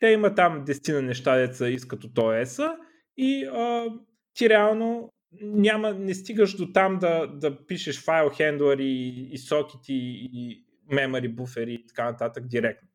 те 0.00 0.06
има 0.06 0.34
там 0.34 0.64
дестина 0.64 1.02
неща, 1.02 1.36
деца 1.36 1.68
искат 1.68 2.04
от 2.04 2.18
ОС-а 2.18 2.76
и 3.16 3.44
а, 3.44 3.86
ти 4.34 4.48
реално 4.48 5.12
няма, 5.42 5.94
не 5.94 6.14
стигаш 6.14 6.56
до 6.56 6.72
там 6.72 6.98
да, 6.98 7.26
да 7.26 7.66
пишеш 7.66 8.04
файл 8.04 8.30
хендлъри 8.30 8.84
и, 8.84 9.28
и 9.32 9.38
сокети 9.38 9.94
и 10.32 10.64
мемори 10.92 11.28
буфери 11.28 11.74
и 11.74 11.86
така 11.86 12.04
нататък 12.04 12.48
директно. 12.48 12.88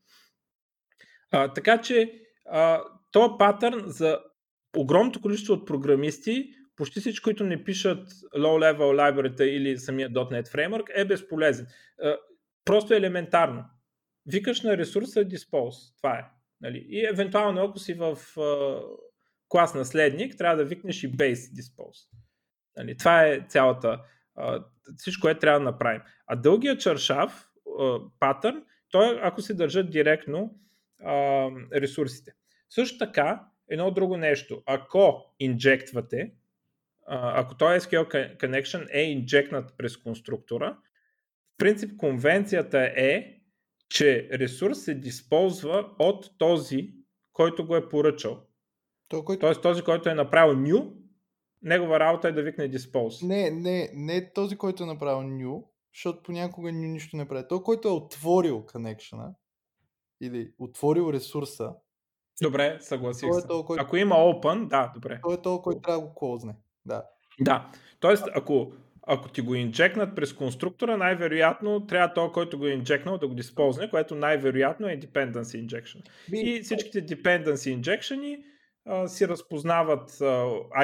А, 1.31 1.53
така 1.53 1.81
че 1.81 2.11
а, 2.45 2.81
този 3.11 3.33
патърн 3.39 3.83
за 3.85 4.19
огромното 4.77 5.21
количество 5.21 5.53
от 5.53 5.67
програмисти, 5.67 6.49
почти 6.75 6.99
всички, 6.99 7.23
които 7.23 7.43
не 7.43 7.63
пишат 7.63 8.07
low-level 8.37 8.77
library 8.77 9.43
или 9.43 9.77
самия 9.77 10.09
.NET 10.09 10.47
Framework, 10.47 10.85
е 10.95 11.05
безполезен. 11.05 11.67
А, 12.03 12.17
просто 12.65 12.93
е 12.93 12.97
елементарно 12.97 13.63
викаш 14.27 14.61
на 14.61 14.77
ресурса 14.77 15.25
dispose. 15.25 15.97
Това 15.97 16.19
е. 16.19 16.25
Нали? 16.61 16.85
И 16.89 17.05
евентуално, 17.05 17.61
ако 17.63 17.79
си 17.79 17.93
в 17.93 18.15
uh, 18.15 18.97
клас 19.49 19.73
наследник, 19.73 20.37
трябва 20.37 20.57
да 20.57 20.65
викнеш 20.65 21.03
и 21.03 21.11
base 21.11 21.33
dispose. 21.33 22.09
Нали? 22.77 22.97
Това 22.97 23.27
е 23.27 23.45
цялата, 23.49 24.01
uh, 24.37 24.63
всичко, 24.97 25.21
което 25.21 25.39
трябва 25.39 25.59
да 25.59 25.65
направим. 25.65 26.01
А 26.27 26.35
дългия 26.35 26.77
чаршав, 26.77 27.49
uh, 27.67 28.11
патърн, 28.19 28.63
той 28.89 29.19
ако 29.23 29.41
се 29.41 29.53
държат 29.53 29.89
директно 29.89 30.59
uh, 31.03 31.81
ресурсите. 31.81 32.31
Също 32.69 32.97
така, 32.97 33.43
едно 33.69 33.91
друго 33.91 34.17
нещо. 34.17 34.63
Ако 34.65 35.33
инжектвате, 35.39 36.31
ако 37.07 37.57
този 37.57 37.79
SQL 37.79 38.37
connection 38.37 38.87
е 38.91 39.01
инжекнат 39.01 39.73
през 39.77 39.97
конструктора, 39.97 40.77
в 41.53 41.57
принцип 41.57 41.97
конвенцията 41.97 42.79
е 42.95 43.36
че 43.89 44.29
ресурс 44.33 44.79
се 44.79 45.01
използва 45.03 45.89
от 45.99 46.37
този, 46.37 46.93
който 47.33 47.67
го 47.67 47.75
е 47.75 47.89
поръчал. 47.89 48.39
То, 49.07 49.25
който... 49.25 49.39
Тоест 49.39 49.61
този, 49.61 49.81
който 49.81 50.09
е 50.09 50.13
направил 50.13 50.55
new, 50.55 50.93
негова 51.61 51.99
работа 51.99 52.27
е 52.27 52.31
да 52.31 52.43
викне 52.43 52.71
dispose. 52.71 53.27
Не, 53.27 53.51
не, 53.51 53.89
не 53.93 54.33
този, 54.33 54.57
който 54.57 54.83
е 54.83 54.85
направил 54.85 55.29
new, 55.29 55.63
защото 55.93 56.23
понякога 56.23 56.69
new 56.69 56.91
нищо 56.91 57.17
не 57.17 57.27
прави. 57.27 57.45
Той, 57.49 57.63
който 57.63 57.87
е 57.87 57.91
отворил 57.91 58.65
connection 58.65 59.33
или 60.21 60.51
отворил 60.59 61.13
ресурса. 61.13 61.73
Добре, 62.41 62.77
съгласих 62.79 63.33
се. 63.33 63.39
Е 63.39 63.47
този, 63.47 63.65
който... 63.65 63.83
Ако 63.83 63.97
има 63.97 64.15
open, 64.15 64.67
да, 64.67 64.91
добре. 64.95 65.19
Той 65.23 65.33
е 65.33 65.41
този, 65.41 65.61
който 65.61 65.81
трябва 65.81 66.01
да 66.01 66.07
го 66.07 66.15
клозне. 66.15 66.55
Да. 66.85 67.03
Да. 67.39 67.71
Тоест, 67.99 68.23
ако 68.35 68.71
ако 69.09 69.29
ти 69.29 69.41
го 69.41 69.55
инжекнат 69.55 70.15
през 70.15 70.33
конструктора, 70.33 70.97
най-вероятно 70.97 71.87
трябва 71.87 72.13
то, 72.13 72.31
който 72.31 72.57
го 72.57 72.65
е 72.65 72.71
инжекнал 72.71 73.17
да 73.17 73.27
го 73.27 73.33
диспозне, 73.33 73.89
което 73.89 74.15
най-вероятно 74.15 74.87
е 74.87 74.99
dependency 74.99 75.67
injection. 75.67 76.01
И 76.33 76.61
всичките 76.61 77.05
dependency 77.05 77.81
injection 77.81 78.43
си 79.07 79.27
разпознават 79.27 80.21
а, 80.21 80.23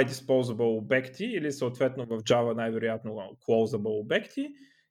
iDisposable 0.02 0.78
обекти 0.78 1.26
или 1.26 1.52
съответно 1.52 2.06
в 2.06 2.18
Java 2.18 2.56
най-вероятно 2.56 3.12
closable 3.50 4.02
обекти 4.02 4.48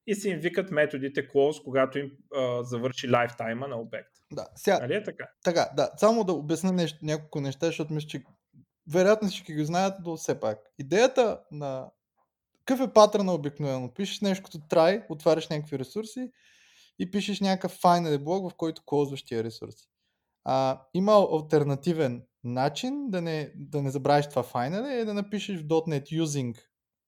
и 0.06 0.14
си 0.14 0.28
им 0.28 0.38
викат 0.38 0.70
методите 0.70 1.28
close, 1.28 1.64
когато 1.64 1.98
им 1.98 2.10
а, 2.36 2.62
завърши 2.62 3.10
лайфтайма 3.10 3.68
на 3.68 3.80
обект. 3.80 4.10
Да, 4.32 4.46
сега, 4.54 4.78
нали 4.78 4.94
е 4.94 5.02
така? 5.02 5.28
Така, 5.44 5.68
да. 5.76 5.90
Само 5.96 6.24
да 6.24 6.32
обясня 6.32 6.72
нещо, 6.72 6.98
няколко 7.02 7.40
неща, 7.40 7.66
защото 7.66 7.92
мисля, 7.92 8.08
че 8.08 8.22
вероятно 8.92 9.28
всички 9.28 9.54
го 9.54 9.64
знаят, 9.64 9.94
но 10.04 10.16
все 10.16 10.40
пак. 10.40 10.58
Идеята 10.78 11.40
на 11.50 11.86
какъв 12.72 12.90
е 12.90 12.92
патърна 12.92 13.34
обикновено? 13.34 13.94
Пишеш 13.94 14.20
нещо 14.20 14.44
като 14.44 14.58
try, 14.58 15.06
отваряш 15.08 15.48
някакви 15.48 15.78
ресурси 15.78 16.30
и 16.98 17.10
пишеш 17.10 17.40
някакъв 17.40 17.80
final 17.80 18.24
блок, 18.24 18.50
в 18.50 18.54
който 18.54 18.82
клозваш 18.86 19.22
тия 19.22 19.44
ресурси. 19.44 19.88
А, 20.44 20.82
има 20.94 21.12
альтернативен 21.12 22.22
начин 22.44 23.10
да 23.10 23.22
не, 23.22 23.52
да 23.56 23.82
не 23.82 23.90
забравиш 23.90 24.28
това 24.28 24.44
final 24.44 25.00
е 25.00 25.04
да 25.04 25.14
напишеш 25.14 25.60
в 25.60 25.64
.NET 25.64 26.22
using 26.22 26.58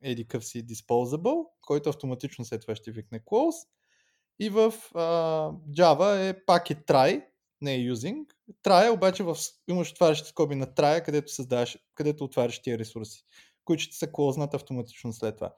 еди 0.02 0.28
къв 0.28 0.44
си 0.44 0.66
disposable, 0.66 1.46
който 1.62 1.88
автоматично 1.88 2.44
след 2.44 2.60
това 2.60 2.74
ще 2.74 2.90
викне 2.90 3.20
close. 3.20 3.66
И 4.38 4.50
в 4.50 4.74
а, 4.94 5.00
Java 5.70 6.30
е 6.30 6.44
пак 6.46 6.70
е 6.70 6.74
try, 6.74 7.24
не 7.60 7.74
е 7.74 7.78
using. 7.78 8.24
Try 8.64 8.90
обаче 8.90 9.22
в, 9.22 9.36
имаш 9.68 9.92
отварящи 9.92 10.28
скоби 10.28 10.54
на 10.54 10.66
try, 10.66 11.04
където, 11.04 11.32
създаваш, 11.32 11.78
където 11.94 12.24
отваряш 12.24 12.62
тия 12.62 12.78
ресурси 12.78 13.24
които 13.64 13.82
ще 13.82 13.96
се 13.96 14.12
клознат 14.12 14.54
автоматично 14.54 15.12
след 15.12 15.34
това. 15.36 15.54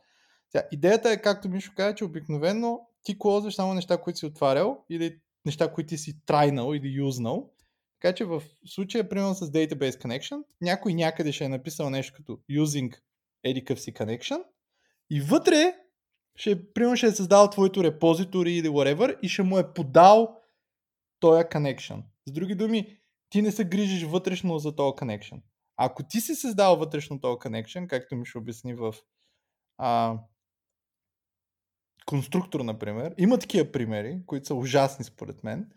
Сега, 0.50 0.68
идеята 0.72 1.10
е, 1.10 1.22
както 1.22 1.48
Мишо 1.48 1.72
каза, 1.76 1.94
че 1.94 2.04
обикновено 2.04 2.80
ти 3.02 3.18
клозваш 3.18 3.54
само 3.54 3.74
неща, 3.74 4.02
които 4.02 4.18
си 4.18 4.26
отварял 4.26 4.84
или 4.90 5.18
неща, 5.44 5.72
които 5.72 5.88
ти 5.88 5.98
си 5.98 6.24
трайнал 6.26 6.74
или 6.74 6.88
юзнал. 6.88 7.50
Така 8.00 8.14
че 8.14 8.24
в 8.24 8.42
случая, 8.66 9.08
примерно 9.08 9.34
с 9.34 9.46
Database 9.46 10.02
Connection, 10.02 10.42
някой 10.60 10.94
някъде 10.94 11.32
ще 11.32 11.44
е 11.44 11.48
написал 11.48 11.90
нещо 11.90 12.14
като 12.16 12.38
using 12.50 12.94
едикъв 13.44 13.80
си 13.80 13.94
connection 13.94 14.42
и 15.10 15.20
вътре 15.20 15.74
ще, 16.36 16.72
примерно 16.72 16.96
ще 16.96 17.06
е 17.06 17.10
създал 17.10 17.50
твоето 17.50 17.84
репозитори 17.84 18.52
или 18.52 18.68
whatever 18.68 19.20
и 19.20 19.28
ще 19.28 19.42
му 19.42 19.58
е 19.58 19.72
подал 19.74 20.36
този 21.20 21.42
connection. 21.42 22.02
С 22.28 22.32
други 22.32 22.54
думи, 22.54 22.98
ти 23.30 23.42
не 23.42 23.52
се 23.52 23.64
грижиш 23.64 24.02
вътрешно 24.02 24.58
за 24.58 24.76
този 24.76 24.92
connection. 24.92 25.40
Ако 25.76 26.02
ти 26.02 26.20
си 26.20 26.34
създал 26.34 26.76
вътрешно 26.76 27.20
този 27.20 27.36
connection, 27.36 27.86
както 27.86 28.16
ми 28.16 28.26
ще 28.26 28.38
обясни 28.38 28.74
в 28.74 28.94
а, 29.78 30.14
конструктор, 32.06 32.60
например, 32.60 33.14
има 33.18 33.38
такива 33.38 33.72
примери, 33.72 34.20
които 34.26 34.46
са 34.46 34.54
ужасни 34.54 35.04
според 35.04 35.44
мен. 35.44 35.70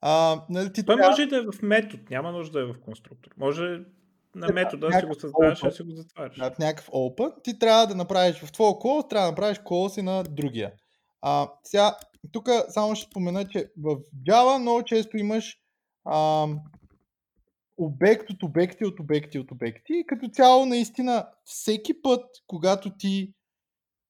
А, 0.00 0.44
нали, 0.48 0.72
ти 0.72 0.86
Той 0.86 0.96
трябва... 0.96 1.10
може 1.10 1.26
да 1.26 1.36
е 1.36 1.40
в 1.40 1.62
метод, 1.62 2.02
няма 2.10 2.32
нужда 2.32 2.58
да 2.58 2.70
е 2.70 2.72
в 2.72 2.80
конструктор. 2.80 3.32
Може 3.36 3.80
на 4.34 4.48
метода 4.52 4.86
да 4.86 5.00
си 5.00 5.06
го 5.06 5.14
създаваш 5.14 5.60
да 5.60 5.72
си 5.72 5.82
го 5.82 5.90
затваряш. 5.90 6.36
Да, 6.36 6.50
в 6.50 6.58
някакъв 6.58 6.88
open 6.88 7.42
ти 7.44 7.58
трябва 7.58 7.86
да 7.86 7.94
направиш 7.94 8.36
в 8.36 8.52
твоя 8.52 8.78
клоус, 8.78 9.08
трябва 9.08 9.26
да 9.26 9.32
направиш 9.32 9.60
клоус 9.64 9.96
и 9.96 10.02
на 10.02 10.22
другия. 10.22 10.72
А, 11.20 11.48
сега, 11.64 11.96
тук 12.32 12.48
само 12.68 12.94
ще 12.94 13.10
спомена, 13.10 13.48
че 13.48 13.70
в 13.76 13.96
Java 14.28 14.58
много 14.58 14.82
често 14.82 15.16
имаш 15.16 15.56
а, 16.04 16.46
обект 17.84 18.30
от 18.30 18.42
обекти 18.42 18.84
от 18.84 19.00
обекти 19.00 19.38
от 19.38 19.50
обекти. 19.50 19.92
И 19.92 20.06
като 20.06 20.28
цяло, 20.28 20.66
наистина, 20.66 21.28
всеки 21.44 22.02
път, 22.02 22.24
когато 22.46 22.96
ти 22.96 23.34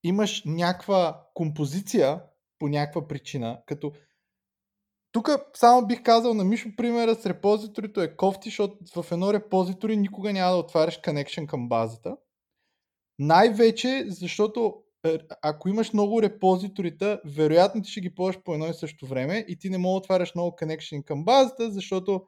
имаш 0.05 0.43
някаква 0.47 1.27
композиция 1.35 2.23
по 2.59 2.69
някаква 2.69 3.09
причина, 3.09 3.63
като 3.67 3.93
тук 5.13 5.29
само 5.55 5.87
бих 5.87 6.03
казал 6.03 6.35
на 6.35 6.45
Мишо 6.45 6.69
примера 6.77 7.15
с 7.15 7.27
репозиторито 7.27 8.01
е 8.01 8.17
кофти, 8.17 8.49
защото 8.49 9.03
в 9.03 9.13
едно 9.13 9.33
репозитори 9.33 9.97
никога 9.97 10.33
няма 10.33 10.53
да 10.53 10.59
отваряш 10.59 11.01
connection 11.01 11.47
към 11.47 11.69
базата. 11.69 12.17
Най-вече, 13.19 14.05
защото 14.09 14.83
е, 15.07 15.19
ако 15.43 15.69
имаш 15.69 15.93
много 15.93 16.23
репозиторита, 16.23 17.21
вероятно 17.25 17.83
ти 17.83 17.91
ще 17.91 18.01
ги 18.01 18.15
ползваш 18.15 18.43
по 18.43 18.55
едно 18.55 18.67
и 18.67 18.75
също 18.75 19.07
време 19.07 19.45
и 19.49 19.59
ти 19.59 19.71
не 19.71 19.79
мога 19.79 19.93
да 19.93 19.99
отваряш 19.99 20.35
много 20.35 20.57
connection 20.57 21.05
към 21.05 21.25
базата, 21.25 21.71
защото 21.71 22.27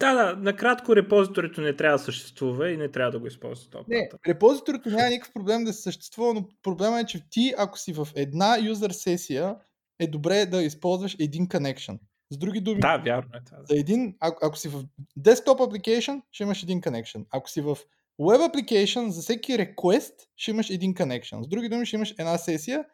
да, 0.00 0.14
да, 0.14 0.36
накратко 0.36 0.96
репозиторито 0.96 1.60
не 1.60 1.76
трябва 1.76 1.98
да 1.98 2.04
съществува 2.04 2.70
и 2.70 2.76
не 2.76 2.88
трябва 2.88 3.12
да 3.12 3.18
го 3.18 3.26
използва 3.26 3.70
това. 3.70 3.84
Не, 3.88 4.08
репозиторито 4.28 4.90
няма 4.90 5.08
никакъв 5.08 5.32
проблем 5.32 5.64
да 5.64 5.72
се 5.72 5.82
съществува, 5.82 6.34
но 6.34 6.48
проблема 6.62 7.00
е, 7.00 7.04
че 7.04 7.30
ти, 7.30 7.54
ако 7.58 7.78
си 7.78 7.92
в 7.92 8.08
една 8.16 8.58
юзер 8.58 8.90
сесия, 8.90 9.56
е 9.98 10.06
добре 10.06 10.46
да 10.46 10.62
използваш 10.62 11.16
един 11.20 11.48
connection. 11.48 11.98
С 12.30 12.36
други 12.36 12.60
думи, 12.60 12.80
да, 12.80 12.96
вярно 12.96 13.30
е 13.34 13.44
това. 13.46 13.58
За 13.70 13.78
един, 13.78 14.16
ако, 14.20 14.46
ако 14.46 14.56
си 14.56 14.68
в 14.68 14.84
desktop 15.18 15.58
application, 15.58 16.22
ще 16.32 16.42
имаш 16.42 16.62
един 16.62 16.80
connection. 16.80 17.24
Ако 17.30 17.50
си 17.50 17.60
в 17.60 17.78
web 18.20 18.52
application, 18.52 19.08
за 19.08 19.22
всеки 19.22 19.52
request 19.52 20.12
ще 20.36 20.50
имаш 20.50 20.70
един 20.70 20.94
connection. 20.94 21.44
С 21.44 21.48
други 21.48 21.68
думи, 21.68 21.86
ще 21.86 21.96
имаш 21.96 22.14
една 22.18 22.38
сесия. 22.38 22.84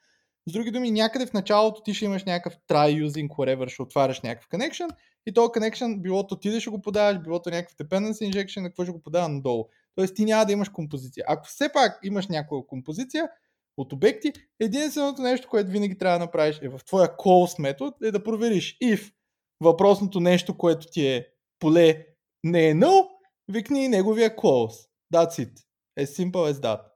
С 0.49 0.53
други 0.53 0.71
думи, 0.71 0.91
някъде 0.91 1.27
в 1.27 1.33
началото 1.33 1.83
ти 1.83 1.95
ще 1.95 2.05
имаш 2.05 2.25
някакъв 2.25 2.59
try 2.69 3.07
using 3.07 3.29
whatever, 3.29 3.69
ще 3.69 3.83
отваряш 3.83 4.21
някакъв 4.21 4.49
connection 4.49 4.89
и 5.27 5.35
този 5.35 5.49
connection, 5.49 6.01
билото 6.01 6.39
ти 6.39 6.51
да 6.51 6.61
ще 6.61 6.71
го 6.71 6.83
подаваш, 6.83 7.19
билото 7.19 7.51
някакъв 7.51 7.77
dependency 7.77 8.33
injection, 8.33 8.63
какво 8.63 8.83
ще 8.83 8.93
го 8.93 9.03
подава 9.03 9.29
надолу. 9.29 9.65
Тоест 9.95 10.17
ти 10.17 10.25
няма 10.25 10.47
да 10.47 10.53
имаш 10.53 10.69
композиция. 10.69 11.25
Ако 11.29 11.47
все 11.47 11.73
пак 11.73 11.99
имаш 12.05 12.29
някаква 12.29 12.59
композиция 12.67 13.29
от 13.77 13.93
обекти, 13.93 14.33
единственото 14.61 15.23
нещо, 15.23 15.49
което 15.49 15.71
винаги 15.71 15.99
трябва 15.99 16.19
да 16.19 16.25
направиш 16.25 16.59
е 16.63 16.69
в 16.69 16.81
твоя 16.87 17.17
calls 17.17 17.63
метод 17.63 17.97
е 18.03 18.11
да 18.11 18.23
провериш 18.23 18.79
if 18.83 19.13
въпросното 19.61 20.21
нещо, 20.21 20.59
което 20.59 20.87
ти 20.91 21.07
е 21.07 21.27
поле 21.59 22.07
не 22.45 22.69
е 22.69 22.75
null, 22.75 23.09
викни 23.49 23.89
неговия 23.89 24.37
close. 24.37 24.89
That's 25.15 25.47
it. 25.47 25.53
As 25.99 26.05
simple 26.05 26.53
as 26.53 26.53
that. 26.53 26.90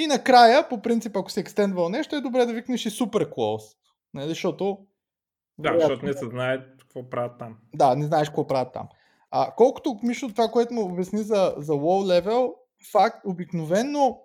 И 0.00 0.06
накрая, 0.06 0.68
по 0.68 0.82
принцип, 0.82 1.16
ако 1.16 1.30
се 1.30 1.40
екстендвал 1.40 1.88
нещо, 1.88 2.16
е 2.16 2.20
добре 2.20 2.46
да 2.46 2.52
викнеш 2.52 2.86
и 2.86 2.90
super 2.90 3.32
close. 3.34 3.76
Не, 4.14 4.28
защото... 4.28 4.78
Да, 5.58 5.78
защото 5.78 6.06
не 6.06 6.12
се 6.12 6.26
знае 6.26 6.58
какво 6.78 7.10
правят 7.10 7.38
там. 7.38 7.56
Да, 7.74 7.94
не 7.96 8.06
знаеш 8.06 8.28
какво 8.28 8.46
правят 8.46 8.72
там. 8.72 8.88
А, 9.30 9.54
колкото 9.56 9.98
Мишо 10.02 10.28
това, 10.28 10.48
което 10.48 10.74
му 10.74 10.84
обясни 10.84 11.22
за, 11.22 11.54
за 11.56 11.72
low 11.72 12.20
level, 12.20 12.52
факт, 12.92 13.20
обикновенно 13.26 14.20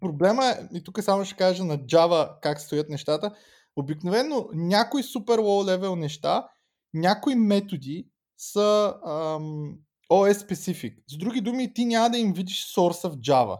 проблема 0.00 0.46
е, 0.46 0.76
и 0.76 0.84
тук 0.84 1.02
само 1.02 1.24
ще 1.24 1.36
кажа 1.36 1.64
на 1.64 1.78
Java 1.78 2.40
как 2.40 2.60
стоят 2.60 2.88
нещата, 2.88 3.34
обикновено 3.76 4.48
някои 4.52 5.02
супер 5.02 5.38
low 5.38 5.76
level 5.76 5.94
неща 5.94 6.48
някои 6.94 7.34
методи 7.34 8.08
са 8.36 8.94
ам, 9.06 9.78
OS 10.10 10.32
specific. 10.32 10.94
С 11.06 11.16
други 11.18 11.40
думи, 11.40 11.74
ти 11.74 11.84
няма 11.84 12.10
да 12.10 12.18
им 12.18 12.32
видиш 12.32 12.64
сорса 12.64 13.10
в 13.10 13.16
Java. 13.16 13.58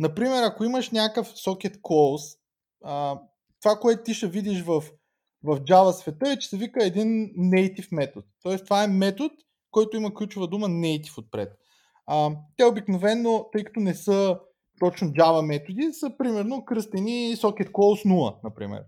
Например, 0.00 0.42
ако 0.42 0.64
имаш 0.64 0.90
някакъв 0.90 1.28
socket 1.28 1.80
close, 1.80 2.38
а, 2.84 3.20
това, 3.62 3.76
което 3.76 4.02
ти 4.02 4.14
ще 4.14 4.26
видиш 4.26 4.62
в, 4.62 4.82
в 5.44 5.60
Java 5.60 5.90
света 5.90 6.30
е, 6.30 6.38
че 6.38 6.48
се 6.48 6.56
вика 6.56 6.84
един 6.84 7.30
native 7.36 7.88
метод. 7.92 8.26
Тоест, 8.42 8.64
това 8.64 8.84
е 8.84 8.88
метод, 8.88 9.34
който 9.70 9.96
има 9.96 10.14
ключова 10.14 10.48
дума 10.48 10.66
native 10.66 11.18
отпред. 11.18 11.52
А, 12.06 12.30
те 12.56 12.64
обикновено, 12.64 13.48
тъй 13.52 13.64
като 13.64 13.80
не 13.80 13.94
са 13.94 14.38
точно 14.80 15.08
Java 15.08 15.46
методи, 15.46 15.92
са 15.92 16.16
примерно 16.18 16.64
кръстени 16.64 17.36
socket 17.36 17.70
close 17.70 18.06
0, 18.06 18.36
например. 18.44 18.82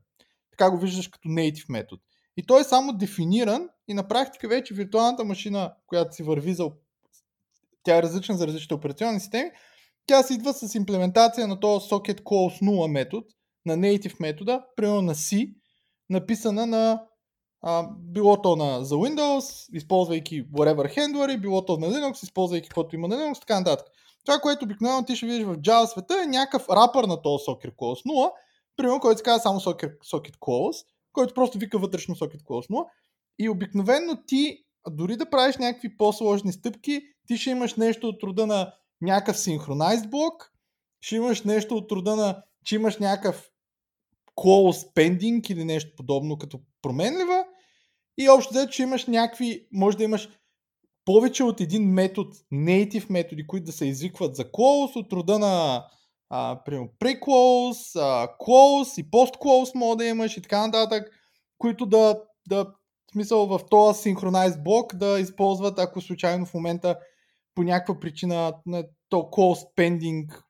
Така 0.51 0.71
го 0.71 0.79
виждаш 0.79 1.09
като 1.09 1.29
native 1.29 1.73
метод. 1.73 2.03
И 2.37 2.47
той 2.47 2.61
е 2.61 2.65
само 2.65 2.93
дефиниран 2.93 3.69
и 3.89 3.95
на 3.95 4.09
практика 4.09 4.49
вече 4.49 4.75
виртуалната 4.75 5.25
машина, 5.25 5.75
която 5.87 6.15
си 6.15 6.23
върви 6.23 6.55
за... 6.55 6.71
Тя 7.83 7.97
е 7.97 8.03
различна 8.03 8.37
за 8.37 8.47
различните 8.47 8.75
операционни 8.75 9.21
системи, 9.21 9.51
тя 10.07 10.23
си 10.23 10.35
идва 10.35 10.53
с 10.53 10.75
имплементация 10.75 11.49
на 11.49 11.61
този 11.61 11.89
socket 11.89 12.21
close 12.21 12.63
0 12.63 12.91
метод, 12.91 13.27
на 13.67 13.77
native 13.77 14.21
метода, 14.21 14.65
примерно 14.77 15.03
на 15.03 15.15
C, 15.15 15.55
написана 16.11 16.67
на 16.67 17.03
а, 17.63 17.89
било 17.99 18.43
то 18.43 18.57
на, 18.57 18.85
за 18.85 18.95
Windows, 18.95 19.67
използвайки 19.73 20.49
whatever 20.49 20.99
handler, 20.99 21.41
било 21.41 21.65
то 21.65 21.77
на 21.77 21.87
Linux, 21.87 22.23
използвайки 22.23 22.69
каквото 22.69 22.97
има 22.97 23.09
на 23.09 23.17
Linux, 23.17 23.41
така 23.41 23.59
нататък. 23.59 23.87
Това, 24.25 24.39
което 24.39 24.65
обикновено 24.65 25.05
ти 25.05 25.17
ще 25.17 25.27
видиш 25.27 25.45
в 25.45 25.57
Java 25.57 25.85
света 25.85 26.23
е 26.25 26.27
някакъв 26.27 26.69
рапър 26.69 27.05
на 27.05 27.23
този 27.23 27.45
socket 27.45 27.75
close 27.75 28.07
0, 28.07 28.31
примерно, 28.77 29.01
който 29.01 29.19
се 29.19 29.25
казва 29.25 29.43
само 29.43 29.61
socket, 29.61 29.99
socket 29.99 30.37
close, 30.37 30.87
който 31.13 31.35
просто 31.35 31.59
вика 31.59 31.79
вътрешно 31.79 32.15
socket 32.15 32.43
close 32.43 32.71
0. 32.71 32.85
И 33.39 33.49
обикновено 33.49 34.17
ти, 34.27 34.59
дори 34.91 35.17
да 35.17 35.31
правиш 35.31 35.57
някакви 35.57 35.97
по-сложни 35.97 36.53
стъпки, 36.53 37.03
ти 37.27 37.37
ще 37.37 37.51
имаш 37.51 37.75
нещо 37.75 38.09
от 38.09 38.23
рода 38.23 38.47
на 38.47 38.73
някакъв 39.05 39.37
synchronized 39.37 40.09
блок, 40.09 40.53
ще 41.01 41.17
имаш 41.17 41.43
нещо 41.43 41.77
от 41.77 41.93
рода 41.93 42.17
на, 42.17 42.43
че 42.65 42.75
имаш 42.75 42.99
някакъв 42.99 43.51
close 44.37 44.95
pending 44.95 45.51
или 45.51 45.65
нещо 45.65 45.97
подобно 45.97 46.39
като 46.39 46.61
променлива 46.83 47.45
и 48.19 48.29
общо 48.29 48.55
взето, 48.55 48.73
че 48.73 48.83
имаш 48.83 49.07
някакви, 49.07 49.69
може 49.73 49.97
да 49.97 50.05
имаш 50.05 50.29
повече 51.05 51.45
от 51.45 51.61
един 51.61 51.93
метод, 51.93 52.31
native 52.53 53.11
методи, 53.11 53.47
които 53.47 53.65
да 53.65 53.73
се 53.73 53.87
извикват 53.87 54.37
за 54.37 54.45
close 54.45 54.97
от 54.97 55.13
рода 55.13 55.39
на 55.39 55.87
а, 56.31 56.65
примерно 56.65 56.89
pre-close, 57.01 57.99
close 58.41 59.01
и 59.01 59.11
post-close 59.11 59.75
мога 59.75 59.97
да 59.97 60.05
имаш 60.05 60.37
и 60.37 60.43
така 60.43 60.67
нататък, 60.67 61.09
които 61.59 61.87
да, 61.87 62.21
да 62.49 62.65
в 62.65 63.13
смисъл 63.13 63.47
в 63.47 63.61
този 63.71 64.03
синхронайз 64.03 64.63
блок 64.63 64.95
да 64.95 65.21
използват, 65.21 65.79
ако 65.79 66.01
случайно 66.01 66.47
в 66.47 66.55
момента 66.55 66.99
по 67.55 67.63
някаква 67.63 68.01
причина 68.01 68.55
на 68.67 68.85
то 69.09 69.17
close 69.17 69.77
pending 69.77 70.43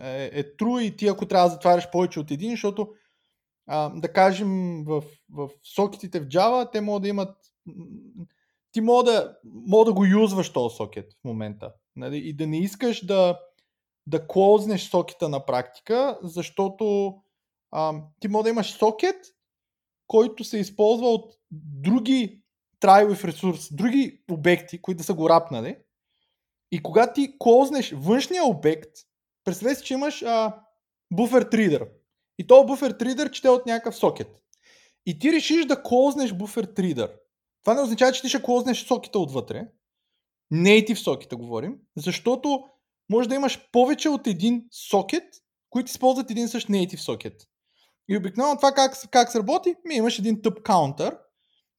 е, 0.00 0.30
е 0.32 0.56
true 0.56 0.80
и 0.80 0.96
ти 0.96 1.08
ако 1.08 1.26
трябва 1.26 1.48
да 1.48 1.52
затваряш 1.52 1.90
повече 1.90 2.20
от 2.20 2.30
един, 2.30 2.50
защото 2.50 2.88
а, 3.66 3.88
да 3.88 4.12
кажем 4.12 4.84
в, 4.84 5.04
в 5.32 5.50
сокетите 5.62 6.20
в 6.20 6.28
Java, 6.28 6.72
те 6.72 6.80
могат 6.80 7.02
да 7.02 7.08
имат 7.08 7.36
ти 8.72 8.80
мога 8.80 9.04
да, 9.04 9.36
мога 9.44 9.84
да 9.84 9.92
го 9.92 10.04
юзваш 10.04 10.52
този 10.52 10.76
сокет 10.76 11.12
в 11.12 11.24
момента. 11.24 11.72
Нали? 11.96 12.16
И 12.16 12.32
да 12.32 12.46
не 12.46 12.58
искаш 12.58 13.06
да, 13.06 13.40
да 14.06 14.26
клознеш 14.26 14.88
сокета 14.88 15.28
на 15.28 15.46
практика, 15.46 16.18
защото 16.22 17.14
а, 17.70 18.02
ти 18.20 18.28
може 18.28 18.42
да 18.42 18.50
имаш 18.50 18.72
сокет, 18.72 19.16
който 20.06 20.44
се 20.44 20.58
използва 20.58 21.08
от 21.08 21.32
други 21.50 22.42
в 22.82 23.24
ресурс, 23.24 23.68
други 23.74 24.22
обекти, 24.30 24.82
които 24.82 24.98
да 24.98 25.04
са 25.04 25.14
го 25.14 25.28
рапнали. 25.28 25.76
И 26.72 26.82
когато 26.82 27.12
ти 27.12 27.34
клознеш 27.38 27.92
външния 27.96 28.44
обект, 28.44 28.90
представи 29.44 29.74
си, 29.74 29.84
че 29.84 29.94
имаш 29.94 30.22
а, 30.22 30.56
буфер 31.12 31.42
тридер. 31.42 31.88
И 32.38 32.46
то 32.46 32.66
буфер 32.66 32.90
тридер 32.90 33.30
чете 33.30 33.48
от 33.48 33.66
някакъв 33.66 33.96
сокет. 33.96 34.28
И 35.06 35.18
ти 35.18 35.32
решиш 35.32 35.64
да 35.64 35.82
клознеш 35.82 36.32
буфер 36.32 36.64
тридер. 36.64 37.12
Това 37.64 37.74
не 37.74 37.80
означава, 37.80 38.12
че 38.12 38.22
ти 38.22 38.28
ще 38.28 38.42
клознеш 38.42 38.84
сокета 38.84 39.18
отвътре. 39.18 39.68
Native 40.52 40.94
сокета 40.94 41.36
говорим, 41.36 41.76
защото 41.96 42.64
може 43.10 43.28
да 43.28 43.34
имаш 43.34 43.68
повече 43.72 44.08
от 44.08 44.26
един 44.26 44.64
сокет, 44.70 45.24
които 45.70 45.90
използват 45.90 46.30
един 46.30 46.48
същ 46.48 46.68
native 46.68 46.96
сокет. 46.96 47.34
И 48.08 48.16
обикновено 48.16 48.56
това 48.56 48.72
как, 48.72 49.10
как 49.10 49.32
се 49.32 49.38
работи? 49.38 49.74
Ми 49.84 49.94
имаш 49.94 50.18
един 50.18 50.42
тъп 50.42 50.62
каунтър 50.62 51.18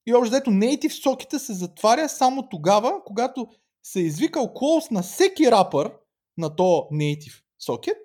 и 0.06 0.14
общо 0.14 0.32
дето 0.32 0.50
native 0.50 1.02
сокета 1.02 1.40
се 1.40 1.54
затваря 1.54 2.10
само 2.10 2.50
тогава, 2.50 3.04
когато 3.06 3.48
се 3.84 4.00
е 4.00 4.04
извикал 4.04 4.44
close 4.44 4.92
на 4.92 5.02
всеки 5.02 5.52
рапър 5.52 5.94
на 6.38 6.56
то 6.56 6.88
native 6.94 7.42
сокет 7.60 7.98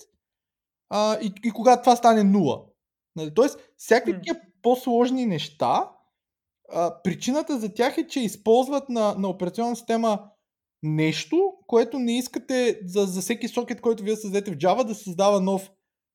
а, 0.88 1.18
и, 1.20 1.32
и 1.44 1.50
когато 1.50 1.82
това 1.82 1.96
стане 1.96 2.22
0. 2.22 2.64
Нали? 3.16 3.34
Тоест, 3.34 3.58
всякакви 3.76 4.30
mm. 4.30 4.40
по-сложни 4.62 5.26
неща, 5.26 5.90
а, 6.72 7.02
причината 7.02 7.58
за 7.58 7.74
тях 7.74 7.98
е, 7.98 8.06
че 8.06 8.20
използват 8.20 8.88
на, 8.88 9.14
на 9.18 9.28
операционна 9.28 9.76
система 9.76 10.30
нещо, 10.82 11.52
което 11.66 11.98
не 11.98 12.18
искате 12.18 12.80
за, 12.84 13.04
за 13.04 13.20
всеки 13.20 13.48
сокет, 13.48 13.80
който 13.80 14.02
вие 14.02 14.16
създадете 14.16 14.50
в 14.50 14.56
Java, 14.56 14.84
да 14.84 14.94
създава 14.94 15.40
нов, 15.40 15.70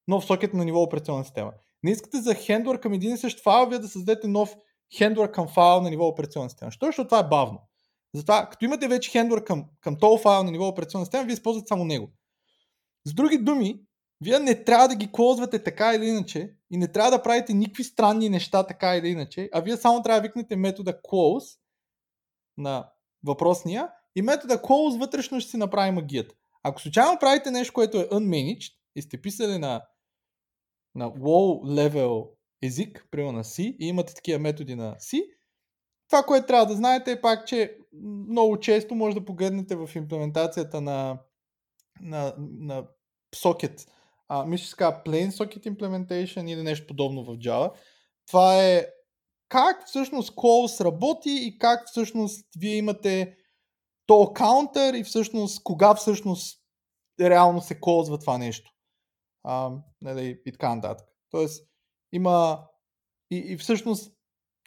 нов 0.08 0.26
сокет 0.26 0.54
на 0.54 0.66
ниво 0.66 0.82
операционна 0.82 1.24
система. 1.24 1.52
Не 1.84 1.92
искате 1.92 2.18
за 2.18 2.36
хендлър 2.36 2.80
към 2.80 2.94
един 2.94 3.14
и 3.14 3.18
същ 3.18 3.44
файл, 3.44 3.70
вие 3.70 3.80
да 3.80 3.88
създадете 3.88 4.28
нов 4.28 4.56
хендлър 4.98 5.32
към 5.32 5.48
файл 5.48 5.82
на 5.82 5.90
ниво 5.90 6.08
операционна 6.08 6.50
система. 6.50 6.70
Защо? 6.72 6.86
Защото 6.86 7.08
това 7.08 7.20
е 7.20 7.30
бавно. 7.30 7.60
Затова, 8.16 8.50
като 8.50 8.66
имате 8.66 8.88
вече 8.88 9.12
хендлър 9.12 9.44
към, 9.44 9.66
към 9.82 9.98
този 10.00 10.24
файл 10.24 10.44
на 10.44 10.52
ниво 10.52 10.68
операционна 10.68 11.06
система, 11.06 11.24
вие 11.24 11.34
използвате 11.34 11.68
само 11.68 11.86
него. 11.86 12.10
С 13.06 13.14
други 13.14 13.38
думи, 13.38 13.82
вие 14.22 14.40
не 14.40 14.64
трябва 14.64 14.88
да 14.88 14.96
ги 14.96 15.12
клозвате 15.12 15.64
така 15.64 15.94
или 15.94 16.06
иначе 16.06 16.56
и 16.72 16.78
не 16.78 16.92
трябва 16.92 17.12
да 17.12 17.24
правите 17.24 17.54
никакви 17.54 17.84
странни 17.84 18.30
неща 18.30 18.68
така 18.68 18.96
или 18.96 19.08
иначе, 19.08 19.50
а 19.54 19.62
вие 19.62 19.78
само 19.78 20.04
трябва 20.04 20.22
да 20.22 20.28
викнете 20.28 20.56
метода 20.56 21.02
close 21.02 21.58
на 22.58 22.90
въпросния 23.24 23.90
и 24.16 24.22
метода 24.22 24.58
close 24.58 25.00
вътрешно 25.00 25.40
ще 25.40 25.52
си 25.52 25.58
направи 25.58 25.92
магията. 25.92 26.36
Ако 26.64 26.82
случайно 26.82 27.20
правите 27.20 27.52
нещо, 27.52 27.74
което 27.74 27.98
е 27.98 28.10
unmanaged 28.10 28.74
и 28.96 29.02
сте 29.02 29.22
писали 29.22 29.58
на, 29.58 29.82
на 30.96 31.06
low 31.06 31.64
level 31.64 32.30
език, 32.64 33.08
примерно 33.12 33.32
на 33.32 33.44
C, 33.44 33.76
и 33.80 33.88
имате 33.88 34.14
такива 34.14 34.40
методи 34.40 34.76
на 34.76 34.96
C, 34.96 35.24
това, 36.12 36.24
което 36.24 36.48
трябва 36.48 36.66
да 36.66 36.76
знаете 36.76 37.12
е 37.12 37.22
пак, 37.22 37.48
че 37.48 37.78
много 38.30 38.60
често 38.60 38.96
може 38.96 39.16
да 39.16 39.26
погледнете 39.26 39.76
в 39.76 39.90
имплементацията 39.96 40.82
на, 40.82 41.20
на, 42.02 42.34
на 42.38 42.84
Socket 43.36 43.88
а, 44.28 44.46
мисля, 44.46 44.66
че 44.66 44.76
Plain 44.76 45.30
Socket 45.30 45.76
Implementation 45.76 46.50
или 46.50 46.64
нещо 46.64 46.88
подобно 46.88 47.24
в 47.24 47.38
Java. 47.38 47.72
Това 48.28 48.64
е 48.64 48.86
как 49.50 49.88
всъщност 49.88 50.36
calls 50.36 50.86
работи 50.86 51.40
и 51.42 51.58
как 51.60 51.88
всъщност 51.88 52.48
вие 52.60 52.76
имате 52.76 53.36
то 54.06 54.34
каунтър 54.34 54.94
и 54.94 55.04
всъщност 55.04 55.64
кога 55.64 55.96
всъщност 55.96 56.62
реално 57.22 57.62
се 57.62 57.80
колзва 57.80 58.20
това 58.20 58.38
нещо. 58.38 58.72
А, 59.44 59.72
нали, 60.02 60.42
и 60.46 60.52
така 60.52 60.76
нататък. 60.76 61.08
Тоест, 61.30 61.68
има 62.12 62.68
и, 63.32 63.38
и 63.38 63.58
всъщност 63.58 64.21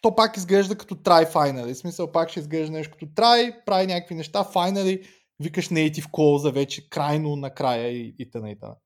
то 0.05 0.15
пак 0.15 0.37
изглежда 0.37 0.79
като 0.79 0.95
try 0.95 1.33
finally. 1.33 1.75
В 1.75 1.79
смисъл 1.79 2.13
пак 2.13 2.31
ще 2.31 2.41
изглежда 2.41 2.73
нещо 2.73 2.93
като 2.93 3.07
try, 3.07 3.65
прави 3.67 3.87
някакви 3.87 4.15
неща, 4.15 4.45
finally, 4.45 5.07
викаш 5.41 5.69
native 5.69 6.11
call 6.11 6.53
вече 6.53 6.89
крайно 6.89 7.37
накрая 7.37 7.89
и, 7.89 8.15
и 8.19 8.31
т.н. 8.31 8.51
и 8.51 8.59
т.н. 8.59 8.77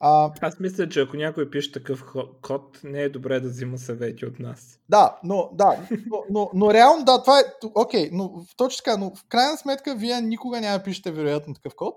А, 0.00 0.32
Аз 0.40 0.60
мисля, 0.60 0.88
че 0.88 1.00
ако 1.00 1.16
някой 1.16 1.50
пише 1.50 1.72
такъв 1.72 2.04
код, 2.42 2.80
не 2.84 3.02
е 3.02 3.08
добре 3.08 3.40
да 3.40 3.48
взима 3.48 3.78
съвети 3.78 4.26
от 4.26 4.38
нас. 4.38 4.80
Да, 4.88 5.18
но, 5.24 5.50
да, 5.52 5.86
но, 6.06 6.24
но, 6.30 6.50
но 6.54 6.74
реално, 6.74 7.04
да, 7.04 7.22
това 7.22 7.40
е, 7.40 7.42
окей, 7.74 8.04
okay, 8.04 8.10
но 8.12 8.46
точно 8.56 8.84
така, 8.84 8.96
но 8.96 9.14
в 9.14 9.24
крайна 9.28 9.56
сметка 9.56 9.94
вие 9.96 10.20
никога 10.20 10.60
няма 10.60 10.78
да 10.78 10.84
пишете 10.84 11.10
вероятно 11.10 11.54
такъв 11.54 11.74
код, 11.76 11.94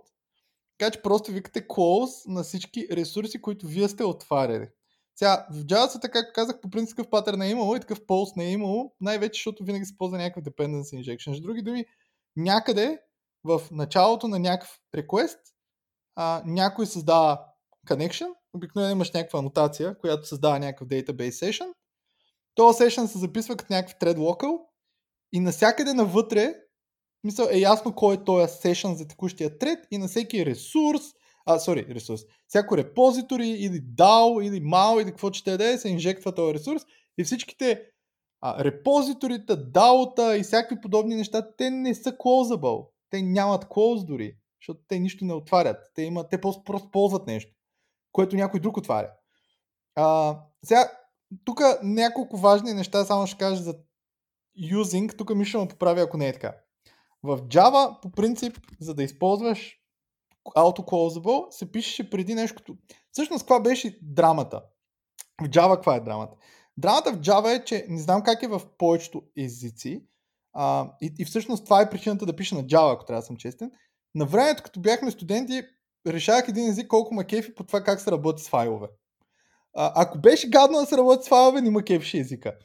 така 0.77 0.91
че 0.91 1.01
просто 1.01 1.31
викате 1.31 1.67
close 1.67 2.27
на 2.27 2.43
всички 2.43 2.87
ресурси, 2.91 3.41
които 3.41 3.67
вие 3.67 3.87
сте 3.87 4.03
отваряли. 4.03 4.67
Сега, 5.15 5.47
в 5.51 5.63
Java, 5.63 6.01
така 6.01 6.33
казах, 6.33 6.61
по 6.61 6.69
принцип 6.69 6.97
такъв 6.97 7.37
не 7.37 7.47
е 7.47 7.49
имало 7.49 7.75
и 7.75 7.79
такъв 7.79 8.05
полз 8.05 8.35
не 8.35 8.45
е 8.45 8.51
имало, 8.51 8.93
най-вече, 9.01 9.37
защото 9.37 9.63
винаги 9.63 9.85
се 9.85 9.97
ползва 9.97 10.17
някакъв 10.17 10.43
dependency 10.43 11.03
injection. 11.03 11.37
С 11.37 11.41
други 11.41 11.61
думи, 11.61 11.85
някъде 12.35 12.99
в 13.43 13.61
началото 13.71 14.27
на 14.27 14.39
някакъв 14.39 14.79
request 14.95 15.39
а, 16.15 16.43
някой 16.45 16.85
създава 16.85 17.41
connection, 17.87 18.27
обикновено 18.53 18.91
имаш 18.91 19.11
някаква 19.11 19.39
анотация, 19.39 19.97
която 19.99 20.27
създава 20.27 20.59
някакъв 20.59 20.87
database 20.87 21.29
session. 21.29 21.73
Този 22.55 22.83
session 22.83 23.05
се 23.05 23.17
записва 23.17 23.55
като 23.55 23.73
някакъв 23.73 23.99
thread 23.99 24.17
local 24.17 24.59
и 25.33 25.39
навсякъде 25.39 25.93
навътре 25.93 26.55
мисъл 27.23 27.47
е 27.51 27.57
ясно 27.57 27.95
кой 27.95 28.15
е 28.15 28.23
този 28.23 28.53
session 28.53 28.93
за 28.93 29.07
текущия 29.07 29.49
thread 29.49 29.81
и 29.91 29.97
на 29.97 30.07
всеки 30.07 30.45
ресурс, 30.45 31.01
а, 31.45 31.59
sorry, 31.59 31.93
ресурс, 31.93 32.21
всяко 32.47 32.77
репозитори 32.77 33.47
или 33.47 33.81
DAO 33.81 34.43
или 34.47 34.63
MAO 34.63 35.01
или 35.01 35.09
какво 35.09 35.33
ще 35.33 35.57
да 35.57 35.73
е, 35.73 35.77
се 35.77 35.89
инжектва 35.89 36.35
този 36.35 36.53
ресурс 36.53 36.85
и 37.17 37.23
всичките 37.23 37.81
а, 38.41 38.63
репозиторите, 38.63 39.53
DAO-та 39.53 40.37
и 40.37 40.43
всякакви 40.43 40.81
подобни 40.81 41.15
неща, 41.15 41.55
те 41.57 41.69
не 41.69 41.95
са 41.95 42.11
closable. 42.11 42.87
Те 43.09 43.21
нямат 43.21 43.65
close 43.65 44.05
дори, 44.05 44.37
защото 44.61 44.79
те 44.87 44.99
нищо 44.99 45.25
не 45.25 45.33
отварят. 45.33 45.77
Те, 45.95 46.01
имат, 46.01 46.29
те 46.29 46.41
просто, 46.41 46.63
просто 46.63 46.91
ползват 46.91 47.27
нещо 47.27 47.55
което 48.15 48.35
някой 48.35 48.59
друг 48.59 48.77
отваря. 48.77 49.11
А, 49.95 50.39
сега, 50.65 50.91
тук 51.45 51.61
няколко 51.83 52.37
важни 52.37 52.73
неща, 52.73 53.05
само 53.05 53.27
ще 53.27 53.37
кажа 53.37 53.63
за 53.63 53.75
using, 54.71 55.17
тук 55.17 55.35
ми 55.35 55.45
ще 55.45 55.57
му 55.57 55.67
поправя, 55.67 56.01
ако 56.01 56.17
не 56.17 56.27
е 56.27 56.33
така. 56.33 56.55
В 57.23 57.37
Java, 57.37 58.01
по 58.01 58.11
принцип, 58.11 58.57
за 58.79 58.93
да 58.93 59.03
използваш 59.03 59.79
autoclosable, 60.45 61.51
се 61.51 61.71
пишеше 61.71 62.09
преди 62.09 62.35
нещо 62.35 62.57
като... 62.57 62.75
Всъщност, 63.11 63.43
каква 63.43 63.59
беше 63.59 63.99
драмата? 64.01 64.61
В 65.41 65.49
Java 65.49 65.75
каква 65.75 65.95
е 65.95 65.99
драмата? 65.99 66.35
Драмата 66.77 67.13
в 67.13 67.19
Java 67.19 67.61
е, 67.61 67.65
че 67.65 67.85
не 67.89 68.01
знам 68.01 68.23
как 68.23 68.43
е 68.43 68.47
в 68.47 68.61
повечето 68.77 69.21
езици, 69.37 70.03
а, 70.53 70.91
и, 71.01 71.13
и 71.19 71.25
всъщност 71.25 71.63
това 71.63 71.81
е 71.81 71.89
причината 71.89 72.25
да 72.25 72.35
пиша 72.35 72.55
на 72.55 72.63
Java, 72.63 72.93
ако 72.93 73.05
трябва 73.05 73.21
да 73.21 73.25
съм 73.25 73.37
честен. 73.37 73.71
На 74.15 74.25
времето, 74.25 74.63
като 74.63 74.79
бяхме 74.79 75.11
студенти, 75.11 75.63
решавах 76.07 76.45
един 76.47 76.69
език 76.69 76.87
колко 76.87 77.13
ма 77.13 77.23
кефи 77.23 77.55
по 77.55 77.63
това 77.63 77.83
как 77.83 78.01
се 78.01 78.11
работи 78.11 78.43
с 78.43 78.49
файлове. 78.49 78.87
А, 79.75 79.91
ако 79.95 80.19
беше 80.19 80.49
гадно 80.49 80.79
да 80.79 80.85
се 80.85 80.97
работи 80.97 81.25
с 81.25 81.29
файлове, 81.29 81.61
не 81.61 81.69
ма 81.69 81.83
кефише 81.83 82.17
езика. 82.17 82.57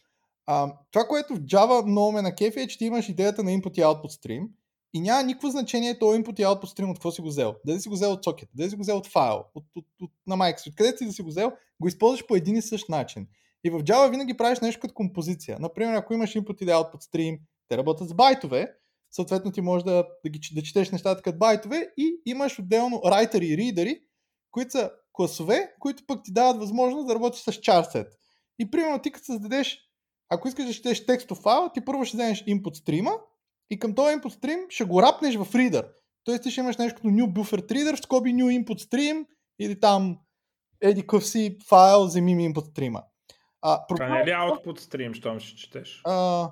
А, 0.47 0.73
това, 0.91 1.05
което 1.05 1.35
в 1.35 1.41
Java 1.41 1.87
много 1.87 2.13
ме 2.13 2.23
на 2.23 2.35
кефи 2.35 2.61
е, 2.61 2.67
че 2.67 2.79
ти 2.79 2.85
имаш 2.85 3.09
идеята 3.09 3.43
на 3.43 3.51
input 3.51 3.79
и 3.79 3.83
output 3.83 4.25
stream 4.25 4.49
и 4.95 5.01
няма 5.01 5.23
никакво 5.23 5.49
значение 5.49 5.99
този 5.99 6.21
input 6.21 6.41
и 6.41 6.45
output 6.45 6.79
stream 6.79 6.91
от 6.91 6.97
какво 6.97 7.11
си 7.11 7.21
го 7.21 7.29
взел. 7.29 7.55
Дали 7.67 7.81
си 7.81 7.89
го 7.89 7.95
взел 7.95 8.13
от 8.13 8.25
socket, 8.25 8.49
дали 8.55 8.71
си 8.71 8.77
го 8.77 8.83
взел 8.83 8.97
от 8.97 9.07
файл, 9.07 9.45
от, 9.55 9.65
от, 9.77 9.87
от, 10.03 10.11
на 10.27 10.37
майка 10.37 10.61
си, 10.61 10.73
си 10.99 11.07
да 11.07 11.13
си 11.13 11.23
го 11.23 11.29
взел, 11.29 11.53
го 11.81 11.89
използваш 11.89 12.27
по 12.27 12.37
един 12.37 12.57
и 12.57 12.63
същ 12.63 12.89
начин. 12.89 13.27
И 13.65 13.71
в 13.71 13.83
Java 13.83 14.11
винаги 14.11 14.37
правиш 14.37 14.61
нещо 14.61 14.81
като 14.81 14.95
композиция. 14.95 15.57
Например, 15.61 15.95
ако 15.95 16.15
имаш 16.15 16.35
input 16.35 16.63
или 16.63 16.71
output 16.71 17.03
stream, 17.13 17.41
те 17.69 17.79
работят 17.79 18.09
с 18.09 18.15
байтове, 18.15 18.75
съответно 19.11 19.53
ти 19.53 19.61
можеш 19.61 19.85
да, 19.85 20.07
да, 20.25 20.31
ги, 20.31 20.41
да 20.55 20.63
четеш 20.63 20.91
нещата 20.91 21.23
като 21.23 21.39
байтове 21.39 21.89
и 21.97 22.21
имаш 22.27 22.59
отделно 22.59 23.03
райтери 23.07 23.47
и 23.47 23.57
ридери, 23.57 24.01
които 24.51 24.71
са 24.71 24.91
класове, 25.13 25.73
които 25.81 26.07
пък 26.07 26.25
ти 26.25 26.33
дават 26.33 26.59
възможност 26.59 27.07
да 27.07 27.15
работиш 27.15 27.41
с 27.41 27.53
charset. 27.53 28.09
И 28.59 28.71
примерно 28.71 28.99
ти 28.99 29.11
като 29.11 29.25
създадеш, 29.25 29.79
ако 30.29 30.49
искаш 30.49 30.67
да 30.67 30.73
четеш 30.73 31.07
текстов 31.07 31.39
файл, 31.39 31.69
ти 31.75 31.85
първо 31.85 32.05
ще 32.05 32.17
вземеш 32.17 32.45
input 32.45 32.75
стрима 32.75 33.13
и 33.71 33.79
към 33.79 33.95
този 33.95 34.17
input 34.17 34.41
stream 34.41 34.67
ще 34.69 34.85
го 34.85 35.03
рапнеш 35.03 35.37
в 35.37 35.53
reader. 35.53 35.87
Тоест 36.25 36.43
ти 36.43 36.51
ще 36.51 36.61
имаш 36.61 36.77
нещо 36.77 36.97
като 36.97 37.09
new 37.09 37.27
buffer 37.27 37.73
reader, 37.73 38.05
скоби 38.05 38.31
new 38.31 38.65
input 38.65 38.91
stream 38.91 39.27
или 39.59 39.81
там 39.81 40.19
еди 40.81 41.07
къв 41.07 41.27
си 41.27 41.59
файл, 41.69 42.05
вземи 42.05 42.35
ми 42.35 42.55
input 42.55 42.71
стрима. 42.71 43.03
А, 43.63 43.87
Това 43.87 44.09
не 44.09 44.21
е 44.21 44.27
ли 44.27 44.31
output 44.31 44.81
stream, 44.81 45.15
щом 45.15 45.41
ще 45.41 45.57
четеш? 45.57 46.01
А, 46.05 46.51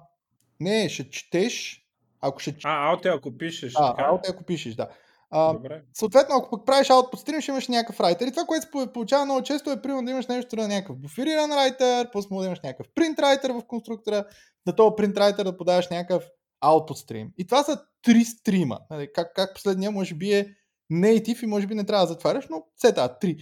не, 0.60 0.88
ще 0.88 1.10
четеш 1.10 1.84
ако 2.20 2.38
ще... 2.38 2.56
А, 2.64 2.90
ауте 2.90 3.08
ако 3.08 3.38
пишеш. 3.38 3.72
А, 3.76 3.94
така? 3.94 4.08
ауте 4.08 4.30
ако 4.30 4.44
пишеш, 4.44 4.74
да. 4.74 4.88
А, 5.30 5.52
Добре. 5.52 5.82
Съответно, 5.94 6.34
ако 6.36 6.50
пък 6.50 6.66
правиш 6.66 6.88
под 7.10 7.20
стрим, 7.20 7.40
ще 7.40 7.50
имаш 7.50 7.68
някакъв 7.68 8.00
райтер. 8.00 8.26
И 8.26 8.30
това, 8.30 8.44
което 8.44 8.66
се 8.66 8.92
получава 8.92 9.24
много 9.24 9.42
често 9.42 9.70
е 9.70 9.82
примерно 9.82 10.04
да 10.04 10.10
имаш 10.10 10.26
нещо 10.26 10.56
на 10.56 10.68
някакъв 10.68 10.96
буфериран 10.96 11.52
райтер, 11.52 12.10
после 12.12 12.36
да 12.36 12.46
имаш 12.46 12.60
някакъв 12.60 12.86
принт 12.94 13.18
райтер 13.18 13.50
в 13.50 13.62
конструктора, 13.66 14.24
на 14.66 14.76
този 14.76 14.94
принт 14.96 15.16
райтер 15.16 15.44
да 15.44 15.56
подаваш 15.56 15.88
някакъв 15.88 16.24
output 16.64 16.94
стрим. 16.94 17.30
И 17.38 17.46
това 17.46 17.62
са 17.62 17.82
три 18.02 18.24
стрима. 18.24 18.78
Нали, 18.90 19.08
как, 19.14 19.34
как 19.34 19.54
последния 19.54 19.90
може 19.90 20.14
би 20.14 20.32
е 20.32 20.54
native 20.92 21.44
и 21.44 21.46
може 21.46 21.66
би 21.66 21.74
не 21.74 21.86
трябва 21.86 22.06
да 22.06 22.12
затваряш, 22.12 22.44
но 22.50 22.64
все 22.76 22.92
това, 22.92 23.18
три. 23.18 23.36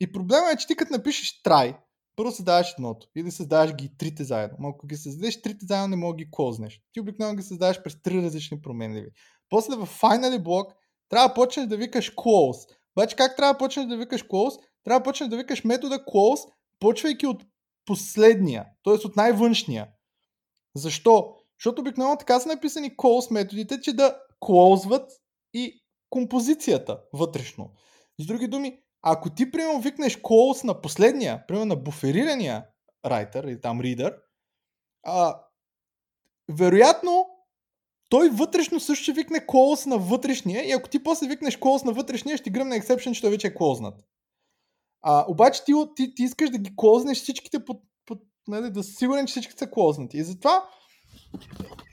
И 0.00 0.12
проблема 0.12 0.50
е, 0.52 0.56
че 0.56 0.66
ти 0.66 0.76
като 0.76 0.92
напишеш 0.92 1.42
try, 1.42 1.76
първо 2.16 2.32
създаваш 2.32 2.72
едното 2.72 3.08
или 3.16 3.30
създаваш 3.30 3.74
ги 3.74 3.96
трите 3.98 4.24
заедно. 4.24 4.56
Но 4.60 4.68
ако 4.68 4.86
ги 4.86 4.96
създадеш 4.96 5.42
трите 5.42 5.66
заедно, 5.66 5.88
не 5.88 5.96
мога 5.96 6.16
ги 6.16 6.30
кознеш. 6.30 6.80
Ти 6.92 7.00
обикновено 7.00 7.36
ги 7.36 7.42
създаваш 7.42 7.82
през 7.82 8.02
три 8.02 8.22
различни 8.22 8.60
променливи. 8.60 9.08
После 9.48 9.76
в 9.76 9.86
finally 9.86 10.42
блок 10.42 10.72
трябва 11.08 11.28
да 11.28 11.34
почнеш 11.34 11.66
да 11.66 11.76
викаш 11.76 12.14
close. 12.14 12.68
Обаче 12.96 13.16
как 13.16 13.36
трябва 13.36 13.54
да 13.54 13.58
почнеш 13.58 13.86
да 13.86 13.96
викаш 13.96 14.24
close? 14.24 14.60
Трябва 14.84 15.00
да 15.00 15.04
почнеш 15.04 15.28
да 15.28 15.36
викаш 15.36 15.64
метода 15.64 15.98
close, 15.98 16.50
почвайки 16.80 17.26
от 17.26 17.44
последния, 17.84 18.64
т.е. 18.84 18.94
от 18.94 19.16
най-външния. 19.16 19.88
Защо? 20.76 21.34
Защото 21.60 21.80
обикновено 21.80 22.16
така 22.16 22.40
са 22.40 22.48
написани 22.48 22.96
close 22.96 23.32
методите, 23.32 23.80
че 23.80 23.92
да 23.92 24.18
клозват 24.40 25.12
и 25.54 25.82
композицията 26.10 27.00
вътрешно. 27.12 27.70
С 28.20 28.26
други 28.26 28.48
думи, 28.48 28.80
ако 29.02 29.30
ти, 29.30 29.50
примерно, 29.50 29.80
викнеш 29.80 30.16
calls 30.16 30.64
на 30.64 30.80
последния, 30.80 31.46
примерно 31.46 31.66
на 31.66 31.76
буферирания 31.76 32.66
райтер 33.06 33.44
или 33.44 33.60
там 33.60 33.80
reader, 33.80 34.16
а, 35.02 35.40
вероятно 36.50 37.26
той 38.10 38.28
вътрешно 38.28 38.80
също 38.80 39.02
ще 39.02 39.12
викне 39.12 39.38
calls 39.38 39.86
на 39.86 39.98
вътрешния 39.98 40.68
и 40.68 40.72
ако 40.72 40.88
ти 40.88 41.02
после 41.02 41.26
викнеш 41.26 41.58
calls 41.58 41.84
на 41.84 41.92
вътрешния, 41.92 42.36
ще 42.36 42.50
гръмне 42.50 42.80
exception, 42.80 43.12
че 43.12 43.20
той 43.20 43.30
вече 43.30 43.46
е 43.46 43.54
клознат. 43.54 44.04
А, 45.02 45.24
обаче 45.28 45.64
ти, 45.64 45.72
ти, 45.96 46.14
ти 46.14 46.22
искаш 46.22 46.50
да 46.50 46.58
ги 46.58 46.76
клознеш 46.76 47.18
всичките 47.18 47.64
под, 47.64 47.82
под, 48.06 48.18
нали, 48.48 48.70
да 48.70 48.82
си 48.82 48.94
сигурен, 48.94 49.26
че 49.26 49.30
всички 49.30 49.52
са 49.52 49.70
клознати. 49.70 50.16
И 50.16 50.24
затова 50.24 50.68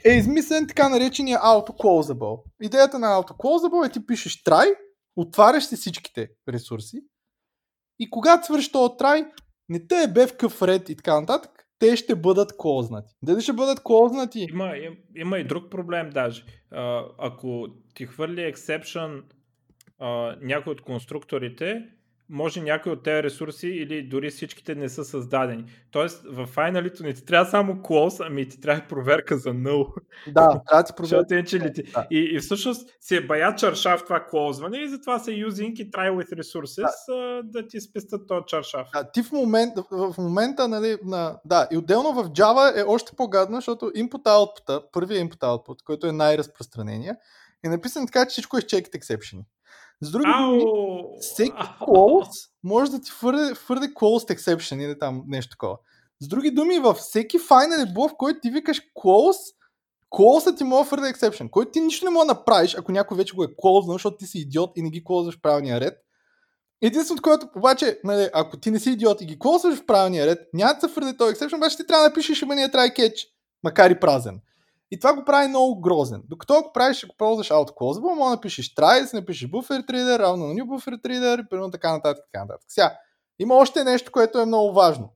е 0.05 0.09
измислен 0.09 0.67
така 0.67 0.89
наречения 0.89 1.39
auto-closable. 1.39 2.43
Идеята 2.61 2.99
на 2.99 3.07
auto-closable 3.07 3.87
е 3.87 3.91
ти 3.91 4.05
пишеш 4.05 4.43
try, 4.43 4.75
отваряш 5.15 5.63
си 5.63 5.75
всичките 5.75 6.29
ресурси 6.49 7.01
и 7.99 8.09
когато 8.09 8.45
свършиш 8.45 8.71
този 8.71 8.93
трай, 8.97 9.25
не 9.69 9.87
те 9.87 10.03
е 10.03 10.13
бе 10.13 10.27
в 10.27 10.37
къв 10.37 10.61
ред 10.61 10.89
и 10.89 10.95
така 10.95 11.19
нататък, 11.19 11.51
те 11.79 11.95
ще 11.95 12.15
бъдат 12.15 12.57
клознати. 12.57 13.13
Дали 13.23 13.41
ще 13.41 13.53
бъдат 13.53 13.83
клознати? 13.83 14.47
Има, 14.49 14.73
има, 15.15 15.39
и 15.39 15.43
друг 15.43 15.71
проблем 15.71 16.09
даже. 16.09 16.45
А, 16.71 17.05
ако 17.17 17.67
ти 17.93 18.05
хвърли 18.05 18.53
а, 19.99 20.35
някой 20.41 20.73
от 20.73 20.81
конструкторите, 20.81 21.89
може 22.29 22.61
някой 22.61 22.91
от 22.91 23.03
тези 23.03 23.23
ресурси 23.23 23.67
или 23.67 24.03
дори 24.03 24.29
всичките 24.29 24.75
не 24.75 24.89
са 24.89 25.05
създадени. 25.05 25.65
Тоест 25.91 26.23
в 26.29 26.45
файналито 26.45 27.03
не 27.03 27.13
ти 27.13 27.25
трябва 27.25 27.51
само 27.51 27.73
close, 27.73 28.27
ами 28.27 28.49
ти 28.49 28.61
трябва 28.61 28.87
проверка 28.89 29.37
за 29.37 29.49
null. 29.49 29.93
Да, 30.27 30.47
трябва 30.47 30.83
да 30.83 30.83
ти 30.83 30.93
проверка. 30.97 31.25
Защото 31.29 31.65
ли 31.65 31.73
ти... 31.73 31.83
да. 31.83 32.07
и, 32.11 32.19
и 32.19 32.39
всъщност 32.39 32.89
се 33.01 33.17
е 33.17 33.21
бая 33.21 33.55
чаршав 33.55 34.03
това 34.03 34.25
клозване 34.29 34.77
и 34.77 34.89
затова 34.89 35.19
се 35.19 35.31
using 35.31 35.73
и 35.73 35.91
try 35.91 36.11
with 36.11 36.41
resources 36.41 36.89
да, 37.07 37.41
да 37.43 37.67
ти 37.67 37.81
спестят 37.81 38.27
този 38.27 38.41
чаршав. 38.47 38.87
Да, 38.93 39.11
ти 39.11 39.23
в, 39.23 39.31
момент, 39.31 39.73
в 39.91 40.15
момента, 40.17 40.67
нали, 40.67 40.97
на, 41.03 41.39
да, 41.45 41.67
и 41.71 41.77
отделно 41.77 42.13
в 42.13 42.29
Java 42.29 42.81
е 42.81 42.83
още 42.87 43.15
по-гадно, 43.15 43.55
защото 43.55 43.85
input-output, 43.85 44.83
първият 44.91 45.31
input-output, 45.31 45.83
който 45.85 46.07
е 46.07 46.11
най-разпространения, 46.11 47.17
е 47.65 47.69
написан 47.69 48.05
така, 48.05 48.25
че 48.25 48.31
всичко 48.31 48.57
е 48.57 48.61
с 48.61 48.63
checked 48.63 48.99
exception. 48.99 49.39
С 50.05 50.11
други 50.11 50.31
думи, 50.41 50.63
всеки 51.19 51.51
close 51.81 52.49
може 52.63 52.91
да 52.91 53.01
ти 53.01 53.11
фърде, 53.11 53.55
фърде 53.55 53.87
closed 53.87 54.37
exception 54.37 54.83
или 54.83 54.99
там 54.99 55.23
нещо 55.27 55.49
такова. 55.49 55.77
С 56.19 56.27
други 56.27 56.51
думи, 56.51 56.79
във 56.79 56.97
всеки 56.97 57.39
final 57.39 57.93
блок, 57.93 58.11
в 58.11 58.17
който 58.17 58.39
ти 58.39 58.49
викаш 58.49 58.81
close, 58.95 59.55
close 60.11 60.57
ти 60.57 60.63
може 60.63 60.89
фърде 60.89 61.13
exception, 61.13 61.49
който 61.49 61.71
ти 61.71 61.81
нищо 61.81 62.05
не 62.05 62.11
може 62.11 62.27
да 62.27 62.33
направиш, 62.33 62.75
ако 62.75 62.91
някой 62.91 63.17
вече 63.17 63.35
го 63.35 63.43
е 63.43 63.47
close, 63.47 63.91
защото 63.91 64.17
ти 64.17 64.25
си 64.25 64.39
идиот 64.39 64.71
и 64.75 64.81
не 64.81 64.89
ги 64.89 65.03
клозваш 65.03 65.37
в 65.37 65.41
правилния 65.41 65.79
ред. 65.79 65.93
Единственото, 66.81 67.23
което 67.23 67.47
обаче, 67.55 67.99
нали, 68.03 68.29
ако 68.33 68.57
ти 68.57 68.71
не 68.71 68.79
си 68.79 68.91
идиот 68.91 69.21
и 69.21 69.25
ги 69.25 69.39
клозваш 69.39 69.75
в 69.75 69.85
правилния 69.85 70.27
ред, 70.27 70.39
няма 70.53 70.73
да 70.73 70.79
се 70.79 70.93
фърде 70.93 71.17
този 71.17 71.35
exception, 71.35 71.57
обаче 71.57 71.77
ти 71.77 71.87
трябва 71.87 72.03
да 72.03 72.09
напишеш 72.09 72.41
имения 72.41 72.69
try 72.69 72.99
catch, 72.99 73.27
макар 73.63 73.91
и 73.91 73.99
празен. 73.99 74.41
И 74.91 74.99
това 74.99 75.13
го 75.15 75.25
прави 75.25 75.47
много 75.47 75.81
грозен. 75.81 76.23
Докато 76.29 76.53
ако 76.53 76.73
правиш, 76.73 77.03
ако 77.03 77.15
ползваш 77.17 77.49
autoclosable, 77.49 78.15
може 78.15 78.29
да 78.29 78.29
напишеш 78.29 78.65
си 78.65 79.15
напишеш 79.15 79.49
buffer 79.49 79.85
reader, 79.85 80.19
равно 80.19 80.47
на 80.47 80.53
new 80.53 80.63
buffer 80.63 81.01
reader, 81.01 81.45
и 81.45 81.49
примерно 81.49 81.71
така 81.71 81.91
нататък, 81.91 82.25
така 82.33 82.43
нататък. 82.45 82.65
Сега, 82.67 82.97
има 83.39 83.55
още 83.55 83.83
нещо, 83.83 84.11
което 84.11 84.39
е 84.39 84.45
много 84.45 84.73
важно. 84.73 85.13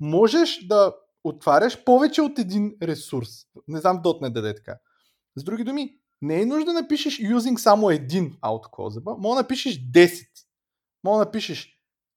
Можеш 0.00 0.66
да 0.66 0.92
отваряш 1.24 1.84
повече 1.84 2.22
от 2.22 2.38
един 2.38 2.74
ресурс. 2.82 3.28
Не 3.68 3.80
знам 3.80 4.02
.NET 4.02 4.20
да 4.20 4.30
даде 4.30 4.54
така. 4.54 4.74
С 5.36 5.44
други 5.44 5.64
думи, 5.64 5.90
не 6.22 6.40
е 6.40 6.46
нужда 6.46 6.72
да 6.72 6.80
напишеш 6.80 7.18
using 7.18 7.56
само 7.56 7.90
един 7.90 8.32
autoclosable, 8.42 9.18
може 9.18 9.36
да 9.36 9.42
напишеш 9.42 9.90
10. 9.90 10.26
Може 11.04 11.18
да 11.18 11.24
напишеш 11.24 11.68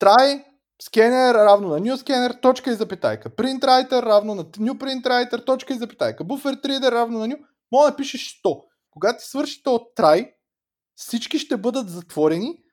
try 0.02 0.44
Скенер 0.82 1.36
равно 1.36 1.68
на 1.68 1.80
new 1.80 1.96
scanner, 1.96 2.42
точка 2.42 2.72
и 2.72 2.76
запитайка. 2.76 3.30
Print 3.30 3.60
writer 3.60 4.02
равно 4.02 4.36
на 4.36 4.46
new 4.46 4.74
print 4.74 5.04
writer, 5.04 5.46
точка 5.46 5.74
и 5.74 5.78
запитайка. 5.78 6.26
Buffer 6.26 6.64
reader 6.66 6.92
равно 6.92 7.20
на 7.20 7.28
new. 7.28 7.46
Мога 7.72 7.92
да 7.92 7.96
пишеш 7.96 8.42
100. 8.44 8.64
Когато 8.92 9.20
ти 9.20 9.26
свърши 9.26 9.64
то 9.64 9.90
try, 9.98 10.34
всички 10.96 11.40
ще 11.40 11.58
бъдат 11.58 11.90
затворени 11.90 12.64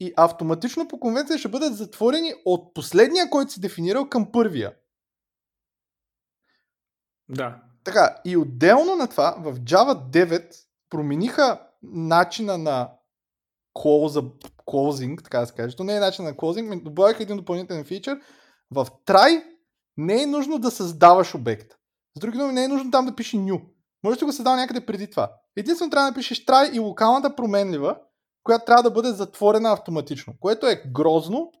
и 0.00 0.12
автоматично 0.16 0.88
по 0.88 1.00
конвенция 1.00 1.38
ще 1.38 1.48
бъдат 1.48 1.76
затворени 1.76 2.34
от 2.44 2.74
последния, 2.74 3.30
който 3.30 3.52
си 3.52 3.60
дефинирал 3.60 4.08
към 4.08 4.32
първия. 4.32 4.74
Да. 7.28 7.62
Така, 7.84 8.16
и 8.24 8.36
отделно 8.36 8.96
на 8.96 9.08
това, 9.08 9.34
в 9.38 9.54
Java 9.54 10.10
9 10.10 10.54
промениха 10.90 11.60
начина 11.82 12.58
на 12.58 12.90
close, 13.74 14.32
closing, 14.66 15.22
така 15.24 15.40
да 15.40 15.46
се 15.46 15.54
каже. 15.54 15.76
То 15.76 15.84
не 15.84 15.96
е 15.96 16.00
начин 16.00 16.24
на 16.24 16.34
closing, 16.34 16.74
но 16.74 16.80
добавиха 16.80 17.22
един 17.22 17.36
допълнителен 17.36 17.84
фичър. 17.84 18.20
В 18.70 18.86
try 19.06 19.44
не 19.96 20.22
е 20.22 20.26
нужно 20.26 20.58
да 20.58 20.70
създаваш 20.70 21.34
обект. 21.34 21.72
С 22.16 22.20
други 22.20 22.38
думи, 22.38 22.52
не 22.52 22.64
е 22.64 22.68
нужно 22.68 22.90
там 22.90 23.06
да 23.06 23.16
пише 23.16 23.36
new. 23.36 23.62
Може 24.04 24.18
да 24.18 24.24
го 24.24 24.32
създава 24.32 24.56
някъде 24.56 24.86
преди 24.86 25.10
това. 25.10 25.32
Единствено 25.56 25.90
трябва 25.90 26.10
да 26.10 26.14
пишеш 26.14 26.44
try 26.44 26.72
и 26.72 26.78
локалната 26.78 27.36
променлива, 27.36 27.98
която 28.42 28.64
трябва 28.64 28.82
да 28.82 28.90
бъде 28.90 29.08
затворена 29.12 29.72
автоматично. 29.72 30.34
Което 30.40 30.66
е 30.66 30.82
грозно, 30.92 31.52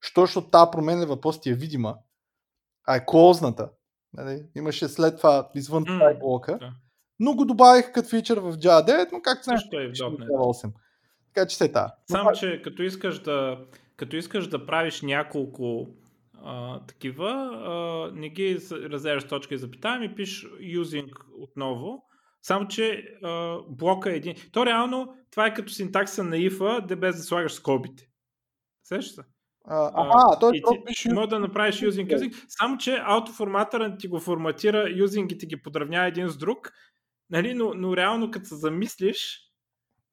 що, 0.00 0.20
защото 0.20 0.50
тази 0.50 0.70
променлива 0.72 1.20
просто 1.20 1.42
ти 1.42 1.50
е 1.50 1.54
видима, 1.54 1.96
а 2.86 2.96
е 2.96 3.06
клозната. 3.06 3.70
Нали? 4.12 4.42
Имаше 4.54 4.88
след 4.88 5.16
това 5.16 5.50
извън 5.54 5.82
М, 5.82 5.88
try 5.88 6.18
блока. 6.20 6.58
да. 6.58 6.72
Но 7.18 7.34
го 7.34 7.44
добавих 7.44 7.92
като 7.92 8.08
фичър 8.08 8.38
в 8.38 8.52
Java 8.52 8.86
9, 8.86 9.12
но 9.12 9.20
както 9.22 9.44
знаеш, 9.44 9.62
е 9.72 9.88
в 9.88 9.94
ще 9.94 10.04
го 10.04 10.10
.NET. 10.10 10.28
Java 10.28 10.64
8. 10.64 10.72
Така 11.36 11.48
че 11.48 11.56
се 11.56 11.72
та. 11.72 11.94
Само, 12.10 12.32
че 12.32 12.62
като 12.62 12.82
искаш 12.82 13.18
да, 13.18 13.58
като 13.96 14.16
искаш 14.16 14.46
да 14.46 14.66
правиш 14.66 15.02
няколко 15.02 15.88
а, 16.44 16.80
такива, 16.80 17.30
а, 17.30 18.10
не 18.14 18.28
ги 18.28 18.60
разделяш 18.70 19.24
точка 19.24 19.54
и 19.54 19.58
запитая, 19.58 20.00
ми 20.00 20.14
пиш 20.14 20.46
using 20.60 21.10
отново. 21.38 22.02
Само, 22.42 22.68
че 22.68 23.04
а, 23.22 23.58
блока 23.68 24.12
е 24.12 24.16
един. 24.16 24.34
То 24.52 24.66
реално, 24.66 25.14
това 25.30 25.46
е 25.46 25.54
като 25.54 25.72
синтакса 25.72 26.24
на 26.24 26.36
if, 26.36 26.86
де 26.86 26.96
без 26.96 27.16
да 27.16 27.22
слагаш 27.22 27.52
скобите. 27.52 28.08
Сещаш 28.84 29.14
се? 29.14 29.22
А, 29.64 29.90
ага, 29.94 30.38
той 30.40 30.52
ти 30.52 30.84
пише 30.86 31.12
може 31.12 31.28
да 31.28 31.38
направиш 31.38 31.80
using, 31.80 32.16
using, 32.16 32.44
само 32.48 32.78
че 32.78 33.02
аутоформатърът 33.04 34.00
ти 34.00 34.08
го 34.08 34.20
форматира, 34.20 34.84
using 34.84 35.34
и 35.34 35.38
ти 35.38 35.46
ги 35.46 35.62
подравнява 35.62 36.06
един 36.06 36.28
с 36.28 36.36
друг, 36.36 36.72
нали? 37.30 37.54
но, 37.54 37.74
но 37.74 37.96
реално 37.96 38.30
като 38.30 38.46
се 38.46 38.54
замислиш, 38.54 39.45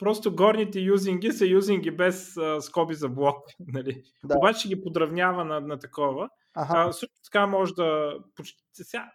просто 0.03 0.35
горните 0.35 0.79
юзинги 0.79 1.31
са 1.31 1.45
юзинги 1.45 1.91
без 1.91 2.37
а, 2.37 2.61
скоби 2.61 2.93
за 2.93 3.09
блок. 3.09 3.37
Нали? 3.73 4.03
Да. 4.23 4.37
Обаче 4.37 4.67
ги 4.67 4.81
подравнява 4.81 5.45
на, 5.45 5.59
на 5.59 5.79
такова. 5.79 6.29
Ага. 6.53 6.73
А, 6.75 6.91
също 6.91 7.15
така 7.23 7.47
може 7.47 7.73
да... 7.73 8.13
Почти, 8.35 8.63
сега, 8.73 9.11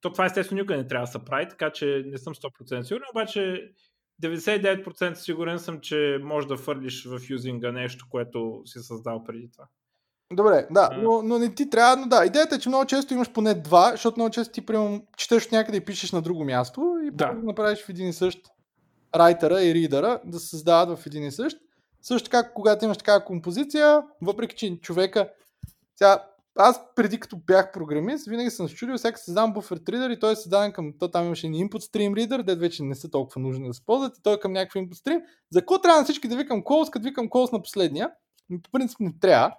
то 0.00 0.12
това 0.12 0.24
естествено 0.24 0.58
никога 0.58 0.76
не 0.76 0.86
трябва 0.86 1.06
да 1.06 1.12
се 1.12 1.24
прави, 1.24 1.48
така 1.48 1.70
че 1.70 2.02
не 2.06 2.18
съм 2.18 2.34
100% 2.34 2.82
сигурен, 2.82 3.06
обаче 3.12 3.72
99% 4.22 5.14
сигурен 5.14 5.58
съм, 5.58 5.80
че 5.80 6.18
може 6.22 6.46
да 6.46 6.56
фърлиш 6.56 7.06
в 7.06 7.20
юзинга 7.30 7.72
нещо, 7.72 8.06
което 8.10 8.62
си 8.64 8.78
създал 8.78 9.24
преди 9.24 9.50
това. 9.52 9.64
Добре, 10.32 10.66
да, 10.70 10.90
но, 11.02 11.22
но 11.22 11.38
не 11.38 11.54
ти 11.54 11.70
трябва, 11.70 11.96
но 11.96 12.06
да, 12.06 12.24
идеята 12.26 12.54
е, 12.54 12.58
че 12.58 12.68
много 12.68 12.86
често 12.86 13.14
имаш 13.14 13.32
поне 13.32 13.54
два, 13.54 13.90
защото 13.90 14.18
много 14.18 14.30
често 14.30 14.52
ти 14.52 14.66
приемам, 14.66 15.02
четеш 15.16 15.50
някъде 15.50 15.78
и 15.78 15.84
пишеш 15.84 16.12
на 16.12 16.22
друго 16.22 16.44
място 16.44 16.94
и 17.04 17.10
да 17.10 17.32
направиш 17.32 17.84
в 17.84 17.88
един 17.88 18.08
и 18.08 18.12
същ 18.12 18.40
райтера 19.14 19.62
и 19.62 19.74
ридера 19.74 20.20
да 20.24 20.40
се 20.40 20.48
създават 20.48 20.98
в 20.98 21.06
един 21.06 21.26
и 21.26 21.32
същ. 21.32 21.58
Също 22.02 22.30
така, 22.30 22.52
когато 22.52 22.84
имаш 22.84 22.98
такава 22.98 23.24
композиция, 23.24 24.02
въпреки 24.22 24.56
че 24.56 24.80
човека, 24.80 25.30
сега, 25.96 26.24
аз 26.58 26.80
преди 26.94 27.20
като 27.20 27.36
бях 27.36 27.72
програмист, 27.72 28.26
винаги 28.26 28.50
съм 28.50 28.68
се 28.68 28.74
чудил, 28.74 28.94
като 29.02 29.18
създавам 29.18 29.52
буфер 29.52 29.80
reader 29.80 30.12
и 30.12 30.20
той 30.20 30.32
е 30.32 30.36
създаден 30.36 30.72
към, 30.72 30.92
то 30.98 31.10
там 31.10 31.26
имаше 31.26 31.46
един 31.46 31.68
input 31.68 31.92
stream 31.92 32.12
reader, 32.12 32.42
де 32.42 32.54
вече 32.54 32.82
не 32.82 32.94
са 32.94 33.10
толкова 33.10 33.40
нужни 33.40 33.68
да 33.68 33.74
се 33.74 33.86
ползват 33.86 34.18
и 34.18 34.22
той 34.22 34.34
е 34.34 34.40
към 34.40 34.52
някакъв 34.52 34.82
input 34.82 35.06
stream. 35.06 35.22
За 35.52 35.60
какво 35.60 35.80
трябва 35.80 35.98
на 35.98 36.04
всички 36.04 36.28
да 36.28 36.36
викам 36.36 36.62
close, 36.62 36.90
като 36.90 37.04
викам 37.04 37.28
close 37.28 37.52
на 37.52 37.62
последния? 37.62 38.10
Ами, 38.50 38.62
По 38.62 38.70
принцип 38.70 39.00
не 39.00 39.12
трябва. 39.20 39.54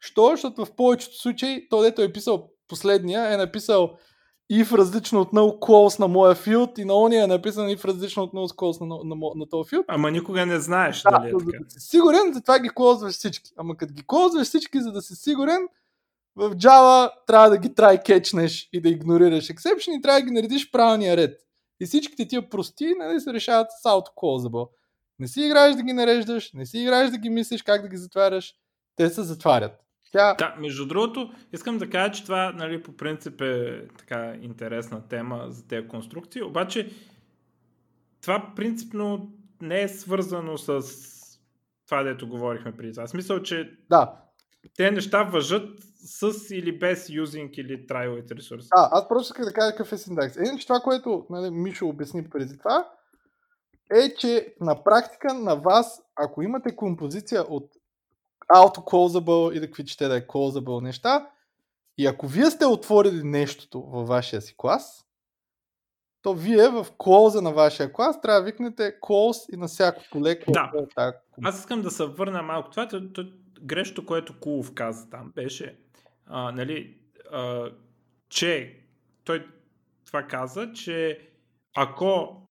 Що? 0.00 0.30
Защото 0.30 0.64
в 0.64 0.76
повечето 0.76 1.16
случаи, 1.16 1.68
той 1.70 1.82
дето 1.86 2.02
е 2.02 2.12
писал 2.12 2.50
последния, 2.68 3.32
е 3.32 3.36
написал 3.36 3.96
if 4.52 4.72
различно 4.72 5.20
от 5.20 5.30
null 5.30 5.58
close 5.58 6.00
на 6.00 6.08
моя 6.08 6.34
филд 6.34 6.78
и 6.78 6.84
на 6.84 6.94
ония 6.94 7.24
е 7.24 7.26
написан 7.26 7.68
if 7.68 7.84
различно 7.84 8.22
от 8.22 8.32
null 8.32 8.54
close 8.54 8.80
на, 8.80 8.86
на, 8.86 9.14
на, 9.14 9.30
на 9.34 9.48
този 9.48 9.68
филд. 9.68 9.84
Ама 9.88 10.10
никога 10.10 10.46
не 10.46 10.60
знаеш 10.60 11.02
Да, 11.02 11.10
дали 11.10 11.28
е 11.28 11.32
така. 11.32 11.64
да 11.64 11.70
си 11.70 11.80
сигурен, 11.80 12.32
затова 12.32 12.58
ги 12.58 12.70
клозваш 12.74 13.14
всички. 13.14 13.50
Ама 13.56 13.76
като 13.76 13.92
ги 13.94 14.02
клозваш 14.06 14.46
всички, 14.46 14.80
за 14.80 14.92
да 14.92 15.02
си 15.02 15.14
сигурен, 15.14 15.68
в 16.36 16.50
Java 16.50 17.10
трябва 17.26 17.50
да 17.50 17.58
ги 17.58 17.68
try 17.68 18.02
кетчнеш 18.02 18.68
и 18.72 18.80
да 18.80 18.88
игнорираш 18.88 19.48
exception 19.48 19.98
и 19.98 20.02
трябва 20.02 20.20
да 20.20 20.26
ги 20.26 20.32
наредиш 20.32 20.68
в 20.68 20.72
правилния 20.72 21.16
ред. 21.16 21.40
И 21.80 21.86
всичките 21.86 22.28
тия 22.28 22.48
прости 22.48 22.94
нали, 22.98 23.20
се 23.20 23.32
решават 23.32 23.66
с 23.70 23.84
auto-closable. 23.84 24.68
Не 25.18 25.28
си 25.28 25.40
играеш 25.40 25.76
да 25.76 25.82
ги 25.82 25.92
нареждаш, 25.92 26.52
не 26.52 26.66
си 26.66 26.78
играеш 26.78 27.10
да 27.10 27.18
ги 27.18 27.30
мислиш 27.30 27.62
как 27.62 27.82
да 27.82 27.88
ги 27.88 27.96
затваряш, 27.96 28.54
те 28.96 29.08
се 29.08 29.22
затварят. 29.22 29.81
Тя... 30.12 30.34
Да, 30.34 30.54
между 30.58 30.86
другото, 30.86 31.32
искам 31.52 31.78
да 31.78 31.90
кажа, 31.90 32.12
че 32.12 32.24
това 32.24 32.52
нали, 32.52 32.82
по 32.82 32.96
принцип 32.96 33.40
е 33.40 33.88
така 33.98 34.34
интересна 34.40 35.08
тема 35.08 35.44
за 35.48 35.68
тези 35.68 35.88
конструкции, 35.88 36.42
обаче 36.42 36.90
това 38.22 38.52
принципно 38.56 39.32
не 39.60 39.82
е 39.82 39.88
свързано 39.88 40.58
с 40.58 40.82
това, 41.86 42.02
дето 42.02 42.28
говорихме 42.28 42.76
преди 42.76 42.92
това. 42.92 43.06
В 43.06 43.10
Смисъл, 43.10 43.42
че 43.42 43.78
Да, 43.90 44.22
те 44.76 44.90
неща 44.90 45.22
въжат 45.22 45.68
с 46.04 46.32
или 46.50 46.78
без 46.78 47.10
юзинг 47.10 47.58
или 47.58 47.86
трайловите 47.86 48.34
ресурси. 48.34 48.68
А, 48.70 48.88
аз 48.92 49.08
просто 49.08 49.26
исках 49.26 49.44
да 49.44 49.52
кажа 49.52 49.70
какъв 49.70 49.92
е 49.92 49.98
синтакс. 49.98 50.36
Иначе 50.36 50.66
това, 50.66 50.80
което 50.80 51.26
нали, 51.30 51.50
Мишо 51.50 51.88
обясни 51.88 52.30
преди 52.30 52.58
това, 52.58 52.88
е, 53.94 54.14
че 54.14 54.54
на 54.60 54.84
практика 54.84 55.34
на 55.34 55.54
вас, 55.54 56.02
ако 56.16 56.42
имате 56.42 56.76
композиция 56.76 57.42
от 57.42 57.70
auto-closable 58.54 59.52
или 59.52 59.66
какви 59.66 59.86
ще 59.86 60.08
да 60.08 60.16
е 60.16 60.26
closable 60.26 60.82
неща, 60.82 61.30
и 61.98 62.06
ако 62.06 62.26
вие 62.26 62.50
сте 62.50 62.66
отворили 62.66 63.22
нещото 63.22 63.82
във 63.82 64.08
вашия 64.08 64.42
си 64.42 64.54
клас, 64.56 65.06
то 66.22 66.34
вие 66.34 66.68
в 66.68 66.86
клоуза 66.98 67.42
на 67.42 67.52
вашия 67.52 67.92
клас 67.92 68.20
трябва 68.20 68.40
да 68.40 68.44
викнете 68.44 68.98
close 69.00 69.54
и 69.54 69.56
на 69.56 69.68
всяко 69.68 70.02
поле, 70.12 70.38
Да. 70.48 70.72
е 70.76 70.86
тази 70.94 71.16
Аз 71.42 71.58
искам 71.58 71.82
да 71.82 71.90
се 71.90 72.04
върна 72.06 72.42
малко. 72.42 72.70
Това 72.70 72.88
то, 72.88 73.12
то, 73.12 73.24
грешното, 73.62 74.06
което 74.06 74.40
Кулов 74.40 74.74
каза 74.74 75.10
там, 75.10 75.32
беше, 75.34 75.76
а, 76.26 76.52
нали, 76.52 76.98
а, 77.32 77.70
че 78.28 78.80
той 79.24 79.46
това 80.06 80.22
каза, 80.22 80.72
че 80.72 81.28
ако 81.76 82.42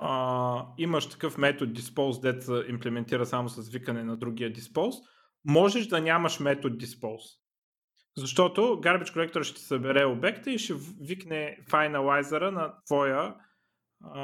а, 0.00 0.66
имаш 0.78 1.08
такъв 1.08 1.38
метод 1.38 1.72
dispose, 1.72 2.20
дет 2.20 2.42
се 2.42 2.64
имплементира 2.68 3.26
само 3.26 3.48
с 3.48 3.68
викане 3.68 4.04
на 4.04 4.16
другия 4.16 4.52
dispose, 4.52 5.02
можеш 5.46 5.86
да 5.86 6.00
нямаш 6.00 6.40
метод 6.40 6.76
dispose. 6.76 7.40
Защото 8.16 8.60
garbage 8.60 9.14
collector 9.14 9.42
ще 9.42 9.60
събере 9.60 10.04
обекта 10.04 10.50
и 10.50 10.58
ще 10.58 10.74
викне 11.00 11.58
finalizer 11.70 12.50
на 12.50 12.74
твоя 12.86 13.34
а, 14.04 14.22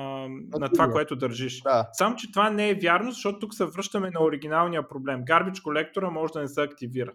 на 0.59 0.69
това, 0.73 0.91
което 0.91 1.17
държиш. 1.17 1.61
Да. 1.63 1.89
Само, 1.93 2.17
че 2.17 2.33
това 2.33 2.51
не 2.51 2.71
е 2.71 2.75
вярно, 2.75 3.11
защото 3.11 3.39
тук 3.39 3.55
се 3.55 3.65
връщаме 3.65 4.11
на 4.11 4.25
оригиналния 4.25 4.89
проблем. 4.89 5.25
Garbage 5.25 5.63
колектора 5.63 6.11
може 6.11 6.33
да 6.33 6.41
не 6.41 6.49
се 6.49 6.63
активира. 6.63 7.13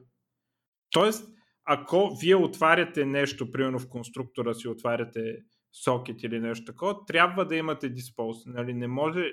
Тоест, 0.92 1.30
ако 1.66 2.18
вие 2.22 2.36
отваряте 2.36 3.06
нещо, 3.06 3.52
примерно 3.52 3.80
в 3.80 3.90
конструктора 3.90 4.54
си 4.54 4.68
отваряте 4.68 5.38
сокет 5.84 6.24
или 6.24 6.40
нещо 6.40 6.66
такова, 6.66 7.06
трябва 7.06 7.46
да 7.46 7.56
имате 7.56 7.94
dispose. 7.94 8.54
Нали? 8.54 8.74
Не 8.74 8.88
може 8.88 9.24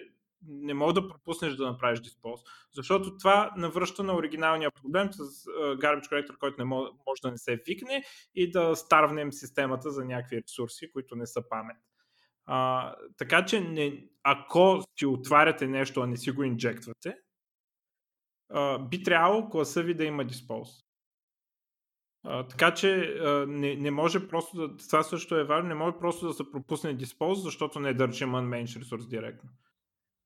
не 0.49 0.75
мога 0.75 0.93
да 0.93 1.09
пропуснеш 1.09 1.55
да 1.55 1.67
направиш 1.67 2.01
диспоз, 2.01 2.41
защото 2.73 3.17
това 3.19 3.55
навръща 3.57 4.03
на 4.03 4.17
оригиналния 4.17 4.71
проблем 4.71 5.13
с 5.13 5.45
garbage 5.55 6.11
collector, 6.11 6.39
който 6.39 6.59
не 6.59 6.65
може, 6.65 7.23
да 7.23 7.31
не 7.31 7.39
се 7.39 7.63
викне 7.67 8.05
и 8.35 8.51
да 8.51 8.77
старвнем 8.77 9.33
системата 9.33 9.91
за 9.91 10.05
някакви 10.05 10.43
ресурси, 10.43 10.93
които 10.93 11.17
не 11.17 11.27
са 11.27 11.49
памет. 11.49 11.77
А, 12.47 12.95
така 13.17 13.47
че 13.47 13.61
не, 13.61 14.05
ако 14.23 14.83
си 14.99 15.07
отваряте 15.07 15.67
нещо, 15.67 16.01
а 16.01 16.07
не 16.07 16.17
си 16.17 16.31
го 16.31 16.43
инжектвате, 16.43 17.17
а, 18.49 18.79
би 18.79 19.03
трябвало 19.03 19.49
класа 19.49 19.83
ви 19.83 19.95
да 19.95 20.05
има 20.05 20.25
диспоз. 20.25 20.69
А, 22.25 22.47
така 22.47 22.75
че 22.75 23.19
а, 23.21 23.47
не, 23.49 23.77
не 23.77 23.91
може 23.91 24.29
просто 24.29 24.57
да, 24.57 24.77
това 24.77 25.03
също 25.03 25.37
е 25.37 25.45
важно, 25.45 25.69
не 25.69 25.75
може 25.75 25.97
просто 26.01 26.27
да 26.27 26.33
се 26.35 26.51
пропусне 26.51 26.95
диспоз, 26.95 27.43
защото 27.43 27.81
не 27.81 27.95
държим 27.95 28.33
unmanaged 28.33 28.81
ресурс 28.81 29.07
директно. 29.07 29.51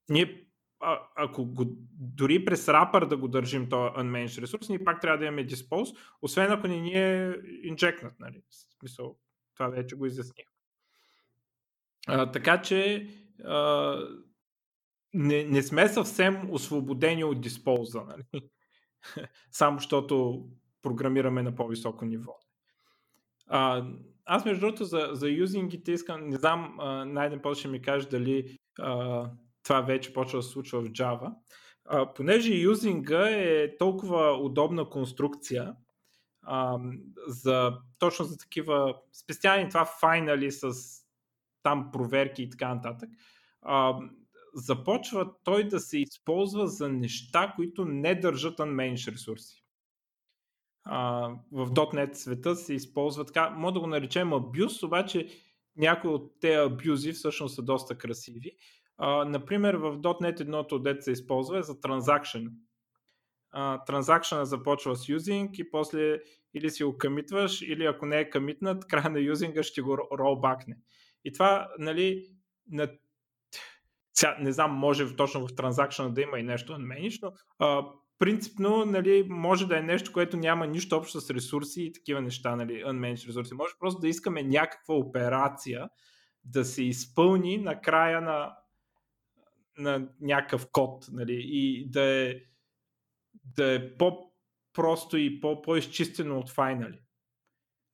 Ние, 0.09 0.47
а, 0.81 0.99
ако 1.17 1.45
го, 1.45 1.65
дори 2.01 2.45
през 2.45 2.69
рапър 2.69 3.07
да 3.07 3.17
го 3.17 3.29
държим 3.29 3.69
този 3.69 3.95
unmanaged 3.95 4.43
ресурс, 4.43 4.69
ние 4.69 4.85
пак 4.85 5.01
трябва 5.01 5.19
да 5.19 5.25
имаме 5.25 5.45
диспоз, 5.45 5.89
освен 6.23 6.53
ако 6.53 6.67
не 6.67 6.81
ни 6.81 6.93
е 6.95 7.37
инжекнат. 7.63 8.21
Нали? 8.21 8.43
В 8.51 8.55
смисъл, 8.81 9.17
това 9.55 9.69
вече 9.69 9.97
го 9.97 10.07
изясних. 10.07 10.47
А, 12.07 12.31
така 12.31 12.63
че 12.63 13.09
а, 13.45 13.97
не, 15.15 15.45
не 15.45 15.63
сме 15.63 15.89
съвсем 15.89 16.51
освободени 16.51 17.25
от 17.25 17.41
дисполза. 17.41 18.01
Нали? 18.01 18.43
Само 19.51 19.79
защото 19.79 20.45
програмираме 20.83 21.43
на 21.43 21.55
по-високо 21.55 22.05
ниво. 22.05 22.39
А, 23.47 23.87
аз 24.25 24.45
между 24.45 24.61
другото 24.61 24.85
за, 24.85 25.09
за 25.13 25.29
юзингите 25.29 25.93
искам, 25.93 26.29
не 26.29 26.37
знам, 26.37 26.77
найден 27.13 27.41
после 27.43 27.59
ще 27.59 27.69
ми 27.69 27.83
каже 27.83 28.09
дали 28.09 28.59
а, 28.79 29.31
това 29.63 29.81
вече 29.81 30.13
почва 30.13 30.39
да 30.39 30.43
се 30.43 30.51
случва 30.51 30.81
в 30.81 30.89
Java. 30.89 31.35
А, 31.85 32.15
понеже 32.15 32.55
юзинга 32.55 33.31
е 33.31 33.77
толкова 33.79 34.33
удобна 34.33 34.91
конструкция, 34.91 35.75
а, 36.43 36.79
за, 37.27 37.79
точно 37.99 38.25
за 38.25 38.39
такива 38.39 38.95
специални 39.13 39.69
това 39.69 39.85
файнали 39.85 40.53
с 40.53 40.73
там 41.63 41.91
проверки 41.93 42.43
и 42.43 42.51
така 42.51 42.75
нататък, 42.75 43.11
а, 43.63 43.99
започва 44.55 45.33
той 45.45 45.69
да 45.69 45.81
се 45.81 45.99
използва 45.99 46.69
за 46.69 46.89
неща, 46.89 47.53
които 47.57 47.85
не 47.85 48.15
държат 48.15 48.59
unmanaged 48.59 49.13
ресурси 49.13 49.65
а, 50.91 51.29
в 51.53 51.71
.NET 51.71 52.15
света 52.15 52.57
се 52.57 52.75
използва 52.75 53.25
така, 53.25 53.51
може 53.51 53.75
да 53.75 53.81
го 53.81 53.87
наречем 53.87 54.33
абюз, 54.33 54.83
обаче 54.83 55.29
някои 55.77 56.11
от 56.11 56.41
тези 56.41 56.55
абюзи 56.55 57.13
всъщност 57.13 57.55
са 57.55 57.63
доста 57.63 57.99
красиви. 57.99 58.57
Например, 59.27 59.75
в 59.75 59.99
.NET 59.99 60.41
едното, 60.41 60.79
дете 60.79 61.03
се 61.03 61.13
използва 61.13 61.59
е 61.59 61.63
за 61.63 61.81
транзакшн. 61.81 62.47
Транзакшена 63.87 64.47
започва 64.47 64.97
с 64.97 65.09
юзинг 65.09 65.59
и 65.59 65.71
после 65.71 66.19
или 66.55 66.71
си 66.71 66.85
го 66.85 66.99
комитваш, 66.99 67.63
или 67.63 67.85
ако 67.85 68.07
не 68.07 68.19
е 68.19 68.31
комитнат, 68.31 68.87
края 68.89 69.11
на 69.11 69.21
юзинга 69.21 69.63
ще 69.63 69.81
го 69.81 69.99
ролбакне. 70.19 70.77
И 71.25 71.33
това, 71.33 71.69
нали, 71.79 72.27
на 72.71 72.89
не 74.41 74.53
знам, 74.53 74.73
може 74.73 75.17
точно 75.17 75.47
в 75.47 75.55
транзакшена 75.55 76.15
да 76.15 76.21
има 76.21 76.39
и 76.39 76.43
нещо 76.43 76.73
unmanaged, 76.73 77.19
но 77.23 77.33
а, 77.59 77.87
принципно 78.19 78.85
нали, 78.85 79.27
може 79.29 79.67
да 79.67 79.79
е 79.79 79.83
нещо, 79.83 80.13
което 80.13 80.37
няма 80.37 80.67
нищо 80.67 80.97
общо 80.97 81.21
с 81.21 81.31
ресурси 81.31 81.83
и 81.83 81.93
такива 81.93 82.21
неща, 82.21 82.57
нали, 82.57 82.85
unmanaged 82.85 83.29
ресурси. 83.29 83.55
Може 83.55 83.75
просто 83.79 84.01
да 84.01 84.09
искаме 84.09 84.43
някаква 84.43 84.95
операция 84.95 85.89
да 86.45 86.65
се 86.65 86.85
изпълни 86.85 87.59
на 87.59 87.81
края 87.81 88.21
на, 88.21 88.53
на 89.79 90.09
някакъв 90.21 90.69
код 90.73 91.09
нали, 91.13 91.41
и 91.45 91.91
да 91.91 92.03
е, 92.03 92.35
да 93.45 93.75
е 93.75 93.97
по-просто 93.97 95.17
и 95.17 95.41
по- 95.41 95.63
по-изчистено 95.63 96.39
от 96.39 96.51
файнали. 96.51 97.01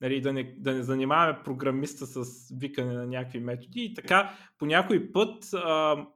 Нали, 0.00 0.20
да, 0.20 0.32
не, 0.32 0.54
да 0.58 0.74
не 0.74 0.82
занимаваме 0.82 1.42
програмиста 1.44 2.06
с 2.06 2.48
викане 2.60 2.92
на 2.92 3.06
някакви 3.06 3.40
методи 3.40 3.84
и 3.84 3.94
така 3.94 4.38
по 4.58 4.66
някой 4.66 5.12
път 5.12 5.44
а, 5.54 6.06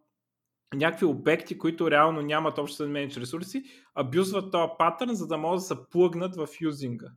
някакви 0.75 1.07
обекти, 1.07 1.59
които 1.59 1.91
реално 1.91 2.23
нямат 2.23 2.59
общо 2.59 2.77
с 2.77 2.89
менедж 2.89 3.17
ресурси, 3.17 3.65
абюзват 3.95 4.53
този 4.53 4.73
патърн, 4.79 5.15
за 5.15 5.27
да 5.27 5.37
могат 5.37 5.57
да 5.57 5.61
се 5.61 5.89
плъгнат 5.91 6.37
в 6.37 6.49
юзинга. 6.61 7.13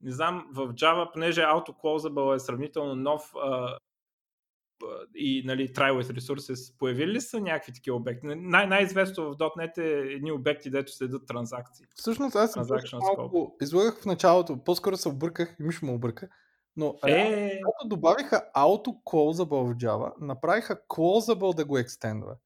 Не 0.00 0.10
знам, 0.10 0.48
в 0.52 0.68
Java, 0.68 1.12
понеже 1.12 1.40
AutoClosable 1.40 2.34
е 2.34 2.38
сравнително 2.38 2.94
нов 2.94 3.32
а, 3.36 3.78
и 5.14 5.42
нали, 5.46 5.68
try 5.68 6.02
with 6.02 6.18
resources, 6.18 6.78
появили 6.78 7.12
ли 7.12 7.20
са 7.20 7.40
някакви 7.40 7.72
такива 7.72 7.96
обекти? 7.96 8.26
Най- 8.26 8.66
най-известно 8.66 9.24
в 9.24 9.36
.NET 9.36 9.78
е 9.78 10.12
едни 10.14 10.32
обекти, 10.32 10.70
дето 10.70 10.92
следят 10.92 11.26
транзакции. 11.26 11.86
Всъщност 11.94 12.36
аз 12.36 12.56
малко, 12.92 13.56
излагах 13.62 14.02
в 14.02 14.06
началото, 14.06 14.64
по-скоро 14.64 14.96
се 14.96 15.08
обърках 15.08 15.56
и 15.60 15.62
Миш 15.62 15.82
му 15.82 15.94
обърка, 15.94 16.28
но 16.76 16.94
е... 17.06 17.60
когато 17.64 17.88
добавиха 17.96 18.42
AutoClosable 18.56 19.72
в 19.72 19.76
Java, 19.76 20.12
направиха 20.20 20.80
closable 20.88 21.56
да 21.56 21.64
го 21.64 21.78
екстендва. 21.78 22.36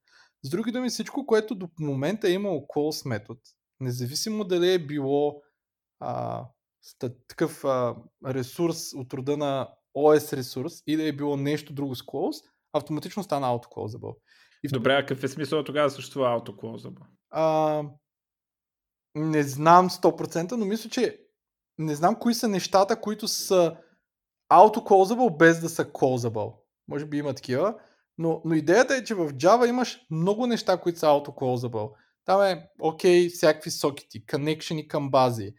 С 0.43 0.49
други 0.49 0.71
думи, 0.71 0.89
всичко, 0.89 1.25
което 1.25 1.55
до 1.55 1.69
момента 1.79 2.27
е 2.27 2.31
имало 2.31 2.65
calls 2.75 3.09
метод, 3.09 3.39
независимо 3.79 4.43
дали 4.43 4.73
е 4.73 4.79
било 4.79 5.41
а, 5.99 6.43
такъв 7.27 7.65
а, 7.65 7.95
ресурс 8.25 8.93
от 8.93 9.13
рода 9.13 9.37
на 9.37 9.69
OS 9.97 10.37
ресурс 10.37 10.73
или 10.87 11.07
е 11.07 11.15
било 11.15 11.37
нещо 11.37 11.73
друго 11.73 11.95
с 11.95 12.01
calls, 12.01 12.45
автоматично 12.73 13.23
стана 13.23 13.47
autoclosable. 13.47 14.15
И 14.63 14.67
в... 14.67 14.71
Добре, 14.71 14.93
а 14.93 15.05
какъв 15.05 15.23
е 15.23 15.27
смисъл 15.27 15.63
тогава 15.63 15.89
съществува 15.89 16.39
autoclosable? 16.39 17.05
А, 17.29 17.83
не 19.15 19.43
знам 19.43 19.89
100%, 19.89 20.51
но 20.51 20.65
мисля, 20.65 20.89
че 20.89 21.21
не 21.77 21.95
знам 21.95 22.15
кои 22.15 22.33
са 22.33 22.47
нещата, 22.47 23.01
които 23.01 23.27
са 23.27 23.77
autoclosable 24.53 25.37
без 25.37 25.61
да 25.61 25.69
са 25.69 25.85
closable. 25.85 26.53
Може 26.87 27.05
би 27.05 27.17
има 27.17 27.33
такива. 27.33 27.75
Но, 28.17 28.41
но 28.45 28.55
идеята 28.55 28.95
е, 28.95 29.03
че 29.03 29.15
в 29.15 29.33
Java 29.33 29.69
имаш 29.69 29.99
много 30.11 30.47
неща, 30.47 30.77
които 30.77 30.99
са 30.99 31.05
autoclosable. 31.05 31.91
Там 32.25 32.41
е, 32.41 32.69
окей, 32.79 33.27
okay, 33.27 33.33
всякакви 33.33 33.71
сокети, 33.71 34.25
коннекшени 34.25 34.87
към 34.87 35.11
бази, 35.11 35.53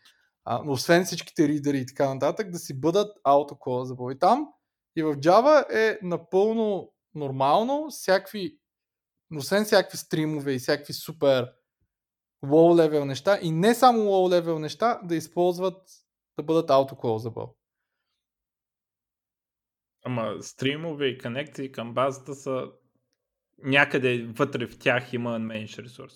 а, 0.49 0.63
но 0.65 0.73
освен 0.73 1.05
всичките 1.05 1.49
ридери 1.49 1.79
и 1.79 1.87
така 1.87 2.15
нататък, 2.15 2.51
да 2.51 2.59
си 2.59 2.81
бъдат 2.81 3.19
autoclosable. 3.25 4.15
И 4.15 4.19
там 4.19 4.49
и 4.97 5.03
в 5.03 5.17
Java 5.17 5.75
е 5.75 5.99
напълно 6.03 6.93
нормално 7.15 7.87
всякакви, 7.91 8.59
освен 9.37 9.65
всякакви 9.65 9.99
стримове 9.99 10.53
и 10.53 10.59
всякакви 10.59 10.93
супер 10.93 11.53
low 12.45 12.89
level 12.89 13.05
неща 13.05 13.39
и 13.43 13.51
не 13.51 13.75
само 13.75 13.99
low 13.99 14.41
level 14.41 14.59
неща 14.59 15.01
да 15.05 15.17
използват 15.17 15.83
да 16.39 16.43
бъдат 16.43 16.71
autoclosable. 16.71 17.55
Ама 20.05 20.43
стримове 20.43 21.07
и 21.07 21.19
конекции 21.19 21.73
към 21.73 21.95
базата 21.95 22.35
са 22.35 22.73
някъде 23.59 24.27
вътре 24.27 24.67
в 24.67 24.79
тях 24.79 25.13
има 25.13 25.31
unmanaged 25.39 25.83
ресурс. 25.83 26.15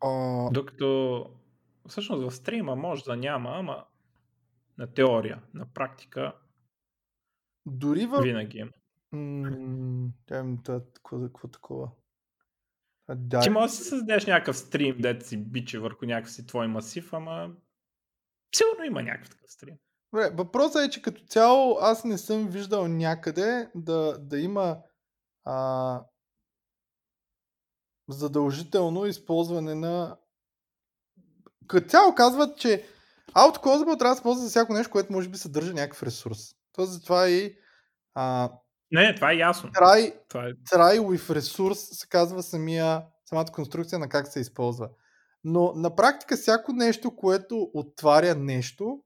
А... 0.00 0.50
Докато 0.50 1.26
всъщност 1.88 2.22
в 2.22 2.36
стрима 2.36 2.76
може 2.76 3.04
да 3.04 3.16
няма, 3.16 3.50
ама 3.54 3.84
на 4.78 4.94
теория, 4.94 5.42
на 5.54 5.66
практика 5.72 6.36
дори 7.66 8.06
в... 8.06 8.22
винаги 8.22 8.58
има. 8.58 8.70
какво 11.26 11.48
такова? 11.48 11.90
Да. 13.14 13.40
Ти 13.40 13.50
можеш 13.50 13.76
да 13.76 13.82
си 13.82 13.88
създадеш 13.88 14.26
някакъв 14.26 14.56
стрим, 14.56 14.96
дете 14.98 15.26
си 15.26 15.36
бичи 15.36 15.78
върху 15.78 16.04
някакъв 16.04 16.32
си 16.32 16.46
твой 16.46 16.68
масив, 16.68 17.12
ама 17.12 17.50
сигурно 18.54 18.84
има 18.84 19.02
някакъв 19.02 19.30
такъв 19.30 19.50
стрим. 19.50 19.74
Добре, 20.12 20.30
въпросът 20.34 20.86
е, 20.86 20.90
че 20.90 21.02
като 21.02 21.24
цяло 21.24 21.78
аз 21.80 22.04
не 22.04 22.18
съм 22.18 22.48
виждал 22.48 22.88
някъде 22.88 23.70
да, 23.74 24.18
да 24.18 24.38
има 24.38 24.78
а, 25.44 26.00
задължително 28.08 29.06
използване 29.06 29.74
на... 29.74 30.18
Като 31.66 31.88
цяло 31.88 32.14
казват, 32.14 32.58
че 32.58 32.86
AutoClosable 33.34 33.98
трябва 33.98 34.14
да 34.14 34.16
се 34.16 34.22
ползва 34.22 34.44
за 34.44 34.50
всяко 34.50 34.72
нещо, 34.72 34.92
което 34.92 35.12
може 35.12 35.28
би 35.28 35.38
съдържа 35.38 35.74
някакъв 35.74 36.02
ресурс. 36.02 36.38
То 36.72 36.84
затова 36.84 37.28
и 37.28 37.56
а, 38.14 38.50
не, 38.92 39.14
това 39.14 39.32
е 39.32 39.36
ясно. 39.36 39.70
Try, 39.70 40.14
това 40.28 40.44
е... 40.44 40.52
try 40.52 41.00
with 41.00 41.38
resource 41.38 41.94
се 41.94 42.08
казва 42.08 42.42
самия, 42.42 43.02
самата 43.28 43.46
конструкция 43.52 43.98
на 43.98 44.08
как 44.08 44.28
се 44.28 44.40
използва. 44.40 44.88
Но 45.44 45.72
на 45.76 45.96
практика 45.96 46.36
всяко 46.36 46.72
нещо, 46.72 47.16
което 47.16 47.70
отваря 47.74 48.34
нещо, 48.34 49.02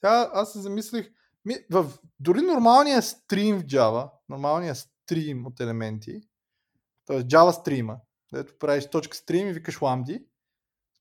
тя, 0.00 0.30
аз 0.32 0.52
се 0.52 0.58
замислих, 0.58 1.10
ми, 1.44 1.56
в, 1.70 1.92
дори 2.20 2.42
нормалния 2.42 3.02
стрим 3.02 3.58
в 3.58 3.64
Java, 3.64 4.10
нормалния 4.28 4.74
стрим 4.74 5.46
от 5.46 5.60
елементи, 5.60 6.20
т.е. 7.06 7.22
Java 7.22 7.50
стрима, 7.50 7.96
където 8.30 8.58
правиш 8.58 8.86
точка 8.86 9.16
стрим 9.16 9.48
и 9.48 9.52
викаш 9.52 9.80
ламди, 9.82 10.24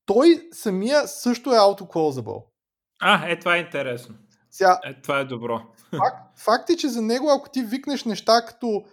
той 0.10 0.50
самия 0.52 1.08
също 1.08 1.50
е 1.50 1.58
autoclosable. 1.58 2.44
А, 3.02 3.30
е 3.30 3.40
това 3.40 3.56
е 3.56 3.60
интересно. 3.60 4.16
Сега, 4.52 4.80
е, 4.86 5.02
това 5.02 5.20
е 5.20 5.26
добро. 5.26 5.62
Факт, 5.90 6.40
факт 6.40 6.70
е, 6.70 6.78
че 6.78 6.88
за 6.88 7.02
него, 7.02 7.30
ако 7.30 7.50
ти 7.50 7.64
викнеш 7.64 8.06
неща 8.06 8.46
като 8.46 8.84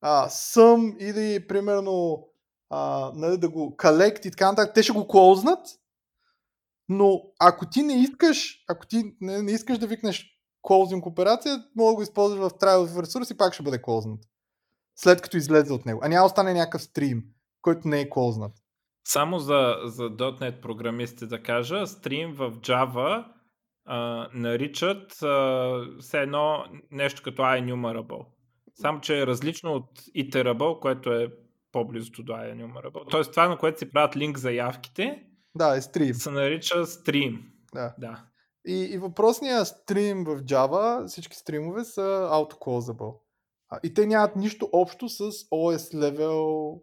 а, 0.00 0.28
съм 0.28 0.96
или 0.98 1.46
примерно 1.46 2.26
а, 2.70 3.10
нали, 3.14 3.38
да 3.38 3.48
го 3.48 3.76
collect 3.76 4.26
и 4.26 4.30
така 4.30 4.50
нататък, 4.50 4.74
те 4.74 4.82
ще 4.82 4.92
го 4.92 5.08
клоузнат, 5.08 5.66
но 6.88 7.22
ако 7.40 7.66
ти 7.66 7.82
не 7.82 7.94
искаш, 7.94 8.64
ако 8.68 8.86
ти 8.86 9.16
не, 9.20 9.42
не 9.42 9.52
искаш 9.52 9.78
да 9.78 9.86
викнеш 9.86 10.26
closing 10.62 11.06
операция, 11.06 11.64
мога 11.76 11.90
да 11.90 11.96
го 11.96 12.02
използваш 12.02 12.40
в 12.40 12.54
trial 12.54 13.02
ресурс 13.02 13.30
и 13.30 13.36
пак 13.36 13.54
ще 13.54 13.62
бъде 13.62 13.82
клоузнат. 13.82 14.20
След 14.96 15.22
като 15.22 15.36
излезе 15.36 15.72
от 15.72 15.86
него. 15.86 16.00
А 16.02 16.08
няма 16.08 16.26
остане 16.26 16.54
някакъв 16.54 16.82
стрим, 16.82 17.22
който 17.62 17.88
не 17.88 18.00
е 18.00 18.10
клоузнат. 18.10 18.52
Само 19.04 19.38
за, 19.38 19.76
за 19.84 20.02
.NET 20.02 20.60
програмисти 20.60 21.26
да 21.26 21.42
кажа, 21.42 21.86
стрим 21.86 22.32
в 22.32 22.52
Java 22.52 23.24
а, 23.84 24.28
наричат 24.34 25.12
все 26.00 26.20
едно 26.20 26.64
нещо 26.90 27.22
като 27.24 27.42
iNumerable. 27.42 28.26
Само, 28.74 29.00
че 29.00 29.20
е 29.20 29.26
различно 29.26 29.72
от 29.72 30.00
iterable, 30.00 30.78
което 30.80 31.12
е 31.12 31.32
по-близото 31.72 32.22
до 32.22 32.32
iNumerable. 32.32 33.10
Тоест 33.10 33.30
това, 33.30 33.48
на 33.48 33.58
което 33.58 33.78
си 33.78 33.90
правят 33.90 34.16
линк 34.16 34.38
заявките, 34.38 35.22
Да, 35.54 35.76
е 35.76 35.80
стрим. 35.80 36.14
се 36.14 36.30
нарича 36.30 36.74
stream. 36.74 37.38
Да. 37.74 37.94
Да. 37.98 38.24
И, 38.66 38.74
и 38.92 38.98
въпросният 38.98 39.66
стрим 39.68 40.24
в 40.24 40.36
Java, 40.42 41.06
всички 41.06 41.36
стримове 41.36 41.84
са 41.84 42.28
autoclosable. 42.32 43.14
И 43.82 43.94
те 43.94 44.06
нямат 44.06 44.36
нищо 44.36 44.68
общо 44.72 45.08
с 45.08 45.30
OS 45.30 45.94
level 45.94 46.80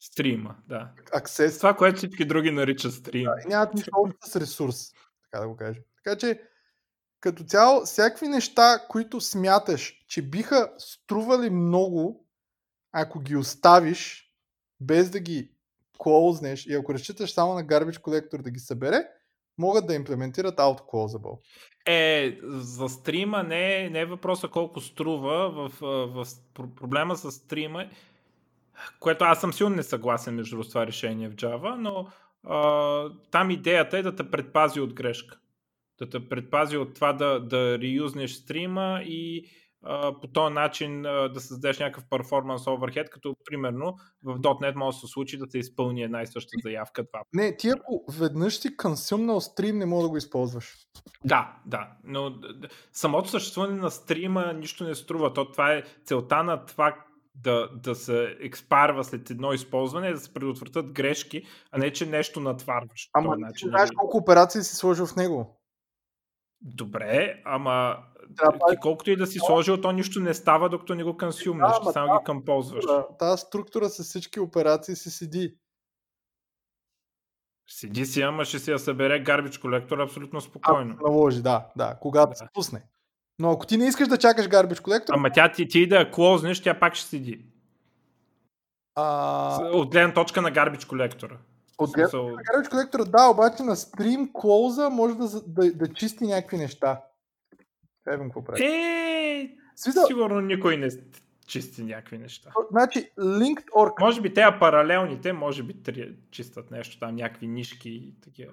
Стрима, 0.00 0.56
да. 0.68 0.92
access. 1.06 1.58
Това, 1.58 1.76
което 1.76 1.96
всички 1.96 2.24
други 2.24 2.50
наричат 2.50 2.92
стрим. 2.92 3.24
Да, 3.24 3.34
и 3.44 3.48
нямат 3.48 3.74
нищо 3.74 3.90
общо 3.94 4.18
с 4.26 4.36
ресурс, 4.36 4.92
така 5.22 5.42
да 5.42 5.48
го 5.48 5.56
кажем. 5.56 5.82
Така 6.04 6.18
че, 6.18 6.42
като 7.20 7.44
цяло, 7.44 7.84
всякакви 7.84 8.28
неща, 8.28 8.86
които 8.88 9.20
смяташ, 9.20 10.04
че 10.08 10.22
биха 10.22 10.72
стрували 10.78 11.50
много, 11.50 12.26
ако 12.92 13.20
ги 13.20 13.36
оставиш, 13.36 14.32
без 14.80 15.10
да 15.10 15.20
ги 15.20 15.52
клоузнеш 15.98 16.66
и 16.66 16.74
ако 16.74 16.94
разчиташ 16.94 17.32
само 17.32 17.54
на 17.54 17.64
Garbage 17.64 18.00
Collector 18.00 18.42
да 18.42 18.50
ги 18.50 18.60
събере, 18.60 19.08
могат 19.58 19.86
да 19.86 19.94
имплементират 19.94 20.58
autoclosable. 20.58 21.38
Е, 21.86 22.38
за 22.42 22.88
стрима 22.88 23.42
не 23.42 23.84
е, 23.84 23.90
не 23.90 24.00
е 24.00 24.06
въпроса 24.06 24.48
колко 24.48 24.80
струва. 24.80 25.50
В, 25.50 25.80
в, 25.80 26.06
в 26.06 26.26
пр- 26.54 26.74
проблема 26.74 27.16
с 27.16 27.32
стрима, 27.32 27.90
което 29.00 29.24
аз 29.24 29.40
съм 29.40 29.52
силно 29.52 29.76
несъгласен 29.76 30.34
между 30.34 30.62
това 30.62 30.86
решение 30.86 31.28
в 31.28 31.34
Java, 31.34 31.74
но 31.74 32.08
а, 32.44 33.10
там 33.30 33.50
идеята 33.50 33.98
е 33.98 34.02
да 34.02 34.16
те 34.16 34.30
предпази 34.30 34.80
от 34.80 34.94
грешка. 34.94 35.38
Да 35.98 36.10
те 36.10 36.28
предпази 36.28 36.76
от 36.76 36.94
това 36.94 37.12
да, 37.12 37.40
да 37.40 37.78
реюзнеш 37.78 38.32
стрима 38.32 39.00
и 39.04 39.48
а, 39.82 40.20
по 40.20 40.26
този 40.26 40.54
начин 40.54 41.06
а, 41.06 41.28
да 41.28 41.40
създадеш 41.40 41.78
някакъв 41.78 42.04
перформанс 42.10 42.64
overhead, 42.64 43.08
като 43.08 43.36
примерно 43.44 43.96
в 44.22 44.38
.NET 44.38 44.74
може 44.74 44.96
да 44.96 45.00
се 45.00 45.06
случи 45.06 45.38
да 45.38 45.46
се 45.46 45.58
изпълни 45.58 46.02
една 46.02 46.22
и 46.22 46.26
съща 46.26 46.50
заявка 46.62 47.02
два 47.02 47.20
Не, 47.34 47.56
ти 47.56 47.68
ако 47.68 48.04
веднъж 48.18 48.58
си 48.58 48.76
консюмнал 48.76 49.40
стрим, 49.40 49.78
не 49.78 49.86
мога 49.86 50.02
да 50.02 50.08
го 50.08 50.16
използваш. 50.16 50.74
Да, 51.24 51.56
да, 51.66 51.88
но 52.04 52.34
самото 52.92 53.28
съществуване 53.28 53.76
на 53.76 53.90
стрима 53.90 54.52
нищо 54.52 54.84
не 54.84 54.94
струва. 54.94 55.32
То, 55.32 55.50
това 55.50 55.72
е 55.72 55.82
целта 56.04 56.42
на 56.42 56.66
това 56.66 56.96
да, 57.42 57.68
да 57.68 57.94
се 57.94 58.36
експарва 58.40 59.04
след 59.04 59.30
едно 59.30 59.52
използване, 59.52 60.12
да 60.12 60.18
се 60.20 60.34
предотвратят 60.34 60.92
грешки, 60.92 61.42
а 61.70 61.78
не 61.78 61.92
че 61.92 62.06
нещо 62.06 62.40
натварваш. 62.40 63.10
Ама 63.12 63.36
ти 63.36 63.40
начин, 63.42 63.68
знаеш 63.68 63.90
нали? 63.90 63.96
колко 63.96 64.16
операции 64.16 64.62
си 64.62 64.76
сложил 64.76 65.06
в 65.06 65.16
него. 65.16 65.60
Добре, 66.60 67.42
ама 67.44 67.96
Трябва 68.36 68.58
ти 68.70 68.76
колкото 68.80 69.10
и 69.10 69.16
да 69.16 69.26
си 69.26 69.38
сложил, 69.38 69.80
то 69.80 69.92
нищо 69.92 70.20
не 70.20 70.34
става, 70.34 70.68
докато 70.68 70.94
не 70.94 71.04
го 71.04 71.16
консюмнеш, 71.16 71.72
Да, 71.84 71.92
само 71.92 72.12
да, 72.12 72.18
ги 72.18 72.24
композваш. 72.24 72.84
Тази 73.18 73.40
структура 73.40 73.88
с 73.88 74.02
всички 74.04 74.40
операции 74.40 74.96
си 74.96 75.10
седи. 75.10 75.54
Седи 77.70 78.06
си, 78.06 78.22
ама 78.22 78.44
ще 78.44 78.58
си 78.58 78.70
я 78.70 78.78
събере 78.78 79.20
гарбич 79.20 79.58
колектор 79.58 79.98
абсолютно 79.98 80.40
спокойно. 80.40 80.94
се 80.96 81.02
наложи, 81.02 81.42
да, 81.42 81.66
да, 81.76 81.98
когато 82.00 82.30
Да. 82.30 82.36
се 82.36 82.46
пусне. 82.52 82.82
Но 83.38 83.50
ако 83.50 83.66
ти 83.66 83.76
не 83.76 83.86
искаш 83.86 84.08
да 84.08 84.18
чакаш 84.18 84.46
Garbage 84.48 84.80
Collector, 84.80 85.10
Ама 85.10 85.30
тя 85.30 85.52
ти, 85.52 85.68
ти 85.68 85.88
да 85.88 86.10
клознеш, 86.10 86.62
тя 86.62 86.78
пак 86.78 86.94
ще 86.94 87.06
седи. 87.08 87.40
а, 88.94 89.70
От 89.72 89.90
гледна 89.90 90.14
точка 90.14 90.42
на 90.42 90.50
гарбич 90.50 90.84
колектора. 90.84 91.36
от 91.78 91.92
гледна 91.92 92.08
смисъл, 92.08 92.28
на 92.28 92.36
Garbage 92.36 92.68
Collector, 92.72 93.04
да, 93.04 93.30
обаче 93.30 93.62
на 93.62 93.76
стрим 93.76 94.30
клоуза 94.32 94.90
може 94.90 95.14
да, 95.14 95.28
да, 95.46 95.72
да 95.72 95.92
чисти 95.92 96.24
някакви 96.26 96.56
неща. 96.56 97.00
Евен 98.08 98.26
какво 98.26 98.44
прави? 98.44 98.64
Е, 98.64 99.56
Смисъл, 99.76 100.06
сигурно 100.06 100.40
никой 100.40 100.76
не 100.76 100.88
чисти 101.46 101.82
някакви 101.82 102.18
неща. 102.18 102.50
значи, 102.70 103.10
linked 103.18 103.68
org, 103.70 104.00
Може 104.00 104.20
би 104.20 104.34
те 104.34 104.44
паралелните, 104.60 105.32
може 105.32 105.62
би 105.62 105.82
три 105.82 106.16
чистят 106.30 106.70
нещо 106.70 106.98
там, 106.98 107.14
някакви 107.14 107.46
нишки 107.46 107.90
и 107.90 108.14
такива. 108.24 108.52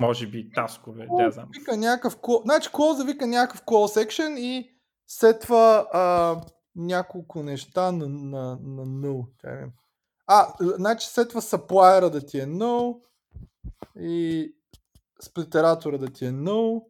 Може 0.00 0.26
би 0.26 0.50
таскове, 0.50 1.06
да 1.18 1.30
знам. 1.30 1.48
вика 1.52 1.76
някакъв 1.76 2.16
значи 2.44 2.68
клоуза 2.72 3.04
вика 3.04 3.26
някакъв 3.26 3.62
call 3.62 4.04
section 4.04 4.38
и 4.38 4.70
сетва 5.06 5.86
а, 5.92 6.36
няколко 6.76 7.42
неща 7.42 7.92
на, 7.92 8.08
на, 8.08 8.58
на 8.62 8.86
null. 8.86 9.26
Видим. 9.44 9.72
А, 10.26 10.54
значи 10.60 11.06
сетва 11.06 11.40
supplier 11.42 12.10
да 12.10 12.26
ти 12.26 12.38
е 12.38 12.46
null 12.46 13.00
и 13.98 14.54
сплитератора 15.22 15.98
да 15.98 16.12
ти 16.12 16.26
е 16.26 16.32
null 16.32 16.84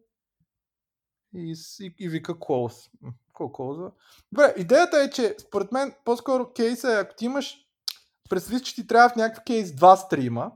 и, 1.35 1.55
и, 1.79 1.95
и 1.99 2.09
вика 2.09 2.33
close. 2.33 2.89
Какво 3.27 3.45
close? 3.45 3.91
Добре, 4.31 4.53
идеята 4.57 4.97
е, 4.97 5.09
че 5.09 5.35
според 5.39 5.71
мен 5.71 5.93
по-скоро 6.05 6.51
кейса 6.53 6.91
е, 6.93 6.99
ако 6.99 7.15
ти 7.15 7.25
имаш 7.25 7.57
представи, 8.29 8.63
че 8.63 8.75
ти 8.75 8.87
трябва 8.87 9.09
в 9.09 9.15
някакъв 9.15 9.43
кейс 9.43 9.75
два 9.75 9.95
стрима 9.95 10.51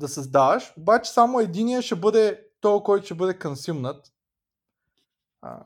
да 0.00 0.08
създаваш, 0.08 0.72
обаче 0.76 1.10
само 1.10 1.40
единия 1.40 1.82
ще 1.82 1.96
бъде 1.96 2.46
то, 2.60 2.82
който 2.82 3.04
ще 3.04 3.14
бъде 3.14 3.38
консюмнат. 3.38 4.12
А, 5.42 5.64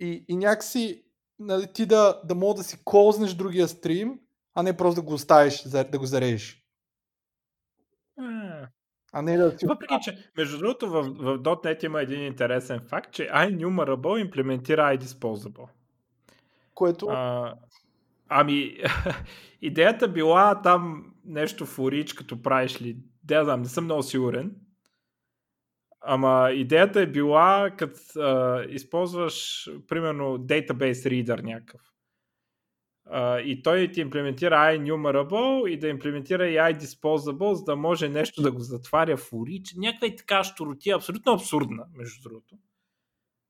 и, 0.00 0.24
и 0.28 0.36
някакси 0.36 1.04
нали, 1.38 1.72
ти 1.72 1.86
да, 1.86 2.20
да 2.24 2.34
мога 2.34 2.54
да 2.54 2.62
си 2.62 2.82
клознеш 2.84 3.34
другия 3.34 3.68
стрим, 3.68 4.20
а 4.54 4.62
не 4.62 4.76
просто 4.76 5.00
да 5.00 5.06
го 5.06 5.14
оставиш, 5.14 5.62
да 5.62 5.98
го 5.98 6.06
зарежеш. 6.06 6.62
А, 8.18 8.68
А 9.12 9.22
не 9.22 9.36
да 9.36 9.58
си... 9.58 9.66
Въпреки, 9.66 9.94
че 10.02 10.30
между 10.36 10.58
другото 10.58 10.90
в, 10.90 11.02
в 11.02 11.38
.NET 11.38 11.84
има 11.84 12.02
един 12.02 12.26
интересен 12.26 12.80
факт, 12.88 13.12
че 13.12 13.22
iNumerable 13.22 14.20
имплементира 14.20 14.82
iDisposable. 14.82 15.68
Което... 16.74 17.06
А, 17.06 17.54
ами, 18.28 18.76
идеята 19.62 20.08
била 20.08 20.62
там 20.62 21.12
нещо 21.24 21.66
в 21.66 21.78
Орич, 21.78 22.12
като 22.12 22.42
правиш 22.42 22.82
ли, 22.82 22.96
да 23.26 23.44
знам, 23.44 23.62
не 23.62 23.68
съм 23.68 23.84
много 23.84 24.02
сигурен. 24.02 24.56
Ама 26.00 26.50
идеята 26.52 27.00
е 27.00 27.06
била, 27.06 27.70
като 27.78 28.00
използваш, 28.68 29.68
примерно, 29.88 30.38
database 30.38 31.24
reader 31.24 31.42
някакъв. 31.42 31.80
А, 33.10 33.40
и 33.40 33.62
той 33.62 33.88
ти 33.92 34.00
имплементира 34.00 34.54
iNumerable 34.54 35.68
и 35.68 35.78
да 35.78 35.88
имплементира 35.88 36.48
и 36.48 36.56
iDisposable, 36.56 37.52
за 37.52 37.64
да 37.64 37.76
може 37.76 38.08
нещо 38.08 38.42
да 38.42 38.52
го 38.52 38.60
затваря 38.60 39.16
в 39.16 39.32
Орич. 39.32 39.74
Някаква 39.76 40.06
и 40.06 40.16
така 40.16 40.44
щуротия, 40.44 40.96
абсолютно 40.96 41.32
абсурдна, 41.32 41.86
между 41.94 42.28
другото. 42.28 42.56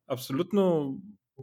Абсолютно 0.09 0.95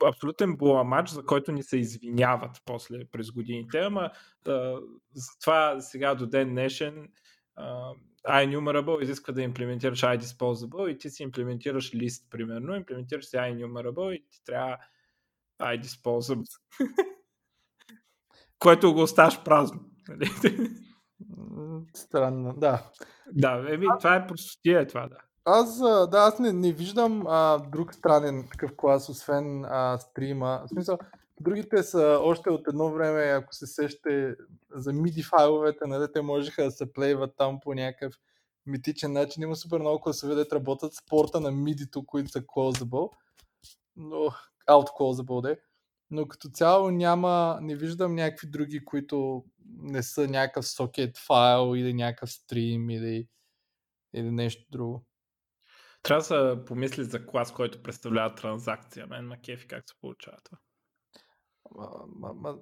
абсолютен 0.05 0.55
буламач, 0.55 1.09
за 1.09 1.25
който 1.25 1.51
ни 1.51 1.63
се 1.63 1.77
извиняват 1.77 2.61
после 2.65 3.05
през 3.05 3.31
годините, 3.31 3.79
ама 3.79 4.11
а, 4.47 4.79
затова 5.13 5.81
сега 5.81 6.15
до 6.15 6.27
ден 6.27 6.49
днешен 6.49 7.09
а, 7.55 7.91
iNumerable 8.28 9.01
изисква 9.01 9.34
да 9.34 9.41
имплементираш 9.41 10.01
iDisposable 10.01 10.88
и 10.88 10.97
ти 10.97 11.09
си 11.09 11.24
имплементираш 11.24 11.95
лист, 11.95 12.28
примерно, 12.30 12.76
имплементираш 12.76 13.26
си 13.26 13.36
iNumerable 13.36 14.11
и 14.11 14.26
ти 14.30 14.43
трябва 14.45 14.78
iDisposable. 15.61 16.59
което 18.59 18.93
го 18.93 19.01
оставаш 19.01 19.43
празно. 19.43 19.80
нали? 20.09 20.30
Странно, 21.95 22.53
да. 22.57 22.91
да, 23.32 23.65
еми, 23.69 23.88
това 23.99 24.15
е 24.15 24.28
простотия, 24.28 24.82
е 24.82 24.88
това, 24.88 25.07
да. 25.07 25.17
Аз, 25.45 25.80
да, 26.09 26.17
аз 26.17 26.39
не, 26.39 26.53
не 26.53 26.71
виждам 26.71 27.24
а, 27.28 27.57
друг 27.57 27.93
странен 27.93 28.47
такъв 28.51 28.71
клас, 28.78 29.09
освен 29.09 29.65
а, 29.65 29.97
стрима. 29.97 30.61
В 30.65 30.69
смисъл, 30.69 30.97
другите 31.39 31.84
са 31.84 32.19
още 32.21 32.49
от 32.49 32.67
едно 32.67 32.91
време, 32.91 33.21
ако 33.21 33.55
се 33.55 33.67
сещате 33.67 34.36
за 34.71 34.93
MIDI 34.93 35.29
файловете, 35.29 35.88
нали, 35.88 36.07
те 36.13 36.21
можеха 36.21 36.63
да 36.63 36.71
се 36.71 36.93
плейват 36.93 37.34
там 37.38 37.59
по 37.59 37.73
някакъв 37.73 38.13
митичен 38.65 39.11
начин. 39.11 39.43
Има 39.43 39.55
супер 39.55 39.79
много 39.79 40.01
класове, 40.01 40.36
дето 40.36 40.55
работят 40.55 40.93
спорта 40.93 41.39
на 41.39 41.51
MIDI-то, 41.51 42.05
които 42.05 42.31
са 42.31 42.41
closable, 42.41 43.09
но 43.95 44.17
out 44.69 44.88
closable, 44.99 45.41
де. 45.41 45.59
Но 46.11 46.27
като 46.27 46.49
цяло 46.49 46.91
няма, 46.91 47.59
не 47.61 47.75
виждам 47.75 48.15
някакви 48.15 48.47
други, 48.47 48.86
които 48.86 49.45
не 49.65 50.03
са 50.03 50.27
някакъв 50.27 50.65
socket 50.65 51.17
файл 51.17 51.75
или 51.75 51.93
някакъв 51.93 52.31
стрим 52.31 52.89
или, 52.89 53.27
или 54.13 54.31
нещо 54.31 54.65
друго. 54.71 55.05
Трябва 56.03 56.19
да 56.19 56.55
се 56.55 56.65
помисли 56.65 57.03
за 57.03 57.25
клас, 57.25 57.53
който 57.53 57.84
представлява 57.84 58.36
транзакция. 58.36 59.07
Мен 59.07 59.27
ма 59.27 59.38
кефи 59.41 59.67
как 59.67 59.89
се 59.89 59.95
получава 60.01 60.38
това. 60.43 60.57
Ма, 61.76 62.34
ма, 62.34 62.57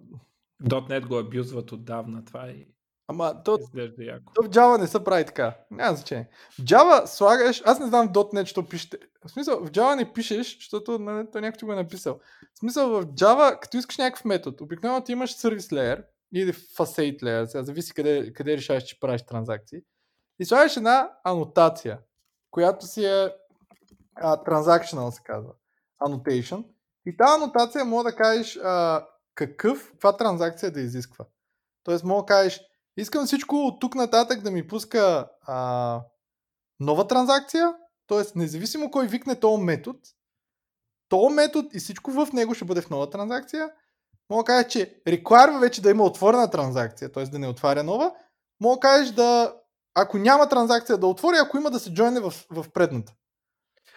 .NET 0.64 1.08
го 1.08 1.18
абюзват 1.18 1.72
отдавна, 1.72 2.26
това 2.26 2.50
и 2.50 2.68
Ама 3.12 3.44
то, 3.44 3.58
изглежда 3.62 4.04
яко. 4.04 4.34
то 4.34 4.44
в 4.44 4.50
Java 4.50 4.78
не 4.78 4.88
се 4.88 5.04
прави 5.04 5.26
така. 5.26 5.58
Няма 5.72 5.96
значение. 5.96 6.30
В 6.52 6.58
Java 6.58 7.06
слагаш, 7.06 7.62
аз 7.66 7.80
не 7.80 7.88
знам 7.88 8.08
в 8.08 8.12
.NET, 8.12 8.46
що 8.46 8.68
пишете. 8.70 8.98
В 9.26 9.30
смисъл, 9.32 9.66
в 9.66 9.72
Java 9.72 9.96
не 9.96 10.14
пишеш, 10.14 10.58
защото 10.58 11.00
нали, 11.00 11.28
той 11.32 11.42
някой 11.42 11.66
го 11.66 11.74
е 11.74 11.76
написал. 11.76 12.20
В 12.56 12.60
смисъл, 12.60 12.90
в 12.90 13.06
Java, 13.06 13.60
като 13.60 13.78
искаш 13.78 13.98
някакъв 13.98 14.26
метод, 14.26 14.58
обикновено 14.62 15.04
ти 15.04 15.12
имаш 15.12 15.34
сервис 15.34 15.68
layer 15.68 16.06
или 16.34 16.54
facade 16.54 17.24
layer, 17.24 17.46
сега 17.46 17.64
зависи 17.64 17.94
къде, 17.94 18.34
къде 18.34 18.58
решаваш, 18.58 18.84
че 18.84 19.00
правиш 19.00 19.22
транзакции. 19.22 19.80
И 20.40 20.46
слагаш 20.46 20.78
една 20.78 21.10
анотация, 21.24 22.00
която 22.52 22.86
си 22.86 23.06
е 23.06 23.30
а, 24.16 24.38
transactional, 24.38 25.10
се 25.10 25.22
казва. 25.24 25.52
Annotation. 26.02 26.66
И 27.06 27.18
тази 27.18 27.44
анотация 27.44 27.86
може 27.86 28.04
да 28.04 28.16
кажеш 28.16 28.58
а, 28.58 29.06
какъв, 29.36 29.92
каква 29.92 30.18
транзакция 30.18 30.72
да 30.72 30.82
изисква. 30.82 31.26
Тоест, 31.84 32.04
мога 32.04 32.22
да 32.22 32.26
кажеш, 32.26 32.62
искам 32.98 33.26
всичко 33.26 33.56
от 33.56 33.80
тук 33.80 33.96
нататък 33.96 34.42
да 34.42 34.52
ми 34.52 34.68
пуска 34.68 35.30
а, 35.42 36.02
нова 36.80 37.08
транзакция, 37.08 37.74
т.е. 38.08 38.22
независимо 38.36 38.92
кой 38.92 39.08
викне 39.08 39.40
този 39.40 39.64
метод, 39.64 40.00
този 41.10 41.36
метод 41.36 41.68
и 41.74 41.80
всичко 41.80 42.12
в 42.12 42.34
него 42.34 42.54
ще 42.54 42.66
бъде 42.66 42.82
в 42.82 42.90
нова 42.90 43.10
транзакция. 43.10 43.70
Мога 44.30 44.44
да 44.44 44.46
кажа, 44.46 44.68
че 44.68 45.02
require 45.08 45.60
вече 45.60 45.82
да 45.82 45.90
има 45.90 46.04
отворена 46.04 46.50
транзакция, 46.50 47.12
т.е. 47.12 47.24
да 47.24 47.40
не 47.40 47.48
отваря 47.48 47.84
нова. 47.84 48.12
Мога 48.60 48.76
да 48.76 48.80
кажеш 48.80 49.12
да, 49.12 49.56
ако 49.96 50.18
няма 50.18 50.50
транзакция 50.50 50.98
да 50.98 51.08
отвори, 51.08 51.36
ако 51.42 51.58
има 51.58 51.72
да 51.72 51.80
се 51.80 51.94
джойне 51.94 52.20
в, 52.20 52.34
в 52.52 52.66
предната. 52.74 53.14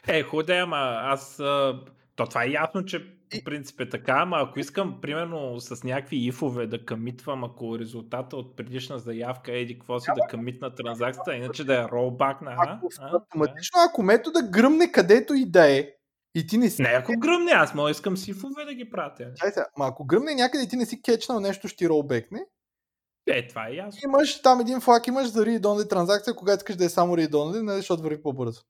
Е, 0.07 0.23
худе, 0.23 0.59
ама 0.59 0.77
аз... 1.03 1.41
а, 1.41 1.81
То 2.17 2.27
това 2.27 2.45
е 2.45 2.51
ясно, 2.51 2.85
че 2.85 3.07
по 3.31 3.45
принцип 3.45 3.81
е 3.81 3.89
така, 3.89 4.13
ама 4.13 4.37
ако 4.41 4.61
искам, 4.61 5.01
примерно, 5.01 5.61
с 5.61 5.85
някакви 5.85 6.17
ифове 6.17 6.67
да 6.67 6.85
къмитвам, 6.85 7.45
ако 7.45 7.79
резултата 7.79 8.37
от 8.37 8.57
предишна 8.57 8.99
заявка 8.99 9.53
е 9.53 9.61
еди 9.61 9.79
какво 9.79 10.01
си 10.01 10.11
да 10.15 10.27
къмитна 10.31 10.75
транзакцията, 10.75 11.37
иначе 11.37 11.65
да 11.65 11.75
е 11.75 11.89
ролбак 11.89 12.41
на... 12.41 12.55
Ако, 12.59 12.89
А? 12.99 13.17
автоматично, 13.17 13.81
ако 13.89 14.03
метода 14.03 14.43
гръмне 14.43 14.93
където 14.93 15.35
и 15.35 15.45
да 15.47 15.71
е, 15.71 15.91
и 16.35 16.47
ти 16.47 16.59
не 16.59 16.71
си 16.71 16.83
Не, 16.83 16.89
ако 16.89 17.13
гръмне, 17.19 17.53
аз 17.53 17.75
мога 17.75 17.91
искам 17.91 18.17
с 18.17 18.29
ифове 18.29 18.65
да 18.65 18.75
ги 18.75 18.91
пратя. 18.91 19.35
Чай 19.37 19.51
сега, 19.51 19.67
ма 19.79 19.87
ако 19.87 20.05
гръмне 20.05 20.35
някъде 20.35 20.65
и 20.65 20.69
ти 20.69 20.77
не 20.77 20.87
си 20.87 21.03
кетчнал 21.03 21.41
нещо, 21.41 21.69
ще 21.69 21.77
ти 21.77 21.89
ролбекне. 21.89 22.47
Е, 23.27 23.49
това 23.49 23.69
е 23.69 23.73
ясно. 23.73 24.01
Имаш 24.05 24.43
там 24.43 24.61
един 24.61 24.81
флаг, 24.81 25.07
имаш 25.07 25.27
за 25.27 25.45
read-only 25.47 25.89
транзакция, 25.89 26.35
когато 26.35 26.57
искаш 26.57 26.77
да 26.77 26.85
е 26.85 26.89
само 26.89 27.17
read-only, 27.17 27.77
защото 27.77 28.03
върви 28.03 28.23
по-бързо. 28.23 28.61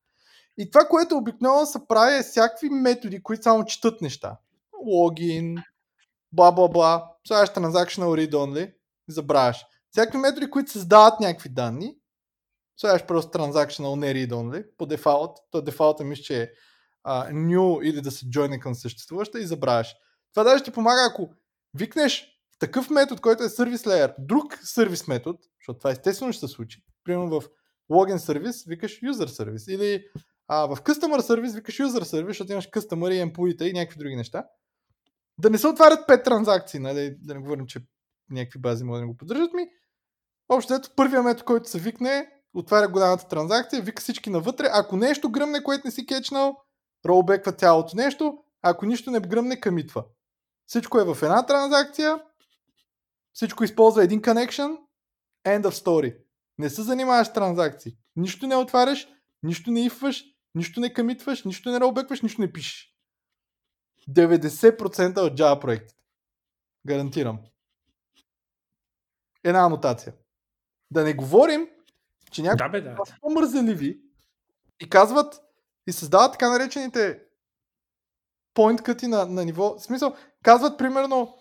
И 0.58 0.70
това, 0.70 0.84
което 0.84 1.16
обикновено 1.16 1.66
се 1.66 1.78
прави 1.88 2.16
е 2.16 2.22
всякакви 2.22 2.70
методи, 2.70 3.22
които 3.22 3.42
само 3.42 3.64
четат 3.64 4.00
неща. 4.00 4.36
Логин, 4.86 5.56
бла 6.32 6.52
бла 6.52 6.68
бла, 6.68 7.10
слагаш 7.26 7.48
transactional 7.48 8.28
read-only, 8.28 8.74
забравяш. 9.08 9.66
Всякакви 9.90 10.18
методи, 10.18 10.50
които 10.50 10.70
създават 10.70 11.20
някакви 11.20 11.48
данни, 11.48 11.96
слагаш 12.80 13.06
просто 13.06 13.38
transactional 13.38 13.96
не 13.96 14.14
read-only, 14.14 14.66
по 14.76 14.86
дефалт, 14.86 15.38
то 15.50 15.62
дефалта 15.62 16.04
мисля, 16.04 16.22
че 16.22 16.42
е 16.42 16.48
а, 17.04 17.30
new 17.30 17.82
или 17.82 18.00
да 18.00 18.10
се 18.10 18.26
join 18.26 18.58
към 18.58 18.74
съществуваща 18.74 19.40
и 19.40 19.46
забравяш. 19.46 19.94
Това 20.34 20.44
даже 20.44 20.64
ти 20.64 20.70
помага, 20.70 21.08
ако 21.10 21.30
викнеш 21.74 22.34
такъв 22.58 22.90
метод, 22.90 23.20
който 23.20 23.42
е 23.42 23.48
сервис 23.48 23.82
layer, 23.82 24.14
друг 24.18 24.58
сервис 24.62 25.08
метод, 25.08 25.38
защото 25.60 25.78
това 25.78 25.90
естествено 25.90 26.32
ще 26.32 26.46
се 26.46 26.52
случи. 26.52 26.84
Примерно 27.04 27.40
в 27.40 27.48
login 27.90 28.16
сервис 28.16 28.64
викаш 28.64 29.00
user 29.00 29.26
сервис 29.26 29.66
или 29.68 30.04
а, 30.48 30.66
в 30.66 30.76
customer 30.82 31.20
сервис 31.20 31.54
викаш 31.54 31.76
user 31.78 32.02
сервис, 32.02 32.28
защото 32.28 32.52
имаш 32.52 32.70
customer 32.70 33.12
и 33.12 33.32
employee 33.32 33.62
и 33.62 33.72
някакви 33.72 33.98
други 33.98 34.16
неща. 34.16 34.44
Да 35.38 35.50
не 35.50 35.58
се 35.58 35.68
отварят 35.68 36.06
пет 36.06 36.24
транзакции, 36.24 36.80
нали? 36.80 37.16
да 37.20 37.34
не 37.34 37.40
говорим, 37.40 37.66
че 37.66 37.80
някакви 38.30 38.58
бази 38.58 38.84
могат 38.84 39.00
да 39.00 39.06
не 39.06 39.12
го 39.12 39.16
поддържат 39.16 39.52
ми. 39.52 39.68
Общо 40.48 40.74
ето 40.74 40.90
първия 40.96 41.22
метод, 41.22 41.44
който 41.44 41.70
се 41.70 41.78
викне, 41.78 42.30
отваря 42.54 42.88
голямата 42.88 43.28
транзакция, 43.28 43.82
вика 43.82 44.02
всички 44.02 44.30
навътре. 44.30 44.68
Ако 44.72 44.96
нещо 44.96 45.30
гръмне, 45.30 45.62
което 45.62 45.86
не 45.86 45.90
си 45.90 46.06
кечнал, 46.06 46.56
ролбеква 47.06 47.52
цялото 47.52 47.96
нещо. 47.96 48.38
Ако 48.62 48.86
нищо 48.86 49.10
не 49.10 49.20
гръмне, 49.20 49.60
къмитва. 49.60 50.04
Всичко 50.66 51.00
е 51.00 51.04
в 51.04 51.22
една 51.22 51.46
транзакция, 51.46 52.22
всичко 53.32 53.64
използва 53.64 54.04
един 54.04 54.22
connection, 54.22 54.78
end 55.46 55.62
of 55.62 55.84
story. 55.84 56.16
Не 56.58 56.70
се 56.70 56.82
занимаваш 56.82 57.26
с 57.26 57.32
транзакции. 57.32 57.96
Нищо 58.16 58.46
не 58.46 58.56
отваряш, 58.56 59.08
нищо 59.42 59.70
не 59.70 59.84
ифваш, 59.84 60.24
нищо 60.54 60.80
не 60.80 60.92
къмитваш, 60.92 61.44
нищо 61.44 61.70
не 61.70 61.80
ролбекваш, 61.80 62.22
нищо 62.22 62.40
не 62.40 62.52
пишеш. 62.52 62.94
90% 64.10 65.18
от 65.18 65.38
Java 65.38 65.60
проектите. 65.60 65.94
Гарантирам. 66.86 67.38
Една 69.44 69.64
анотация. 69.64 70.14
Да 70.90 71.04
не 71.04 71.14
говорим, 71.14 71.68
че 72.30 72.42
някои 72.42 72.58
Да, 72.58 72.68
бе, 72.68 72.80
да. 72.80 72.96
са 73.06 73.16
по-мързеливи 73.20 74.00
и 74.80 74.88
казват 74.88 75.40
и 75.86 75.92
създават 75.92 76.32
така 76.32 76.50
наречените 76.50 77.22
point 78.54 78.82
къти 78.82 79.06
на, 79.06 79.26
на 79.26 79.44
ниво. 79.44 79.74
В 79.78 79.82
смисъл, 79.82 80.16
казват 80.42 80.78
примерно 80.78 81.38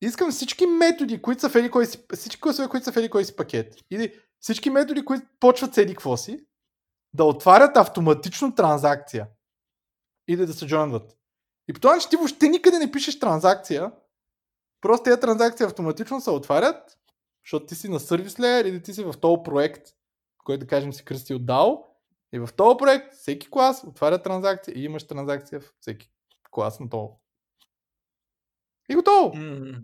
искам 0.00 0.30
всички 0.30 0.66
методи, 0.66 1.22
които 1.22 1.40
са 1.40 1.48
в 1.48 1.56
еди 1.56 1.70
кой 1.70 1.86
си, 1.86 2.06
всички 2.14 2.40
класове, 2.40 2.68
които 2.68 2.84
са 2.84 2.92
в 2.92 2.96
еди 2.96 3.10
кой 3.10 3.24
си 3.24 3.36
пакет. 3.36 3.74
Или 3.90 4.20
всички 4.40 4.70
методи, 4.70 5.04
които 5.04 5.26
почват 5.40 5.74
с 5.74 5.78
еди 5.78 5.94
какво 5.94 6.16
си, 6.16 6.46
да 7.14 7.24
отварят 7.24 7.76
автоматично 7.76 8.54
транзакция. 8.54 9.28
Или 10.28 10.46
да 10.46 10.52
се 10.52 10.66
джойнват. 10.66 11.16
И 11.68 11.72
по 11.72 11.80
този 11.80 11.94
начин 11.94 12.10
ти 12.10 12.16
въобще 12.16 12.48
никъде 12.48 12.78
не 12.78 12.92
пишеш 12.92 13.18
транзакция, 13.18 13.92
просто 14.80 15.04
тези 15.04 15.20
транзакции 15.20 15.66
автоматично 15.66 16.20
се 16.20 16.30
отварят, 16.30 16.98
защото 17.44 17.66
ти 17.66 17.74
си 17.74 17.88
на 17.88 18.00
сервис 18.00 18.34
layer 18.34 18.66
или 18.66 18.82
ти 18.82 18.94
си 18.94 19.04
в 19.04 19.14
този 19.20 19.42
проект, 19.44 19.88
който 20.44 20.60
да 20.60 20.66
кажем 20.66 20.92
си 20.92 21.04
кръсти 21.04 21.34
от 21.34 21.42
DAO. 21.42 21.82
И 22.32 22.38
в 22.38 22.48
този 22.56 22.76
проект 22.78 23.14
всеки 23.14 23.50
клас 23.50 23.84
отваря 23.86 24.22
транзакция 24.22 24.74
и 24.78 24.84
имаш 24.84 25.06
транзакция 25.06 25.60
в 25.60 25.74
всеки 25.80 26.10
клас 26.50 26.80
на 26.80 26.88
този. 26.88 27.12
И 28.88 28.94
готово. 28.94 29.36
М, 29.36 29.80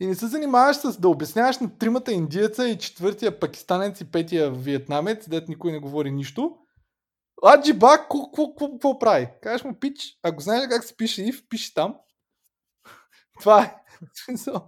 И 0.00 0.06
не 0.06 0.14
се 0.14 0.26
занимаваш 0.26 0.76
с 0.76 1.00
да 1.00 1.08
обясняваш 1.08 1.58
на 1.58 1.78
тримата 1.78 2.12
индиеца 2.12 2.68
и 2.68 2.78
четвъртия 2.78 3.40
пакистанец 3.40 4.00
и 4.00 4.10
петия 4.10 4.50
виетнамец, 4.50 5.28
дет 5.28 5.48
никой 5.48 5.72
не 5.72 5.78
говори 5.78 6.10
нищо. 6.10 6.56
Аджиба, 7.46 7.98
какво 7.98 8.98
прави? 8.98 9.28
Кажеш 9.42 9.64
му 9.64 9.80
пич, 9.80 10.18
ако 10.22 10.42
знаеш 10.42 10.68
как 10.68 10.84
се 10.84 10.96
пише 10.96 11.22
if, 11.22 11.48
пиши 11.48 11.74
там. 11.74 11.96
Това 13.40 13.62
е. 13.62 13.76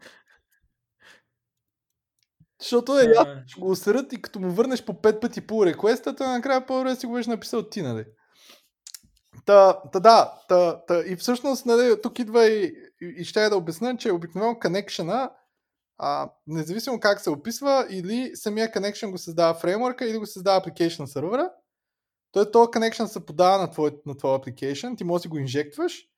Защото 2.61 2.99
е 2.99 3.05
ясно, 3.05 3.43
ще 3.47 3.61
го 3.61 3.71
осърят 3.71 4.13
и 4.13 4.23
като 4.23 4.41
му 4.41 4.51
върнеш 4.51 4.85
по 4.85 5.03
пет 5.03 5.21
пъти 5.21 5.47
по 5.47 5.67
реквестата, 5.67 6.29
накрая 6.29 6.67
по-добре 6.67 6.97
си 6.97 7.07
го 7.07 7.13
беше 7.13 7.31
написал 7.31 7.69
ти, 7.69 7.83
нали? 7.83 8.05
Та, 9.45 9.83
та 9.93 10.01
да, 10.01 10.35
та, 10.49 10.85
та, 10.87 11.03
и 11.07 11.17
всъщност, 11.17 11.67
нали, 11.67 12.03
тук 12.03 12.19
идва 12.19 12.47
и, 12.47 12.75
и, 13.01 13.25
ще 13.25 13.43
я 13.43 13.51
да 13.51 13.57
обясня, 13.57 13.97
че 13.97 14.13
обикновено 14.13 14.53
connection 14.55 15.31
а, 15.99 16.31
независимо 16.47 17.01
как 17.01 17.21
се 17.21 17.31
описва, 17.31 17.87
или 17.91 18.31
самия 18.35 18.73
connection 18.73 19.11
го 19.11 19.19
създава 19.19 19.55
фреймворка, 19.55 20.07
или 20.07 20.19
го 20.19 20.27
създава 20.27 20.61
application 20.61 21.05
сервера. 21.05 21.51
Той 22.33 22.51
този 22.51 22.67
connection 22.69 23.05
се 23.05 23.27
подава 23.27 23.59
на 23.59 23.71
твой, 23.71 23.91
на 24.07 24.17
твой 24.17 24.39
application, 24.39 24.99
ти 24.99 25.05
може 25.05 25.23
да 25.23 25.29
го 25.29 25.39
инжектваш 25.39 26.09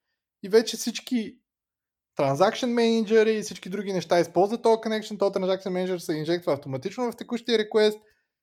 и 0.43 0.49
вече 0.49 0.77
всички 0.77 1.37
Transaction 2.18 2.75
Manager 2.75 3.29
и 3.29 3.43
всички 3.43 3.68
други 3.68 3.93
неща 3.93 4.20
използват 4.20 4.62
този 4.62 4.77
connection, 4.77 5.18
този 5.18 5.33
Transaction 5.33 5.68
Manager 5.68 5.99
се 5.99 6.14
инжектва 6.14 6.53
автоматично 6.53 7.12
в 7.12 7.16
текущия 7.16 7.59
request, 7.59 8.01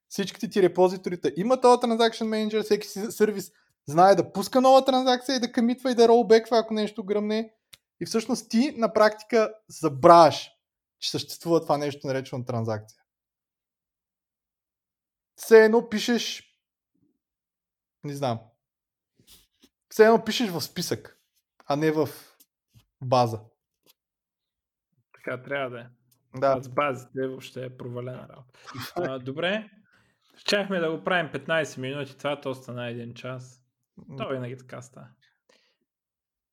всичките 0.08 0.50
ти 0.50 0.62
репозиторита 0.62 1.32
има 1.38 1.62
този 1.62 1.78
Transaction 1.78 2.26
Manager, 2.26 2.64
всеки 2.64 2.88
сервис 2.88 3.52
знае 3.90 4.16
да 4.16 4.32
пуска 4.32 4.62
нова 4.62 4.86
транзакция 4.86 5.36
и 5.36 5.40
да 5.40 5.52
комитва 5.52 5.92
и 5.92 5.96
да 5.96 6.08
ролбеква, 6.08 6.58
ако 6.58 6.74
нещо 6.74 7.04
гръмне. 7.04 7.54
И 8.00 8.06
всъщност 8.06 8.50
ти 8.50 8.74
на 8.78 8.94
практика 8.94 9.54
забравяш, 9.70 10.52
че 11.00 11.12
съществува 11.12 11.62
това 11.62 11.78
нещо 11.78 12.08
наречено 12.08 12.46
транзакция. 12.46 13.02
Все 15.36 15.66
едно 15.66 15.90
пишеш 15.90 16.52
не 18.04 18.14
знам. 18.14 18.40
Все 19.90 20.06
едно 20.06 20.24
пишеш 20.26 20.50
в 20.50 20.62
списък, 20.62 21.20
а 21.68 21.76
не 21.76 21.92
в 21.92 22.10
база. 23.02 23.40
така 25.14 25.44
трябва 25.44 25.70
да 25.70 25.80
е. 25.80 25.86
Да. 26.40 26.64
С 26.64 26.70
базите 26.70 27.28
въобще 27.28 27.66
е 27.66 27.78
провалена 27.78 28.28
работа. 28.30 28.60
А, 28.96 29.20
добре. 29.20 29.70
Щяхме 30.38 30.80
да 30.80 30.98
го 30.98 31.04
правим 31.04 31.32
15 31.32 31.78
минути, 31.78 32.18
това 32.18 32.42
то 32.42 32.54
стана 32.56 32.90
един 32.90 33.14
час. 33.14 33.61
То 34.18 34.30
винаги 34.30 34.58
така 34.58 34.82
става. 34.82 35.08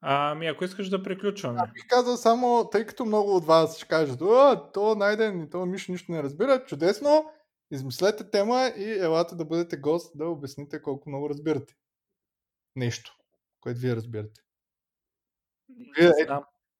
Ами, 0.01 0.47
ако 0.47 0.65
искаш 0.65 0.89
да 0.89 1.03
приключваме. 1.03 1.61
Бих 1.75 1.87
казал 1.89 2.17
само, 2.17 2.69
тъй 2.71 2.87
като 2.87 3.05
много 3.05 3.37
от 3.37 3.45
вас 3.45 3.77
ще 3.77 3.89
кажат, 3.89 4.21
о, 4.23 4.71
то 4.75 4.95
найден 4.95 5.43
и 5.43 5.51
то 5.51 5.67
Мишо 5.67 5.93
нищо 5.93 6.13
не 6.13 6.23
разбира, 6.23 6.65
чудесно, 6.65 7.31
измислете 7.71 8.31
тема 8.31 8.73
и 8.77 8.91
елате 8.93 9.35
да 9.35 9.45
бъдете 9.45 9.77
гост, 9.77 10.13
да 10.19 10.27
обясните 10.27 10.83
колко 10.83 11.11
много 11.11 11.31
разбирате. 11.31 11.75
Нещо, 12.77 13.17
което 13.61 13.81
вие 13.81 13.97
разбирате. 13.97 14.41
Вие, 15.99 16.09
е. 16.09 16.27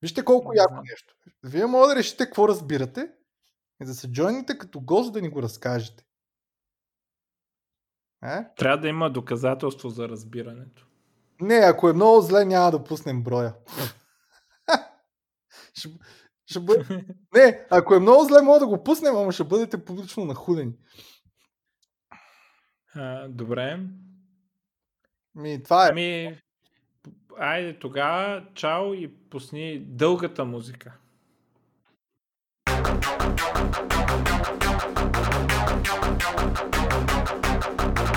Вижте 0.01 0.25
колко 0.25 0.51
Не 0.51 0.57
яко 0.57 0.73
знам. 0.73 0.83
нещо. 0.89 1.15
Вие 1.43 1.65
може 1.65 1.89
да 1.89 1.95
решите 1.95 2.25
какво 2.25 2.47
разбирате 2.47 3.11
и 3.81 3.85
да 3.85 3.93
се 3.93 4.11
джойните 4.11 4.57
като 4.57 4.81
гост 4.81 5.13
да 5.13 5.21
ни 5.21 5.29
го 5.29 5.41
разкажете. 5.41 6.03
Е? 8.23 8.45
Трябва 8.57 8.77
да 8.77 8.87
има 8.87 9.09
доказателство 9.09 9.89
за 9.89 10.09
разбирането. 10.09 10.87
Не, 11.41 11.55
ако 11.55 11.89
е 11.89 11.93
много 11.93 12.21
зле, 12.21 12.45
няма 12.45 12.71
да 12.71 12.83
пуснем 12.83 13.23
броя. 13.23 13.55
ще, 15.73 15.89
ще 16.45 16.59
бъде... 16.59 16.85
Не, 17.35 17.65
ако 17.69 17.95
е 17.95 17.99
много 17.99 18.23
зле, 18.23 18.41
мога 18.41 18.59
да 18.59 18.67
го 18.67 18.83
пуснем, 18.83 19.15
ама 19.15 19.31
ще 19.31 19.43
бъдете 19.43 19.85
публично 19.85 20.25
нахудени. 20.25 20.73
А, 22.95 23.27
добре. 23.27 23.79
Ми, 25.35 25.63
това 25.63 25.87
е. 25.87 25.93
Ми, 25.93 26.39
айде 27.37 27.79
тогава, 27.79 28.47
чао 28.55 28.93
и 28.93 29.29
пусни 29.29 29.79
дългата 29.79 30.45
музика. 30.45 30.93
Thank 32.69 33.97
you. 37.97 38.08